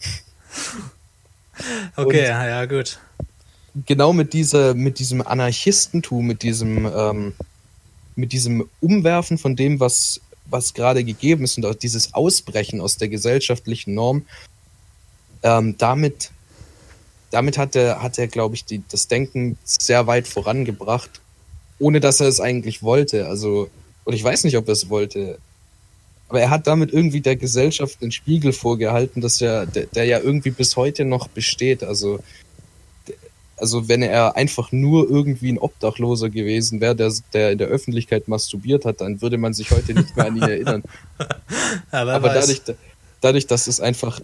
Okay, 1.95 2.24
ja, 2.26 2.47
ja, 2.47 2.66
gut. 2.66 2.99
Genau 3.86 4.14
mit 4.14 4.34
dieser, 4.34 4.74
mit 4.74 4.99
diesem 4.99 5.22
Anarchistentum, 5.26 6.26
mit 6.26 6.43
diesem, 6.43 6.86
ähm, 6.86 7.34
mit 8.22 8.32
diesem 8.32 8.69
Umwerfen 8.80 9.38
von 9.38 9.55
dem, 9.55 9.80
was, 9.80 10.22
was 10.45 10.74
gerade 10.74 11.03
gegeben 11.03 11.43
ist 11.43 11.57
und 11.57 11.65
auch 11.65 11.76
dieses 11.76 12.13
Ausbrechen 12.13 12.80
aus 12.80 12.97
der 12.97 13.09
gesellschaftlichen 13.09 13.95
Norm, 13.95 14.26
ähm, 15.43 15.76
damit, 15.80 16.32
damit 17.32 17.57
hat 17.57 17.76
er, 17.76 18.01
hat 18.03 18.19
er, 18.19 18.28
glaube 18.28 18.55
ich, 18.55 18.63
die, 18.63 18.84
das 18.89 19.07
Denken 19.07 19.57
sehr 19.63 20.05
weit 20.05 20.28
vorangebracht, 20.28 21.19
ohne 21.80 21.99
dass 21.99 22.19
er 22.19 22.28
es 22.28 22.39
eigentlich 22.39 22.84
wollte. 22.84 23.28
Also, 23.28 23.69
und 24.03 24.13
ich 24.13 24.24
weiß 24.24 24.43
nicht, 24.43 24.55
ob 24.55 24.67
er 24.67 24.74
es 24.74 24.89
wollte. 24.89 25.39
Aber 26.30 26.39
er 26.41 26.51
hat 26.51 26.67
damit 26.67 26.93
irgendwie 26.93 27.22
der 27.22 27.36
Gesellschaft 27.36 28.01
einen 28.01 28.11
Spiegel 28.11 28.53
vorgehalten, 28.53 29.19
dass 29.19 29.41
er, 29.41 29.65
der, 29.65 29.88
der 29.88 30.05
ja 30.05 30.19
irgendwie 30.19 30.51
bis 30.51 30.78
heute 30.78 31.05
noch 31.05 31.28
besteht. 31.28 31.84
Also, 31.84 32.19
also 33.62 33.88
wenn 33.88 34.01
er 34.01 34.36
einfach 34.36 34.72
nur 34.72 35.09
irgendwie 35.09 35.51
ein 35.51 35.59
Obdachloser 35.59 36.30
gewesen 36.30 36.82
wäre, 36.82 36.95
der, 36.95 37.14
der 37.34 37.51
in 37.51 37.57
der 37.59 37.68
Öffentlichkeit 37.68 38.28
masturbiert 38.28 38.86
hat, 38.86 39.01
dann 39.01 39.22
würde 39.22 39.38
man 39.38 39.53
sich 39.53 39.72
heute 39.72 39.93
nicht 39.93 40.16
mehr 40.18 40.26
an 40.26 40.36
ihn 40.36 40.43
erinnern. 40.43 40.84
Ja, 41.91 42.01
Aber 42.07 42.30
dadurch, 42.30 42.62
dadurch, 43.22 43.47
dass 43.47 43.68
es 43.68 43.80
einfach 43.80 44.20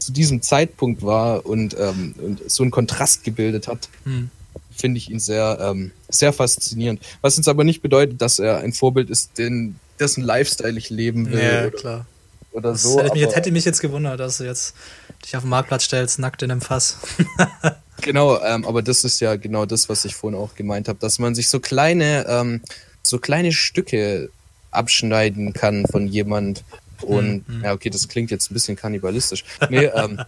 zu 0.00 0.12
diesem 0.12 0.40
Zeitpunkt 0.42 1.02
war 1.02 1.44
und, 1.44 1.76
ähm, 1.78 2.14
und 2.18 2.50
so 2.50 2.62
einen 2.62 2.70
Kontrast 2.70 3.24
gebildet 3.24 3.68
hat, 3.68 3.88
Hm. 4.04 4.30
finde 4.74 4.98
ich 4.98 5.10
ihn 5.10 5.20
sehr, 5.20 5.58
ähm, 5.60 5.92
sehr 6.08 6.32
faszinierend. 6.32 7.00
Was 7.20 7.36
jetzt 7.36 7.48
aber 7.48 7.64
nicht 7.64 7.82
bedeutet, 7.82 8.22
dass 8.22 8.38
er 8.38 8.58
ein 8.58 8.72
Vorbild 8.72 9.10
ist, 9.10 9.36
den, 9.38 9.76
dessen 10.00 10.22
Lifestyle 10.22 10.78
ich 10.78 10.90
leben 10.90 11.30
will 11.30 11.40
Ja, 11.40 11.70
klar. 11.70 12.06
Oder 12.52 12.72
Das 12.72 12.82
so. 12.82 12.98
hätte, 12.98 13.12
mich, 13.12 13.22
jetzt, 13.22 13.36
hätte 13.36 13.50
mich 13.52 13.64
jetzt 13.64 13.80
gewundert, 13.80 14.20
dass 14.20 14.38
du 14.38 14.44
jetzt 14.44 14.74
dich 15.24 15.36
auf 15.36 15.42
den 15.42 15.50
Marktplatz 15.50 15.84
stellst, 15.84 16.18
nackt 16.18 16.42
in 16.42 16.50
einem 16.50 16.60
Fass. 16.60 16.98
Genau, 18.00 18.40
ähm, 18.42 18.64
aber 18.64 18.80
das 18.80 19.02
ist 19.02 19.18
ja 19.18 19.34
genau 19.34 19.66
das, 19.66 19.88
was 19.88 20.04
ich 20.04 20.14
vorhin 20.14 20.38
auch 20.38 20.54
gemeint 20.54 20.86
habe, 20.86 21.00
dass 21.00 21.18
man 21.18 21.34
sich 21.34 21.48
so 21.48 21.58
kleine, 21.58 22.24
ähm, 22.28 22.60
so 23.02 23.18
kleine 23.18 23.50
Stücke 23.50 24.30
abschneiden 24.70 25.52
kann 25.52 25.84
von 25.84 26.06
jemand. 26.06 26.62
Und 27.02 27.44
ja, 27.62 27.72
okay, 27.72 27.90
das 27.90 28.06
klingt 28.06 28.30
jetzt 28.30 28.52
ein 28.52 28.54
bisschen 28.54 28.76
kannibalistisch. 28.76 29.44
Nee, 29.68 29.84
ähm, 29.94 30.20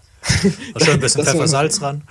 schon 0.78 0.94
ein 0.94 1.00
bisschen 1.00 1.18
dass 1.24 1.26
man- 1.26 1.26
Pfeffersalz 1.26 1.80
ran. 1.80 2.02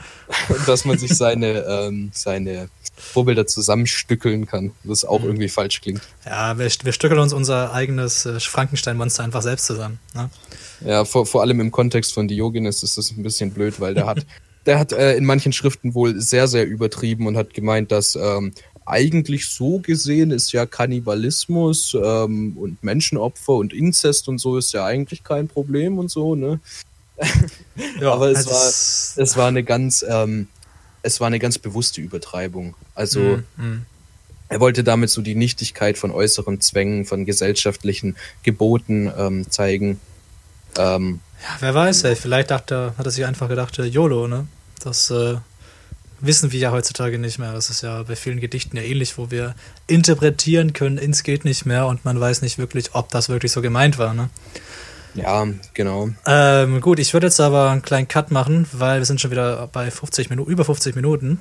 dass 0.66 0.86
man 0.86 0.98
sich 0.98 1.14
seine, 1.18 1.60
ähm, 1.66 2.12
seine 2.14 2.70
Vorbilder 3.00 3.48
zusammenstückeln 3.48 4.46
kann, 4.46 4.72
das 4.84 5.06
auch 5.06 5.24
irgendwie 5.24 5.50
falsch 5.50 5.82
klingt. 5.82 6.02
Ja, 6.26 6.58
wir, 6.58 6.70
wir 6.84 6.94
stückeln 6.94 7.20
uns 7.20 7.34
unser 7.34 7.74
eigenes 7.74 8.26
äh, 8.26 8.40
Frankenstein-Monster 8.40 9.24
einfach 9.24 9.42
selbst 9.42 9.66
zusammen. 9.66 10.00
Ne? 10.14 10.30
Ja, 10.86 11.06
vor, 11.06 11.26
vor 11.26 11.42
allem 11.42 11.60
im 11.60 11.72
Kontext 11.72 12.14
von 12.14 12.28
Diogenes 12.28 12.84
ist 12.84 12.98
das 12.98 13.12
ein 13.12 13.24
bisschen 13.24 13.52
blöd, 13.52 13.80
weil 13.80 13.94
der 13.94 14.06
hat, 14.06 14.26
der 14.66 14.78
hat 14.80 14.92
äh, 14.92 15.16
in 15.16 15.26
manchen 15.26 15.54
Schriften 15.54 15.94
wohl 15.96 16.20
sehr, 16.22 16.48
sehr 16.48 16.66
übertrieben 16.68 17.26
und 17.28 17.36
hat 17.38 17.54
gemeint, 17.54 17.92
dass 17.92 18.16
ähm, 18.16 18.54
eigentlich 18.86 19.48
so 19.48 19.80
gesehen 19.80 20.32
ist 20.32 20.52
ja 20.52 20.66
Kannibalismus 20.66 21.96
ähm, 22.02 22.58
und 22.58 22.84
Menschenopfer 22.84 23.54
und 23.54 23.72
Inzest 23.74 24.28
und 24.28 24.40
so 24.40 24.58
ist 24.58 24.74
ja 24.74 24.86
eigentlich 24.86 25.24
kein 25.24 25.48
Problem 25.48 25.98
und 26.00 26.10
so, 26.10 26.36
ne? 26.36 26.60
Ja, 28.00 28.12
Aber 28.14 28.30
es 28.32 28.48
war- 28.48 29.24
Es 29.24 29.38
war 29.38 29.48
eine 29.48 29.64
ganz, 29.64 30.04
ähm, 30.08 30.48
es 31.02 31.20
war 31.20 31.28
eine 31.28 31.40
ganz 31.40 31.58
bewusste 31.58 32.02
Übertreibung. 32.02 32.76
Also 32.96 33.40
Mm, 33.58 33.64
mm. 33.64 33.86
er 34.50 34.60
wollte 34.60 34.84
damit 34.84 35.10
so 35.10 35.22
die 35.22 35.36
Nichtigkeit 35.36 35.98
von 35.98 36.12
äußeren 36.12 36.62
Zwängen, 36.62 37.06
von 37.06 37.26
gesellschaftlichen 37.26 38.16
Geboten 38.44 39.12
ähm, 39.18 39.50
zeigen. 39.50 40.00
Ähm, 40.78 41.20
Ja, 41.42 41.56
wer 41.60 41.74
weiß, 41.74 42.04
ey, 42.04 42.16
vielleicht 42.16 42.52
dachte, 42.52 42.94
hat 42.98 43.06
er 43.06 43.12
sich 43.12 43.26
einfach 43.26 43.48
gedacht, 43.48 43.80
äh, 43.80 43.86
YOLO, 43.86 44.28
ne? 44.28 44.48
Das 44.84 45.10
äh, 45.10 45.36
wissen 46.20 46.52
wir 46.52 46.60
ja 46.60 46.72
heutzutage 46.72 47.18
nicht 47.18 47.40
mehr. 47.40 47.54
Das 47.54 47.70
ist 47.70 47.82
ja 47.82 48.04
bei 48.04 48.16
vielen 48.16 48.40
Gedichten 48.40 48.78
ja 48.78 48.84
ähnlich, 48.84 49.18
wo 49.18 49.32
wir 49.32 49.56
interpretieren 49.88 50.74
können, 50.74 50.98
ins 50.98 51.24
geht 51.24 51.46
nicht 51.46 51.66
mehr 51.66 51.88
und 51.88 52.06
man 52.06 52.20
weiß 52.20 52.42
nicht 52.42 52.58
wirklich, 52.58 52.94
ob 52.94 53.10
das 53.10 53.30
wirklich 53.30 53.52
so 53.52 53.62
gemeint 53.62 53.98
war, 53.98 54.14
ne? 54.14 54.30
Ja, 55.16 55.48
genau. 55.74 56.10
Ähm, 56.26 56.82
gut, 56.82 57.00
ich 57.00 57.14
würde 57.14 57.28
jetzt 57.28 57.40
aber 57.40 57.70
einen 57.70 57.82
kleinen 57.82 58.08
Cut 58.08 58.32
machen, 58.32 58.68
weil 58.72 59.00
wir 59.00 59.06
sind 59.06 59.20
schon 59.22 59.32
wieder 59.32 59.68
bei 59.68 59.90
50 59.90 60.30
Minuten, 60.30 60.52
über 60.52 60.66
50 60.66 60.96
Minuten. 60.96 61.40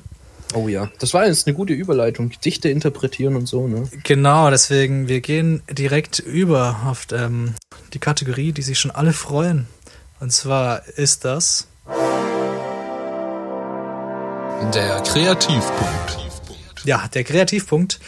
Oh 0.54 0.66
ja, 0.66 0.88
das 0.98 1.12
war 1.12 1.26
jetzt 1.26 1.46
eine 1.46 1.54
gute 1.54 1.74
Überleitung. 1.74 2.30
Gedichte 2.30 2.70
interpretieren 2.70 3.36
und 3.36 3.46
so, 3.46 3.68
ne? 3.68 3.88
Genau, 4.04 4.50
deswegen, 4.50 5.06
wir 5.08 5.20
gehen 5.20 5.62
direkt 5.70 6.20
über 6.20 6.80
auf 6.86 7.06
ähm, 7.12 7.54
die 7.92 7.98
Kategorie, 7.98 8.52
die 8.52 8.62
sich 8.62 8.78
schon 8.78 8.90
alle 8.90 9.12
freuen. 9.12 9.66
Und 10.20 10.32
zwar 10.32 10.86
ist 10.96 11.24
das 11.24 11.68
Der 14.74 15.02
Kreativpunkt. 15.02 16.18
Ja, 16.84 17.06
der 17.08 17.24
Kreativpunkt. 17.24 18.00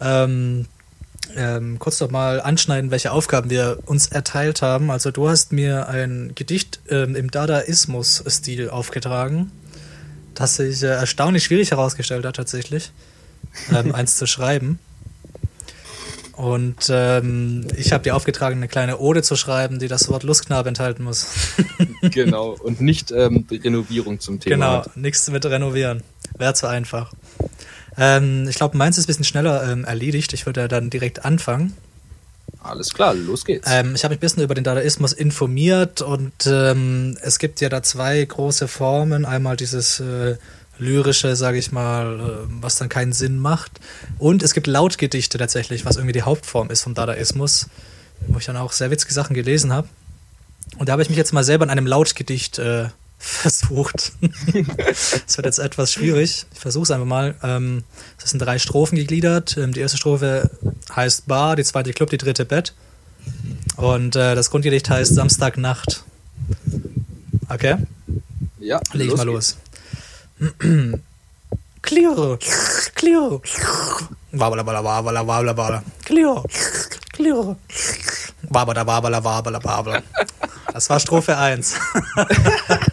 Ähm, 0.00 0.66
ähm, 1.36 1.78
kurz 1.78 2.00
noch 2.00 2.10
mal 2.10 2.40
anschneiden, 2.40 2.90
welche 2.90 3.12
Aufgaben 3.12 3.50
wir 3.50 3.78
uns 3.86 4.06
erteilt 4.08 4.62
haben. 4.62 4.90
Also 4.90 5.10
du 5.10 5.28
hast 5.28 5.52
mir 5.52 5.88
ein 5.88 6.32
Gedicht 6.34 6.80
ähm, 6.88 7.14
im 7.14 7.30
Dadaismus-Stil 7.30 8.70
aufgetragen, 8.70 9.52
das 10.34 10.56
sich 10.56 10.82
äh, 10.82 10.86
erstaunlich 10.86 11.44
schwierig 11.44 11.70
herausgestellt 11.70 12.24
hat 12.24 12.36
tatsächlich, 12.36 12.92
ähm, 13.72 13.94
eins 13.94 14.16
zu 14.16 14.26
schreiben. 14.26 14.78
Und 16.38 16.88
ähm, 16.88 17.66
ich 17.76 17.92
habe 17.92 18.04
dir 18.04 18.14
aufgetragen, 18.14 18.58
eine 18.58 18.68
kleine 18.68 18.98
Ode 18.98 19.24
zu 19.24 19.34
schreiben, 19.34 19.80
die 19.80 19.88
das 19.88 20.08
Wort 20.08 20.22
Lustknabe 20.22 20.68
enthalten 20.68 21.02
muss. 21.02 21.26
genau. 22.02 22.50
Und 22.50 22.80
nicht 22.80 23.10
ähm, 23.10 23.44
die 23.50 23.56
Renovierung 23.56 24.20
zum 24.20 24.38
Thema. 24.38 24.82
Genau, 24.82 24.84
nichts 24.94 25.28
mit 25.30 25.44
renovieren. 25.44 26.04
Wäre 26.36 26.54
zu 26.54 26.68
einfach. 26.68 27.12
Ähm, 27.98 28.46
ich 28.48 28.56
glaube, 28.56 28.76
meins 28.76 28.96
ist 28.96 29.04
ein 29.04 29.08
bisschen 29.08 29.24
schneller 29.24 29.70
ähm, 29.70 29.84
erledigt. 29.84 30.32
Ich 30.32 30.46
würde 30.46 30.68
dann 30.68 30.90
direkt 30.90 31.24
anfangen. 31.24 31.76
Alles 32.60 32.92
klar, 32.92 33.14
los 33.14 33.44
geht's. 33.44 33.68
Ähm, 33.70 33.94
ich 33.94 34.04
habe 34.04 34.12
mich 34.12 34.18
ein 34.18 34.20
bisschen 34.20 34.42
über 34.42 34.54
den 34.54 34.64
Dadaismus 34.64 35.12
informiert 35.12 36.02
und 36.02 36.32
ähm, 36.46 37.16
es 37.22 37.38
gibt 37.38 37.60
ja 37.60 37.68
da 37.68 37.82
zwei 37.82 38.24
große 38.24 38.68
Formen. 38.68 39.24
Einmal 39.24 39.56
dieses 39.56 40.00
äh, 40.00 40.36
lyrische, 40.78 41.36
sage 41.36 41.58
ich 41.58 41.72
mal, 41.72 42.20
äh, 42.20 42.46
was 42.60 42.76
dann 42.76 42.88
keinen 42.88 43.12
Sinn 43.12 43.38
macht. 43.38 43.80
Und 44.18 44.42
es 44.42 44.54
gibt 44.54 44.66
Lautgedichte 44.66 45.38
tatsächlich, 45.38 45.84
was 45.84 45.96
irgendwie 45.96 46.12
die 46.12 46.22
Hauptform 46.22 46.70
ist 46.70 46.82
vom 46.82 46.94
Dadaismus, 46.94 47.68
wo 48.26 48.38
ich 48.38 48.46
dann 48.46 48.56
auch 48.56 48.72
sehr 48.72 48.90
witzige 48.90 49.12
Sachen 49.12 49.34
gelesen 49.34 49.72
habe. 49.72 49.88
Und 50.78 50.88
da 50.88 50.92
habe 50.92 51.02
ich 51.02 51.08
mich 51.08 51.18
jetzt 51.18 51.32
mal 51.32 51.44
selber 51.44 51.64
in 51.64 51.70
einem 51.70 51.86
Lautgedicht 51.86 52.58
äh, 52.58 52.88
versucht. 53.18 54.12
Das 55.26 55.36
wird 55.36 55.46
jetzt 55.46 55.58
etwas 55.58 55.92
schwierig. 55.92 56.46
Ich 56.52 56.60
versuche 56.60 56.84
es 56.84 56.90
einfach 56.90 57.06
mal. 57.06 57.34
Ähm, 57.42 57.84
das 58.20 58.30
sind 58.30 58.40
drei 58.40 58.58
Strophen 58.58 58.96
gegliedert. 58.96 59.56
Ähm, 59.56 59.72
die 59.72 59.80
erste 59.80 59.96
Strophe 59.98 60.50
heißt 60.94 61.26
Bar, 61.26 61.56
die 61.56 61.64
zweite 61.64 61.92
Club, 61.92 62.10
die 62.10 62.18
dritte 62.18 62.44
Bett. 62.44 62.72
Und 63.76 64.16
äh, 64.16 64.34
das 64.34 64.50
Grundgedicht 64.50 64.88
heißt 64.88 65.14
Samstagnacht. 65.14 66.04
Okay, 67.48 67.76
ja, 68.58 68.80
leg 68.92 69.08
ich 69.08 69.16
mal 69.16 69.26
geht's. 69.26 69.56
los. 70.40 70.98
Clear, 71.82 72.38
clear. 72.94 73.40
Wabala, 74.32 74.62
wabala, 74.66 74.84
wabala, 74.84 75.26
wabala, 75.26 75.56
wabala. 75.56 75.82
Clear, 76.04 76.42
clear. 77.12 77.56
Wabala, 78.50 78.86
wabala, 78.86 79.24
wabala, 79.24 79.64
wabala. 79.64 80.02
Das 80.72 80.90
war 80.90 81.00
Strophe 81.00 81.36
1. 81.36 81.74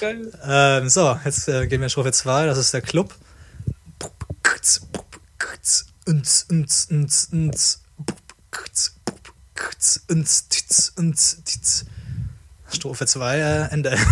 Geil. 0.00 0.30
Ähm, 0.44 0.88
so, 0.88 1.18
jetzt 1.24 1.48
äh, 1.48 1.66
gehen 1.66 1.80
wir 1.80 1.86
in 1.86 1.90
Strophe 1.90 2.12
2, 2.12 2.46
das 2.46 2.58
ist 2.58 2.72
der 2.72 2.82
Club. 2.82 3.14
Strophe 12.70 13.06
2, 13.06 13.38
äh, 13.38 13.72
Ende. 13.72 13.98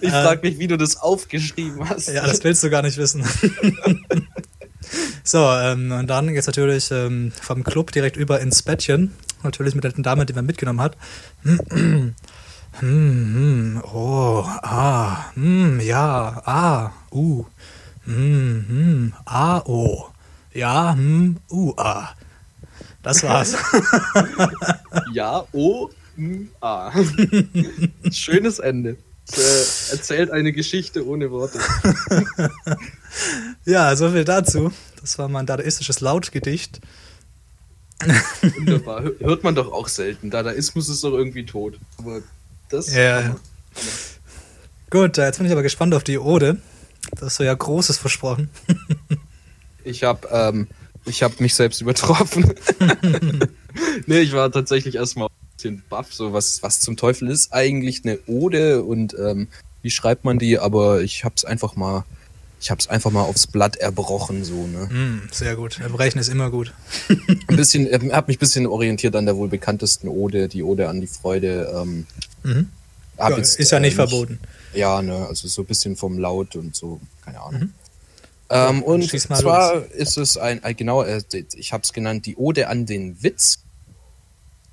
Ich 0.00 0.10
frage 0.10 0.40
mich, 0.42 0.58
wie 0.58 0.66
du 0.66 0.76
das 0.76 0.96
aufgeschrieben 0.96 1.88
hast. 1.88 2.08
Ja, 2.08 2.26
das 2.26 2.42
willst 2.42 2.64
du 2.64 2.70
gar 2.70 2.82
nicht 2.82 2.96
wissen. 2.96 3.24
so, 5.24 5.38
ähm, 5.38 5.92
und 5.92 6.08
dann 6.08 6.34
geht's 6.34 6.48
natürlich 6.48 6.90
ähm, 6.90 7.32
vom 7.40 7.62
Club 7.62 7.92
direkt 7.92 8.16
über 8.16 8.40
ins 8.40 8.62
Bettchen. 8.62 9.14
Natürlich 9.42 9.76
mit 9.76 9.84
der 9.84 9.92
Dame, 9.92 10.26
die 10.26 10.32
man 10.32 10.44
mitgenommen 10.44 10.80
hat. 10.80 10.96
Hm, 12.80 13.34
hm, 13.34 13.82
oh, 13.92 14.44
ah, 14.62 15.30
hm, 15.34 15.80
ja, 15.80 16.42
ah, 16.44 16.90
uh, 17.10 17.44
hm, 18.04 18.64
hm, 18.68 19.12
ah, 19.24 19.62
oh, 19.66 20.06
ja, 20.52 20.94
hm, 20.94 21.36
uh, 21.50 21.72
ah. 21.76 22.10
Das 23.02 23.22
war's. 23.22 23.54
Ja, 25.12 25.44
O, 25.52 25.90
M, 26.16 26.48
A. 26.60 26.90
Schönes 28.10 28.58
Ende. 28.58 28.96
äh, 29.32 29.92
erzählt 29.92 30.30
eine 30.30 30.52
Geschichte 30.52 31.06
ohne 31.06 31.30
Worte. 31.30 31.58
Ja, 33.64 33.94
so 33.96 34.10
viel 34.10 34.24
dazu. 34.24 34.72
Das 35.00 35.18
war 35.18 35.28
mein 35.28 35.46
dadaistisches 35.46 36.00
Lautgedicht. 36.00 36.80
Wunderbar. 38.56 39.02
Hör- 39.02 39.18
Hört 39.20 39.42
man 39.44 39.54
doch 39.54 39.72
auch 39.72 39.88
selten. 39.88 40.30
Dadaismus 40.30 40.88
ist 40.88 41.02
doch 41.02 41.12
irgendwie 41.14 41.46
tot. 41.46 41.78
Aber 41.98 42.20
das. 42.68 42.92
Ja, 42.94 43.20
ja. 43.20 43.36
Gut, 44.90 45.18
äh, 45.18 45.26
jetzt 45.26 45.38
bin 45.38 45.46
ich 45.46 45.52
aber 45.52 45.62
gespannt 45.62 45.94
auf 45.94 46.04
die 46.04 46.18
Ode. 46.18 46.58
Das 47.12 47.22
hast 47.22 47.40
du 47.40 47.44
ja 47.44 47.54
Großes 47.54 47.98
versprochen. 47.98 48.50
Ich 49.84 50.02
habe 50.02 50.28
ähm, 50.32 50.66
ich 51.04 51.22
hab 51.22 51.40
mich 51.40 51.54
selbst 51.54 51.80
übertroffen. 51.80 52.52
nee, 54.06 54.18
ich 54.18 54.32
war 54.32 54.50
tatsächlich 54.50 54.96
erstmal 54.96 55.28
ein 55.28 55.56
bisschen 55.56 55.82
baff, 55.88 56.12
so 56.12 56.32
was, 56.32 56.62
was 56.62 56.80
zum 56.80 56.96
Teufel 56.96 57.28
ist 57.28 57.52
eigentlich 57.52 58.04
eine 58.04 58.18
Ode 58.26 58.82
und 58.82 59.14
ähm, 59.18 59.48
wie 59.82 59.90
schreibt 59.90 60.24
man 60.24 60.38
die, 60.38 60.58
aber 60.58 61.02
ich 61.02 61.24
hab's 61.24 61.44
einfach 61.44 61.76
mal, 61.76 62.04
ich 62.60 62.70
hab's 62.72 62.88
einfach 62.88 63.12
mal 63.12 63.22
aufs 63.22 63.46
Blatt 63.46 63.76
erbrochen, 63.76 64.44
so, 64.44 64.66
ne? 64.66 64.88
Hm, 64.88 65.22
sehr 65.30 65.54
gut. 65.54 65.78
Erbrechen 65.78 66.20
ist 66.20 66.28
immer 66.28 66.50
gut. 66.50 66.72
Ein 67.08 67.56
bisschen, 67.56 67.86
hab 68.12 68.26
mich 68.26 68.38
ein 68.38 68.40
bisschen 68.40 68.66
orientiert 68.66 69.14
an 69.14 69.26
der 69.26 69.36
wohl 69.36 69.48
bekanntesten 69.48 70.08
Ode, 70.08 70.48
die 70.48 70.64
Ode 70.64 70.88
an 70.88 71.00
die 71.00 71.06
Freude. 71.06 71.72
Ähm, 71.72 72.06
Mhm. 72.46 72.68
Ja, 73.18 73.36
jetzt, 73.36 73.58
ist 73.58 73.72
ja 73.72 73.78
äh, 73.78 73.80
nicht 73.80 73.94
verboten. 73.94 74.38
Ja, 74.74 75.02
ne, 75.02 75.26
also 75.26 75.48
so 75.48 75.62
ein 75.62 75.66
bisschen 75.66 75.96
vom 75.96 76.18
Laut 76.18 76.54
und 76.56 76.76
so, 76.76 77.00
keine 77.24 77.40
Ahnung. 77.40 77.72
Ähm, 78.48 78.82
Ja, 78.82 78.86
und 78.86 79.10
zwar 79.10 79.84
ist 79.92 80.18
es 80.18 80.36
ein, 80.36 80.62
ein 80.62 80.76
genau, 80.76 81.02
äh, 81.02 81.22
ich 81.54 81.72
habe 81.72 81.82
es 81.82 81.92
genannt, 81.92 82.26
die 82.26 82.36
Ode 82.36 82.68
an 82.68 82.86
den 82.86 83.22
Witz. 83.22 83.58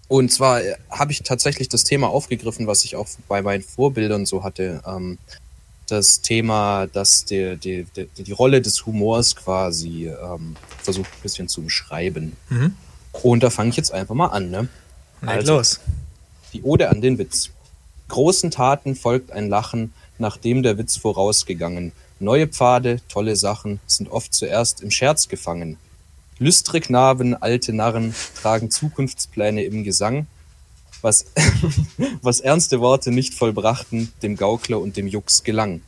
Und 0.08 0.32
zwar 0.32 0.62
äh, 0.62 0.76
habe 0.92 1.12
ich 1.12 1.24
tatsächlich 1.24 1.70
das 1.70 1.84
Thema 1.84 2.10
aufgegriffen, 2.10 2.68
was 2.68 2.84
ich 2.84 2.96
auch 2.96 3.08
bei 3.28 3.42
meinen 3.42 3.64
Vorbildern 3.64 4.26
so 4.26 4.44
hatte. 4.44 4.84
Ähm, 4.86 5.18
das 5.88 6.22
Thema, 6.22 6.88
dass 6.88 7.26
die, 7.26 7.58
die, 7.58 7.86
die, 7.96 8.24
die 8.24 8.32
Rolle 8.32 8.62
des 8.62 8.86
Humors 8.86 9.36
quasi 9.36 10.08
ähm, 10.08 10.56
versucht 10.82 11.10
ein 11.12 11.22
bisschen 11.22 11.48
zu 11.48 11.64
beschreiben. 11.64 12.36
Mhm. 12.50 12.76
Und 13.12 13.44
da 13.44 13.50
fange 13.50 13.70
ich 13.70 13.78
jetzt 13.78 13.92
einfach 13.92 14.16
mal 14.16 14.28
an. 14.28 14.50
Ne? 14.50 14.68
Also. 15.26 15.56
los. 15.56 15.80
Die 16.54 16.62
Ode 16.62 16.90
an 16.90 17.02
den 17.02 17.18
Witz. 17.18 17.50
Großen 18.08 18.52
Taten 18.52 18.96
folgt 18.96 19.32
ein 19.32 19.50
Lachen, 19.50 19.94
nachdem 20.18 20.64
der 20.64 20.78
Witz 20.78 20.98
vorausgegangen. 20.98 21.92
Neue 22.20 22.48
Pfade, 22.48 23.02
tolle 23.10 23.36
Sachen 23.36 23.80
sind 23.88 24.10
oft 24.10 24.34
zuerst 24.34 24.82
im 24.82 24.92
Scherz 24.92 25.28
gefangen. 25.28 25.78
Lüstre 26.40 26.80
Knaben, 26.82 27.36
alte 27.36 27.74
Narren 27.74 28.14
tragen 28.42 28.72
Zukunftspläne 28.72 29.64
im 29.64 29.84
Gesang. 29.84 30.28
Was, 31.02 31.26
was 32.22 32.40
ernste 32.40 32.80
Worte 32.80 33.12
nicht 33.12 33.34
vollbrachten, 33.34 34.12
dem 34.22 34.36
Gaukler 34.36 34.80
und 34.80 34.96
dem 34.98 35.08
Jux 35.08 35.44
gelang. 35.44 35.82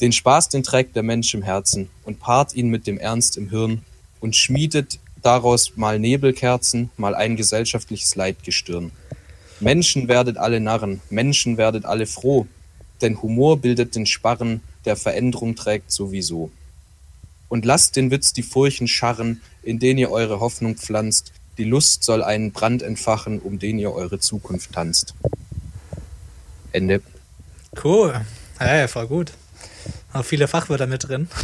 Den 0.00 0.12
Spaß, 0.12 0.50
den 0.50 0.62
trägt 0.62 0.96
der 0.96 1.02
Mensch 1.02 1.34
im 1.34 1.42
Herzen 1.42 1.88
und 2.04 2.20
paart 2.20 2.54
ihn 2.54 2.68
mit 2.68 2.86
dem 2.86 2.98
Ernst 2.98 3.36
im 3.36 3.50
Hirn 3.50 3.82
und 4.20 4.36
schmiedet 4.36 4.98
daraus 5.22 5.76
mal 5.76 5.98
Nebelkerzen, 5.98 6.90
mal 6.96 7.14
ein 7.14 7.36
gesellschaftliches 7.36 8.14
Leidgestirn. 8.14 8.92
Menschen 9.60 10.08
werdet 10.08 10.36
alle 10.36 10.60
Narren, 10.60 11.00
Menschen 11.10 11.56
werdet 11.56 11.84
alle 11.84 12.06
froh, 12.06 12.46
denn 13.00 13.20
Humor 13.22 13.58
bildet 13.58 13.94
den 13.94 14.06
Sparren, 14.06 14.60
der 14.84 14.96
Veränderung 14.96 15.56
trägt 15.56 15.90
sowieso. 15.90 16.50
Und 17.48 17.64
lasst 17.64 17.96
den 17.96 18.10
Witz 18.10 18.32
die 18.32 18.42
Furchen 18.42 18.88
scharren, 18.88 19.40
in 19.62 19.78
den 19.78 19.98
ihr 19.98 20.10
eure 20.10 20.40
Hoffnung 20.40 20.76
pflanzt, 20.76 21.32
die 21.58 21.64
Lust 21.64 22.04
soll 22.04 22.22
einen 22.22 22.52
Brand 22.52 22.82
entfachen, 22.82 23.38
um 23.40 23.58
den 23.58 23.78
ihr 23.78 23.92
eure 23.92 24.18
Zukunft 24.18 24.72
tanzt. 24.72 25.14
Ende. 26.72 27.00
Cool. 27.82 28.20
Hey, 28.58 28.88
voll 28.88 29.06
gut. 29.06 29.32
Auch 30.12 30.24
viele 30.24 30.48
Fachwörter 30.48 30.86
mit 30.86 31.08
drin. 31.08 31.28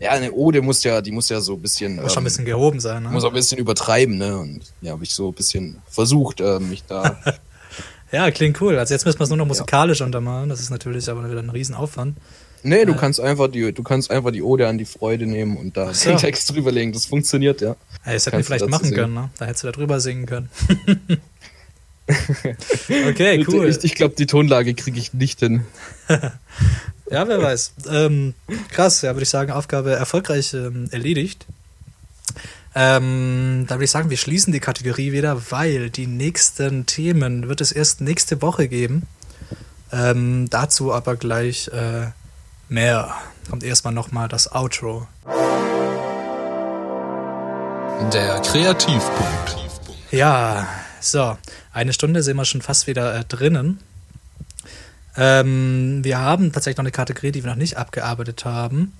Ja, 0.00 0.12
eine 0.12 0.32
Ode 0.32 0.62
muss 0.62 0.82
ja, 0.82 1.02
die 1.02 1.10
muss 1.10 1.28
ja 1.28 1.42
so 1.42 1.52
ein 1.54 1.60
bisschen, 1.60 1.96
Muss 1.96 2.14
schon 2.14 2.22
ein 2.22 2.22
ähm, 2.22 2.24
bisschen 2.24 2.44
gehoben 2.46 2.80
sein. 2.80 3.02
muss 3.02 3.22
auch 3.22 3.28
Ne? 3.28 3.32
ein 3.32 3.34
bisschen 3.34 3.58
übertreiben, 3.58 4.16
ne? 4.16 4.38
Und 4.38 4.62
ja, 4.80 4.92
habe 4.92 5.04
ich 5.04 5.14
so 5.14 5.28
ein 5.28 5.34
bisschen 5.34 5.76
versucht, 5.90 6.40
äh, 6.40 6.58
mich 6.58 6.82
da 6.84 7.18
Ja, 8.12 8.30
klingt 8.30 8.60
cool. 8.62 8.78
Also 8.78 8.94
jetzt 8.94 9.04
müssen 9.04 9.18
wir 9.20 9.24
es 9.24 9.28
nur 9.28 9.36
noch 9.36 9.46
musikalisch 9.46 10.00
untermalen. 10.00 10.48
Das 10.48 10.58
ist 10.60 10.70
natürlich 10.70 11.08
aber 11.10 11.30
wieder 11.30 11.40
ein 11.40 11.50
Riesenaufwand. 11.50 12.16
Nee, 12.62 12.84
du 12.86 12.94
kannst 12.96 13.20
einfach 13.20 13.48
die, 13.48 13.72
du 13.72 13.82
kannst 13.82 14.10
einfach 14.10 14.30
die 14.32 14.42
Ode 14.42 14.66
an 14.68 14.78
die 14.78 14.84
Freude 14.86 15.26
nehmen 15.26 15.56
und 15.58 15.76
da 15.76 15.92
so. 15.94 16.08
den 16.10 16.18
Text 16.18 16.50
drüberlegen. 16.50 16.92
Das 16.92 17.04
funktioniert, 17.06 17.60
ja. 17.60 17.76
Das 18.04 18.24
hätten 18.26 18.38
wir 18.38 18.44
vielleicht 18.44 18.68
machen 18.68 18.84
singen? 18.86 18.96
können, 18.96 19.14
ne? 19.14 19.30
Da 19.38 19.44
hättest 19.46 19.64
du 19.64 19.68
da 19.68 19.72
drüber 19.72 20.00
singen 20.00 20.24
können. 20.26 20.48
okay, 23.08 23.44
cool. 23.48 23.68
Ich, 23.68 23.84
ich 23.84 23.94
glaube, 23.94 24.14
die 24.16 24.26
Tonlage 24.26 24.74
kriege 24.74 24.98
ich 24.98 25.12
nicht 25.14 25.40
hin. 25.40 25.64
Ja, 27.10 27.26
wer 27.26 27.42
weiß. 27.42 27.72
Ähm, 27.90 28.34
krass, 28.70 29.02
ja, 29.02 29.14
würde 29.14 29.24
ich 29.24 29.28
sagen, 29.28 29.50
Aufgabe 29.50 29.90
erfolgreich 29.90 30.54
ähm, 30.54 30.88
erledigt. 30.92 31.44
Ähm, 32.72 33.64
da 33.66 33.74
würde 33.74 33.84
ich 33.84 33.90
sagen, 33.90 34.10
wir 34.10 34.16
schließen 34.16 34.52
die 34.52 34.60
Kategorie 34.60 35.10
wieder, 35.10 35.50
weil 35.50 35.90
die 35.90 36.06
nächsten 36.06 36.86
Themen 36.86 37.48
wird 37.48 37.60
es 37.60 37.72
erst 37.72 38.00
nächste 38.00 38.40
Woche 38.42 38.68
geben. 38.68 39.08
Ähm, 39.92 40.48
dazu 40.50 40.92
aber 40.92 41.16
gleich 41.16 41.66
äh, 41.68 42.12
mehr. 42.68 43.12
Kommt 43.48 43.64
erstmal 43.64 43.92
nochmal 43.92 44.28
das 44.28 44.52
Outro. 44.52 45.08
Der 48.12 48.40
Kreativpunkt. 48.40 49.56
Ja, 50.12 50.68
so, 51.00 51.36
eine 51.72 51.92
Stunde 51.92 52.22
sind 52.22 52.36
wir 52.36 52.44
schon 52.44 52.62
fast 52.62 52.86
wieder 52.86 53.14
äh, 53.14 53.24
drinnen. 53.24 53.80
Ähm, 55.16 56.04
wir 56.04 56.18
haben 56.18 56.52
tatsächlich 56.52 56.76
noch 56.78 56.84
eine 56.84 56.92
Kategorie, 56.92 57.32
die 57.32 57.42
wir 57.42 57.50
noch 57.50 57.56
nicht 57.56 57.76
abgearbeitet 57.76 58.44
haben. 58.44 58.92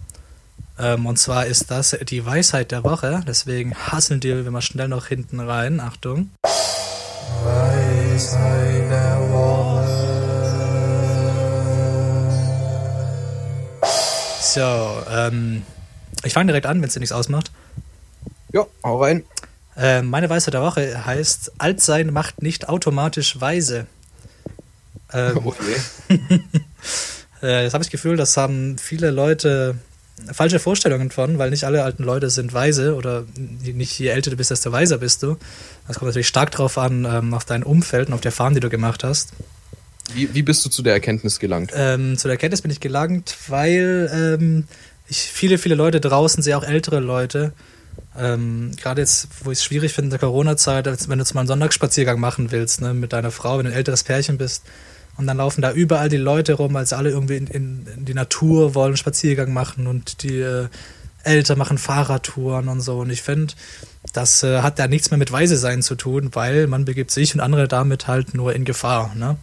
Ähm, 0.78 1.06
und 1.06 1.18
zwar 1.18 1.46
ist 1.46 1.70
das 1.70 1.96
die 2.08 2.24
Weisheit 2.24 2.72
der 2.72 2.84
Woche. 2.84 3.22
Deswegen 3.26 3.74
hasseln 3.74 4.20
die 4.20 4.44
wir 4.44 4.50
mal 4.50 4.62
schnell 4.62 4.88
noch 4.88 5.06
hinten 5.06 5.40
rein. 5.40 5.78
Achtung. 5.80 6.30
Weisheit 7.44 8.90
der 8.90 9.18
Woche. 9.30 9.60
So, 14.40 15.02
ähm, 15.10 15.62
ich 16.24 16.32
fange 16.32 16.48
direkt 16.48 16.66
an, 16.66 16.80
wenn 16.80 16.88
es 16.88 16.94
dir 16.94 17.00
nichts 17.00 17.12
ausmacht. 17.12 17.52
Ja, 18.52 18.66
hau 18.82 19.00
rein. 19.02 19.22
Äh, 19.76 20.02
meine 20.02 20.28
Weisheit 20.28 20.54
der 20.54 20.62
Woche 20.62 21.04
heißt, 21.04 21.52
Altsein 21.58 22.12
macht 22.12 22.42
nicht 22.42 22.68
automatisch 22.68 23.40
weise. 23.40 23.86
Ähm, 25.12 25.40
Oh 25.44 25.54
je. 26.08 26.16
äh, 27.42 27.64
jetzt 27.64 27.74
habe 27.74 27.82
ich 27.82 27.88
das 27.88 27.90
Gefühl, 27.90 28.16
das 28.16 28.36
haben 28.36 28.78
viele 28.78 29.10
Leute 29.10 29.76
falsche 30.32 30.58
Vorstellungen 30.58 31.10
von, 31.10 31.38
weil 31.38 31.50
nicht 31.50 31.64
alle 31.64 31.82
alten 31.82 32.02
Leute 32.02 32.30
sind 32.30 32.52
weise 32.52 32.94
oder 32.94 33.24
nicht 33.36 33.98
je 33.98 34.08
älter 34.08 34.30
du 34.30 34.36
bist, 34.36 34.50
desto 34.50 34.72
weiser 34.72 34.98
bist 34.98 35.22
du. 35.22 35.36
Das 35.86 35.98
kommt 35.98 36.08
natürlich 36.08 36.28
stark 36.28 36.50
drauf 36.50 36.78
an, 36.78 37.04
ähm, 37.04 37.34
auf 37.34 37.44
dein 37.44 37.62
Umfeld 37.62 38.08
und 38.08 38.14
auf 38.14 38.20
die 38.20 38.28
Erfahrung, 38.28 38.54
die 38.54 38.60
du 38.60 38.68
gemacht 38.68 39.04
hast. 39.04 39.32
Wie, 40.14 40.34
wie 40.34 40.42
bist 40.42 40.64
du 40.64 40.70
zu 40.70 40.82
der 40.82 40.92
Erkenntnis 40.92 41.38
gelangt? 41.38 41.72
Ähm, 41.74 42.16
zu 42.18 42.28
der 42.28 42.32
Erkenntnis 42.32 42.62
bin 42.62 42.70
ich 42.70 42.80
gelangt, 42.80 43.36
weil 43.48 44.10
ähm, 44.12 44.64
ich 45.08 45.18
viele, 45.18 45.58
viele 45.58 45.74
Leute 45.74 46.00
draußen 46.00 46.42
sehe, 46.42 46.56
auch 46.56 46.64
ältere 46.64 47.00
Leute, 47.00 47.52
ähm, 48.18 48.72
gerade 48.76 49.00
jetzt, 49.00 49.28
wo 49.44 49.50
ich 49.50 49.58
es 49.58 49.64
schwierig 49.64 49.92
finde 49.92 50.06
in 50.06 50.10
der 50.10 50.18
Corona-Zeit, 50.18 50.86
wenn 50.86 51.18
du 51.18 51.22
jetzt 51.22 51.34
mal 51.34 51.40
einen 51.40 51.48
Sonntagsspaziergang 51.48 52.18
machen 52.20 52.50
willst, 52.50 52.80
ne, 52.80 52.94
mit 52.94 53.12
deiner 53.12 53.30
Frau, 53.30 53.58
wenn 53.58 53.66
du 53.66 53.70
ein 53.70 53.76
älteres 53.76 54.04
Pärchen 54.04 54.38
bist, 54.38 54.64
und 55.16 55.26
dann 55.26 55.36
laufen 55.36 55.60
da 55.60 55.72
überall 55.72 56.08
die 56.08 56.16
Leute 56.16 56.54
rum, 56.54 56.76
als 56.76 56.92
alle 56.92 57.10
irgendwie 57.10 57.36
in, 57.36 57.46
in, 57.46 57.86
in 57.94 58.04
die 58.06 58.14
Natur 58.14 58.74
wollen, 58.74 58.88
einen 58.88 58.96
Spaziergang 58.96 59.52
machen 59.52 59.86
und 59.86 60.22
die 60.22 60.40
äh, 60.40 60.68
Älter 61.22 61.56
machen 61.56 61.76
Fahrradtouren 61.76 62.68
und 62.68 62.80
so. 62.80 63.00
Und 63.00 63.10
ich 63.10 63.22
finde, 63.22 63.52
das 64.14 64.42
äh, 64.42 64.62
hat 64.62 64.78
da 64.78 64.88
nichts 64.88 65.10
mehr 65.10 65.18
mit 65.18 65.30
Weise 65.30 65.56
sein 65.58 65.82
zu 65.82 65.94
tun, 65.94 66.30
weil 66.32 66.66
man 66.66 66.86
begibt 66.86 67.10
sich 67.10 67.34
und 67.34 67.40
andere 67.40 67.68
damit 67.68 68.08
halt 68.08 68.34
nur 68.34 68.54
in 68.54 68.64
Gefahr. 68.64 69.14
Ne? 69.14 69.36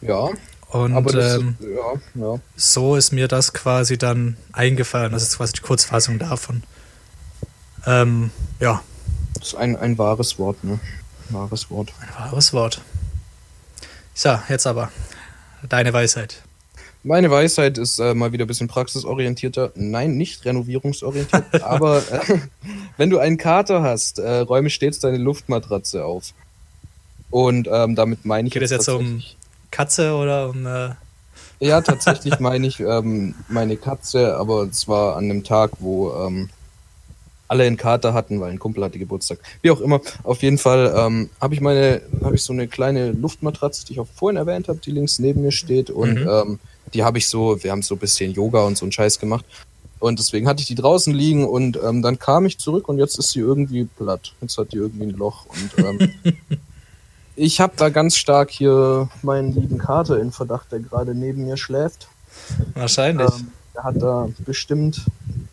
Ja, 0.00 0.30
Und 0.70 0.94
aber 0.94 1.12
das, 1.12 1.36
ähm, 1.36 1.56
ja, 1.60 2.00
ja. 2.20 2.40
so 2.56 2.96
ist 2.96 3.12
mir 3.12 3.28
das 3.28 3.52
quasi 3.52 3.96
dann 3.96 4.36
eingefallen. 4.52 5.12
Das 5.12 5.22
ist 5.22 5.36
quasi 5.36 5.52
die 5.52 5.60
Kurzfassung 5.60 6.18
davon. 6.18 6.62
Ähm, 7.86 8.30
ja, 8.60 8.82
Das 9.34 9.48
ist 9.48 9.54
ein, 9.54 9.76
ein 9.76 9.96
wahres 9.98 10.38
Wort, 10.38 10.62
ne? 10.64 10.78
Wahres 11.30 11.70
Wort. 11.70 11.92
ein 12.00 12.08
wahres 12.24 12.52
Wort. 12.52 12.80
So, 14.14 14.38
jetzt 14.48 14.66
aber 14.66 14.90
deine 15.68 15.92
Weisheit. 15.92 16.42
Meine 17.02 17.30
Weisheit 17.30 17.78
ist 17.78 17.98
äh, 18.00 18.14
mal 18.14 18.32
wieder 18.32 18.44
ein 18.44 18.48
bisschen 18.48 18.66
praxisorientierter. 18.68 19.70
Nein, 19.76 20.16
nicht 20.16 20.44
renovierungsorientiert, 20.44 21.62
aber 21.62 21.98
äh, 22.10 22.38
wenn 22.96 23.10
du 23.10 23.18
einen 23.18 23.36
Kater 23.38 23.82
hast, 23.82 24.18
äh, 24.18 24.38
räume 24.38 24.70
stets 24.70 24.98
deine 24.98 25.18
Luftmatratze 25.18 26.04
auf. 26.04 26.32
Und 27.30 27.68
ähm, 27.70 27.94
damit 27.94 28.24
meine 28.24 28.48
ich 28.48 28.54
Geht 28.54 28.62
es 28.62 28.70
jetzt 28.70 28.88
um 28.88 28.98
tatsächlich- 28.98 29.36
Katze 29.70 30.14
oder 30.14 30.48
um. 30.48 30.66
Äh, 30.66 30.90
Ja, 31.60 31.80
tatsächlich 31.80 32.38
meine 32.40 32.66
ich 32.66 32.80
ähm, 32.80 33.34
meine 33.48 33.76
Katze, 33.76 34.36
aber 34.36 34.70
zwar 34.72 35.16
an 35.16 35.24
einem 35.24 35.44
Tag, 35.44 35.72
wo 35.80 36.12
ähm, 36.26 36.50
alle 37.48 37.64
einen 37.64 37.76
Kater 37.76 38.14
hatten, 38.14 38.40
weil 38.40 38.50
ein 38.50 38.58
Kumpel 38.58 38.82
hatte 38.84 38.98
Geburtstag. 38.98 39.38
Wie 39.62 39.70
auch 39.70 39.80
immer, 39.80 40.00
auf 40.22 40.42
jeden 40.42 40.58
Fall 40.58 40.92
ähm, 40.96 41.30
habe 41.40 41.54
ich 41.54 41.60
meine, 41.60 42.02
habe 42.22 42.34
ich 42.34 42.42
so 42.42 42.52
eine 42.52 42.66
kleine 42.68 43.12
Luftmatratze, 43.12 43.86
die 43.86 43.92
ich 43.94 44.00
auch 44.00 44.08
vorhin 44.14 44.36
erwähnt 44.36 44.68
habe, 44.68 44.78
die 44.78 44.90
links 44.90 45.18
neben 45.18 45.42
mir 45.42 45.52
steht 45.52 45.90
und 45.90 46.14
Mhm. 46.14 46.28
ähm, 46.28 46.58
die 46.94 47.02
habe 47.04 47.18
ich 47.18 47.28
so, 47.28 47.62
wir 47.62 47.72
haben 47.72 47.82
so 47.82 47.94
ein 47.96 47.98
bisschen 47.98 48.32
Yoga 48.32 48.60
und 48.64 48.78
so 48.78 48.84
einen 48.84 48.92
Scheiß 48.92 49.18
gemacht 49.18 49.44
und 49.98 50.18
deswegen 50.18 50.46
hatte 50.46 50.60
ich 50.60 50.66
die 50.66 50.74
draußen 50.74 51.12
liegen 51.12 51.46
und 51.46 51.78
ähm, 51.82 52.02
dann 52.02 52.18
kam 52.18 52.46
ich 52.46 52.58
zurück 52.58 52.88
und 52.88 52.98
jetzt 52.98 53.18
ist 53.18 53.30
sie 53.30 53.40
irgendwie 53.40 53.84
platt. 53.84 54.34
Jetzt 54.40 54.56
hat 54.58 54.72
die 54.72 54.76
irgendwie 54.76 55.06
ein 55.06 55.10
Loch 55.10 55.46
und 55.46 55.84
ähm, 55.84 56.12
ich 57.36 57.60
habe 57.60 57.72
da 57.76 57.88
ganz 57.88 58.16
stark 58.16 58.50
hier 58.50 59.08
meinen 59.22 59.54
lieben 59.54 59.78
Kater 59.78 60.20
in 60.20 60.32
Verdacht, 60.32 60.72
der 60.72 60.80
gerade 60.80 61.14
neben 61.14 61.44
mir 61.44 61.56
schläft. 61.56 62.08
Wahrscheinlich. 62.74 63.28
Ähm, 63.30 63.48
der 63.74 63.84
hat 63.84 64.00
da 64.00 64.28
bestimmt 64.44 65.02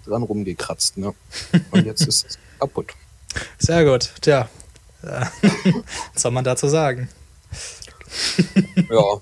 dran 0.05 0.23
rumgekratzt, 0.23 0.97
ne? 0.97 1.13
Und 1.71 1.85
jetzt 1.85 2.01
ist 2.07 2.25
es 2.27 2.39
kaputt. 2.59 2.91
Sehr 3.57 3.85
gut. 3.85 4.11
Tja. 4.21 4.49
Ja. 5.03 5.31
Was 6.13 6.21
soll 6.21 6.31
man 6.31 6.43
dazu 6.43 6.67
sagen? 6.67 7.09
Ja. 8.89 9.21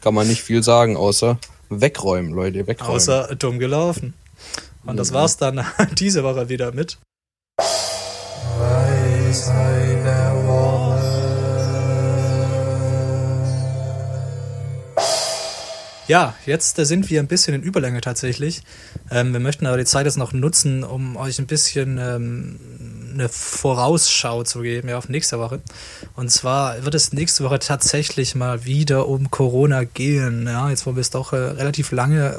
Kann 0.00 0.14
man 0.14 0.26
nicht 0.26 0.42
viel 0.42 0.62
sagen, 0.62 0.96
außer 0.96 1.38
wegräumen, 1.68 2.32
Leute, 2.32 2.66
wegräumen. 2.66 2.96
Außer 2.96 3.34
dumm 3.36 3.58
gelaufen. 3.58 4.14
Und 4.84 4.96
das 4.96 5.12
war's 5.12 5.36
dann 5.36 5.64
diese 5.98 6.24
Woche 6.24 6.48
wieder 6.48 6.72
mit. 6.72 6.98
Ja, 16.08 16.34
jetzt 16.46 16.78
äh, 16.78 16.84
sind 16.84 17.10
wir 17.10 17.20
ein 17.20 17.28
bisschen 17.28 17.54
in 17.54 17.62
Überlänge 17.62 18.00
tatsächlich. 18.00 18.62
Ähm, 19.10 19.32
wir 19.32 19.40
möchten 19.40 19.66
aber 19.66 19.76
die 19.76 19.84
Zeit 19.84 20.06
jetzt 20.06 20.18
noch 20.18 20.32
nutzen, 20.32 20.82
um 20.82 21.16
euch 21.16 21.38
ein 21.38 21.46
bisschen 21.46 21.98
ähm, 21.98 22.58
eine 23.14 23.28
Vorausschau 23.28 24.42
zu 24.42 24.62
geben 24.62 24.88
ja, 24.88 24.98
auf 24.98 25.08
nächste 25.08 25.38
Woche. 25.38 25.60
Und 26.16 26.30
zwar 26.30 26.84
wird 26.84 26.94
es 26.94 27.12
nächste 27.12 27.44
Woche 27.44 27.60
tatsächlich 27.60 28.34
mal 28.34 28.64
wieder 28.64 29.06
um 29.06 29.30
Corona 29.30 29.84
gehen. 29.84 30.46
Ja, 30.46 30.70
jetzt 30.70 30.86
wo 30.86 30.96
wir 30.96 31.00
es 31.00 31.10
doch 31.10 31.32
äh, 31.32 31.36
relativ 31.36 31.92
lange 31.92 32.36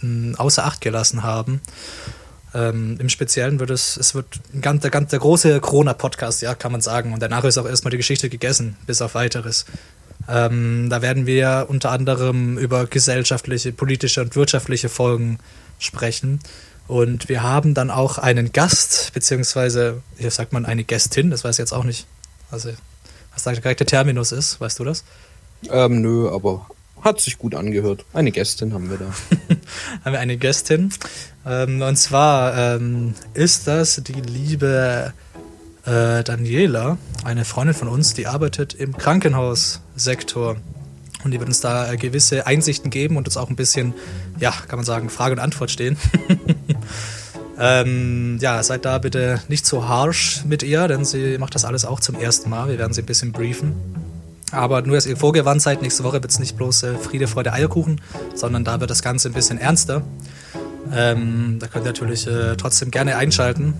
mh, 0.00 0.38
außer 0.38 0.64
Acht 0.64 0.80
gelassen 0.80 1.22
haben. 1.22 1.60
Ähm, 2.52 2.96
Im 3.00 3.08
Speziellen 3.08 3.60
wird 3.60 3.70
es, 3.70 3.96
es 3.96 4.14
wird 4.14 4.26
ein 4.52 4.60
ganz, 4.60 4.82
der, 4.82 4.90
ganz, 4.90 5.10
der 5.10 5.18
große 5.18 5.60
Corona-Podcast, 5.60 6.42
ja, 6.42 6.54
kann 6.54 6.72
man 6.72 6.80
sagen. 6.80 7.12
Und 7.12 7.20
danach 7.20 7.44
ist 7.44 7.58
auch 7.58 7.66
erstmal 7.66 7.90
die 7.90 7.96
Geschichte 7.96 8.28
gegessen, 8.28 8.76
bis 8.86 9.02
auf 9.02 9.14
weiteres. 9.14 9.66
Ähm, 10.28 10.88
da 10.90 11.02
werden 11.02 11.26
wir 11.26 11.66
unter 11.68 11.90
anderem 11.90 12.58
über 12.58 12.86
gesellschaftliche, 12.86 13.72
politische 13.72 14.22
und 14.22 14.36
wirtschaftliche 14.36 14.88
Folgen 14.88 15.38
sprechen. 15.78 16.40
Und 16.86 17.28
wir 17.28 17.42
haben 17.42 17.74
dann 17.74 17.90
auch 17.90 18.18
einen 18.18 18.52
Gast, 18.52 19.12
beziehungsweise, 19.14 20.02
hier 20.18 20.30
sagt 20.30 20.52
man 20.52 20.66
eine 20.66 20.84
Gästin, 20.84 21.30
das 21.30 21.44
weiß 21.44 21.56
ich 21.56 21.60
jetzt 21.60 21.72
auch 21.72 21.84
nicht. 21.84 22.06
Also, 22.50 22.70
was 23.32 23.44
der 23.44 23.60
korrekte 23.60 23.86
Terminus 23.86 24.32
ist, 24.32 24.60
weißt 24.60 24.78
du 24.78 24.84
das? 24.84 25.04
Ähm, 25.70 26.02
nö, 26.02 26.30
aber 26.30 26.66
hat 27.00 27.20
sich 27.20 27.38
gut 27.38 27.54
angehört. 27.54 28.04
Eine 28.12 28.32
Gästin 28.32 28.72
haben 28.72 28.90
wir 28.90 28.98
da. 28.98 29.06
haben 30.04 30.12
wir 30.12 30.20
eine 30.20 30.36
Gästin. 30.36 30.92
Ähm, 31.46 31.82
und 31.82 31.96
zwar 31.96 32.56
ähm, 32.56 33.14
ist 33.34 33.66
das 33.66 34.02
die 34.02 34.20
liebe 34.20 35.12
äh, 35.86 36.24
Daniela, 36.24 36.98
eine 37.24 37.44
Freundin 37.44 37.74
von 37.74 37.88
uns, 37.88 38.14
die 38.14 38.26
arbeitet 38.26 38.74
im 38.74 38.96
Krankenhaussektor. 38.96 40.56
Und 41.24 41.30
die 41.30 41.38
wird 41.38 41.48
uns 41.48 41.60
da 41.60 41.90
äh, 41.90 41.96
gewisse 41.96 42.46
Einsichten 42.46 42.90
geben 42.90 43.16
und 43.16 43.26
uns 43.26 43.36
auch 43.36 43.48
ein 43.48 43.56
bisschen, 43.56 43.94
ja, 44.38 44.50
kann 44.68 44.78
man 44.78 44.84
sagen, 44.84 45.08
Frage 45.08 45.32
und 45.32 45.38
Antwort 45.40 45.70
stehen. 45.70 45.96
ähm, 47.58 48.38
ja, 48.40 48.62
seid 48.62 48.84
da 48.84 48.98
bitte 48.98 49.40
nicht 49.48 49.64
so 49.64 49.88
harsh 49.88 50.44
mit 50.44 50.62
ihr, 50.62 50.86
denn 50.86 51.04
sie 51.04 51.38
macht 51.38 51.54
das 51.54 51.64
alles 51.64 51.84
auch 51.84 52.00
zum 52.00 52.16
ersten 52.16 52.50
Mal. 52.50 52.68
Wir 52.68 52.78
werden 52.78 52.92
sie 52.92 53.02
ein 53.02 53.06
bisschen 53.06 53.32
briefen. 53.32 53.74
Aber 54.52 54.82
nur, 54.82 54.96
dass 54.96 55.06
ihr 55.06 55.16
vorgewarnt 55.16 55.62
seid, 55.62 55.82
nächste 55.82 56.04
Woche 56.04 56.22
wird 56.22 56.30
es 56.30 56.38
nicht 56.38 56.56
bloß 56.56 56.82
äh, 56.84 56.94
Friede, 56.94 57.26
Freude, 57.26 57.52
Eierkuchen, 57.52 58.00
sondern 58.34 58.64
da 58.64 58.80
wird 58.80 58.90
das 58.90 59.02
Ganze 59.02 59.28
ein 59.30 59.34
bisschen 59.34 59.58
ernster. 59.58 60.02
Ähm, 60.92 61.56
da 61.58 61.66
könnt 61.66 61.84
ihr 61.84 61.88
natürlich 61.88 62.26
äh, 62.26 62.56
trotzdem 62.56 62.90
gerne 62.90 63.16
einschalten. 63.16 63.74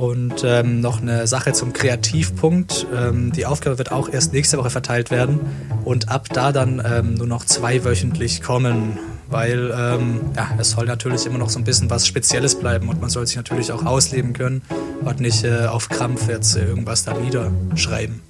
Und 0.00 0.44
ähm, 0.46 0.80
noch 0.80 1.02
eine 1.02 1.26
Sache 1.26 1.52
zum 1.52 1.74
Kreativpunkt. 1.74 2.86
Ähm, 2.96 3.32
die 3.32 3.44
Aufgabe 3.44 3.76
wird 3.76 3.92
auch 3.92 4.08
erst 4.08 4.32
nächste 4.32 4.56
Woche 4.56 4.70
verteilt 4.70 5.10
werden 5.10 5.40
und 5.84 6.08
ab 6.08 6.28
da 6.32 6.52
dann 6.52 6.82
ähm, 6.82 7.16
nur 7.16 7.26
noch 7.26 7.44
zweiwöchentlich 7.44 8.40
kommen, 8.40 8.98
weil 9.28 9.70
ähm, 9.76 10.20
ja, 10.34 10.48
es 10.56 10.70
soll 10.70 10.86
natürlich 10.86 11.26
immer 11.26 11.36
noch 11.36 11.50
so 11.50 11.58
ein 11.58 11.64
bisschen 11.64 11.90
was 11.90 12.06
Spezielles 12.06 12.58
bleiben 12.58 12.88
und 12.88 13.02
man 13.02 13.10
soll 13.10 13.26
sich 13.26 13.36
natürlich 13.36 13.72
auch 13.72 13.84
ausleben 13.84 14.32
können 14.32 14.62
und 15.02 15.20
nicht 15.20 15.44
äh, 15.44 15.66
auf 15.66 15.90
Krampf 15.90 16.30
jetzt 16.30 16.56
irgendwas 16.56 17.04
da 17.04 17.12
niederschreiben. 17.12 18.22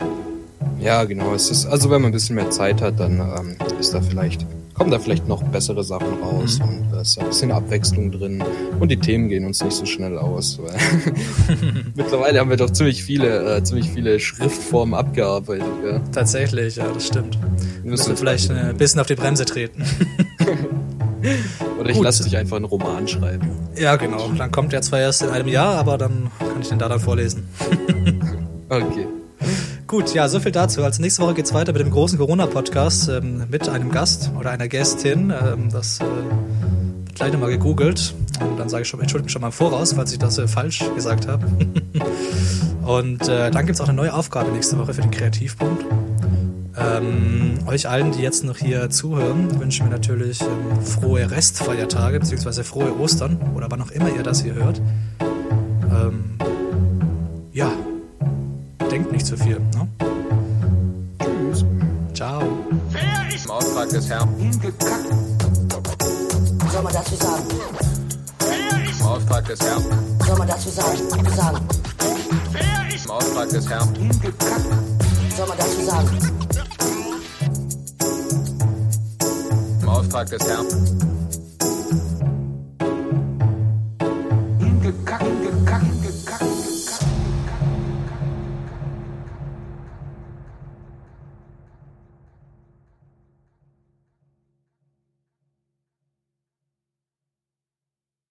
Ja, 0.80 1.04
genau. 1.04 1.34
Es 1.34 1.52
ist, 1.52 1.66
also 1.66 1.88
wenn 1.88 2.02
man 2.02 2.10
ein 2.10 2.14
bisschen 2.14 2.34
mehr 2.34 2.50
Zeit 2.50 2.82
hat, 2.82 2.98
dann 2.98 3.20
ähm, 3.20 3.56
ist 3.78 3.94
da 3.94 4.00
vielleicht, 4.00 4.44
kommen 4.80 4.92
da 4.92 4.98
vielleicht 4.98 5.28
noch 5.28 5.42
bessere 5.42 5.84
Sachen 5.84 6.08
raus 6.22 6.58
Mhm. 6.58 6.64
und 6.68 6.90
da 6.90 7.02
ist 7.02 7.18
ein 7.18 7.26
bisschen 7.26 7.52
Abwechslung 7.52 8.10
drin 8.12 8.42
und 8.80 8.88
die 8.90 8.96
Themen 8.96 9.28
gehen 9.28 9.44
uns 9.44 9.62
nicht 9.62 9.74
so 9.76 9.84
schnell 9.84 10.16
aus. 10.16 10.58
Weil 10.58 10.74
Mittlerweile 11.94 12.40
haben 12.40 12.48
wir 12.48 12.56
doch 12.56 12.70
ziemlich 12.70 13.04
viele, 13.04 13.56
äh, 13.58 13.62
ziemlich 13.62 13.90
viele 13.90 14.18
Schriftformen 14.18 14.94
abgearbeitet. 14.94 15.66
Ja. 15.84 15.98
Tatsächlich, 16.12 16.76
ja, 16.76 16.86
das 16.94 17.08
stimmt. 17.08 17.38
Wir 17.82 17.90
Müssen 17.90 18.08
wir 18.08 18.16
vielleicht 18.16 18.50
ein 18.50 18.74
bisschen 18.78 19.00
auf 19.00 19.06
die 19.06 19.16
Bremse 19.16 19.44
treten. 19.44 19.84
Oder 21.78 21.90
ich 21.90 22.00
lasse 22.00 22.24
dich 22.24 22.38
einfach 22.38 22.56
einen 22.56 22.64
Roman 22.64 23.06
schreiben. 23.06 23.50
Ja, 23.76 23.96
genau. 23.96 24.30
Dann 24.38 24.50
kommt 24.50 24.72
er 24.72 24.80
zwar 24.80 25.00
erst 25.00 25.20
in 25.20 25.28
einem 25.28 25.48
Jahr, 25.48 25.74
aber 25.74 25.98
dann 25.98 26.30
kann 26.38 26.58
ich 26.62 26.68
den 26.70 26.78
da 26.78 26.88
dann 26.88 27.00
vorlesen. 27.00 27.46
Okay. 28.72 29.04
Gut, 29.90 30.14
ja, 30.14 30.28
so 30.28 30.38
viel 30.38 30.52
dazu. 30.52 30.84
Als 30.84 31.00
nächste 31.00 31.20
Woche 31.20 31.34
geht's 31.34 31.52
weiter 31.52 31.72
mit 31.72 31.80
dem 31.80 31.90
großen 31.90 32.16
Corona-Podcast 32.16 33.08
ähm, 33.08 33.42
mit 33.50 33.68
einem 33.68 33.90
Gast 33.90 34.30
oder 34.38 34.52
einer 34.52 34.68
Gästin. 34.68 35.32
Ähm, 35.32 35.68
das 35.68 35.98
äh, 35.98 36.04
gleich 37.16 37.32
nochmal 37.32 37.50
gegoogelt. 37.50 38.14
Und 38.38 38.56
dann 38.56 38.68
sage 38.68 38.82
ich 38.82 38.88
schon, 38.88 39.00
entschuldige 39.00 39.24
mich 39.24 39.32
schon 39.32 39.42
mal 39.42 39.48
im 39.48 39.52
voraus, 39.52 39.94
falls 39.94 40.12
ich 40.12 40.20
das 40.20 40.38
äh, 40.38 40.46
falsch 40.46 40.84
gesagt 40.94 41.26
habe. 41.26 41.44
Und 42.86 43.28
äh, 43.28 43.50
dann 43.50 43.66
gibt's 43.66 43.80
auch 43.80 43.88
eine 43.88 43.96
neue 43.96 44.14
Aufgabe 44.14 44.52
nächste 44.52 44.78
Woche 44.78 44.94
für 44.94 45.02
den 45.02 45.10
Kreativpunkt. 45.10 45.84
Ähm, 46.78 47.58
euch 47.66 47.88
allen, 47.88 48.12
die 48.12 48.22
jetzt 48.22 48.44
noch 48.44 48.58
hier 48.58 48.90
zuhören, 48.90 49.58
wünschen 49.58 49.86
wir 49.86 49.90
natürlich 49.90 50.40
ähm, 50.40 50.84
frohe 50.84 51.28
Restfeiertage, 51.28 52.20
beziehungsweise 52.20 52.62
frohe 52.62 52.96
Ostern 53.00 53.40
oder 53.56 53.66
wann 53.72 53.82
auch 53.82 53.90
immer 53.90 54.14
ihr 54.14 54.22
das 54.22 54.40
hier 54.40 54.54
hört. 54.54 54.80
Ähm, 55.90 56.38
ja, 57.50 57.72
denkt 58.90 59.12
nicht 59.12 59.26
zu 59.26 59.36
viel. 59.36 59.60
Ne? 59.60 59.88
Tschüss. 61.22 61.64
Ciao. 62.14 62.42
Im 62.42 63.50
Auftrag 63.50 63.88
des 63.88 64.08
Herrn. 64.08 64.28
Hingekackt. 64.36 65.06
Soll 66.72 66.82
man 66.82 66.92
dazu 66.92 67.14
sagen? 67.14 67.44
Im 68.98 69.06
Auftrag 69.06 69.46
des 69.46 69.60
Herrn. 69.60 69.84
Soll 70.26 70.38
man 70.38 70.48
dazu 70.48 70.68
sagen? 70.70 70.98
sagen? 71.36 71.68
Im 73.04 73.10
Auftrag 73.10 73.48
des 73.48 73.68
Herrn. 73.68 73.94
Hingekackt. 73.94 74.66
Soll 75.36 75.46
man 75.46 75.58
dazu 75.58 75.82
sagen? 75.84 76.08
Im 79.82 79.88
Auftrag 79.88 80.30
des 80.30 80.48
Herrn. 80.48 81.09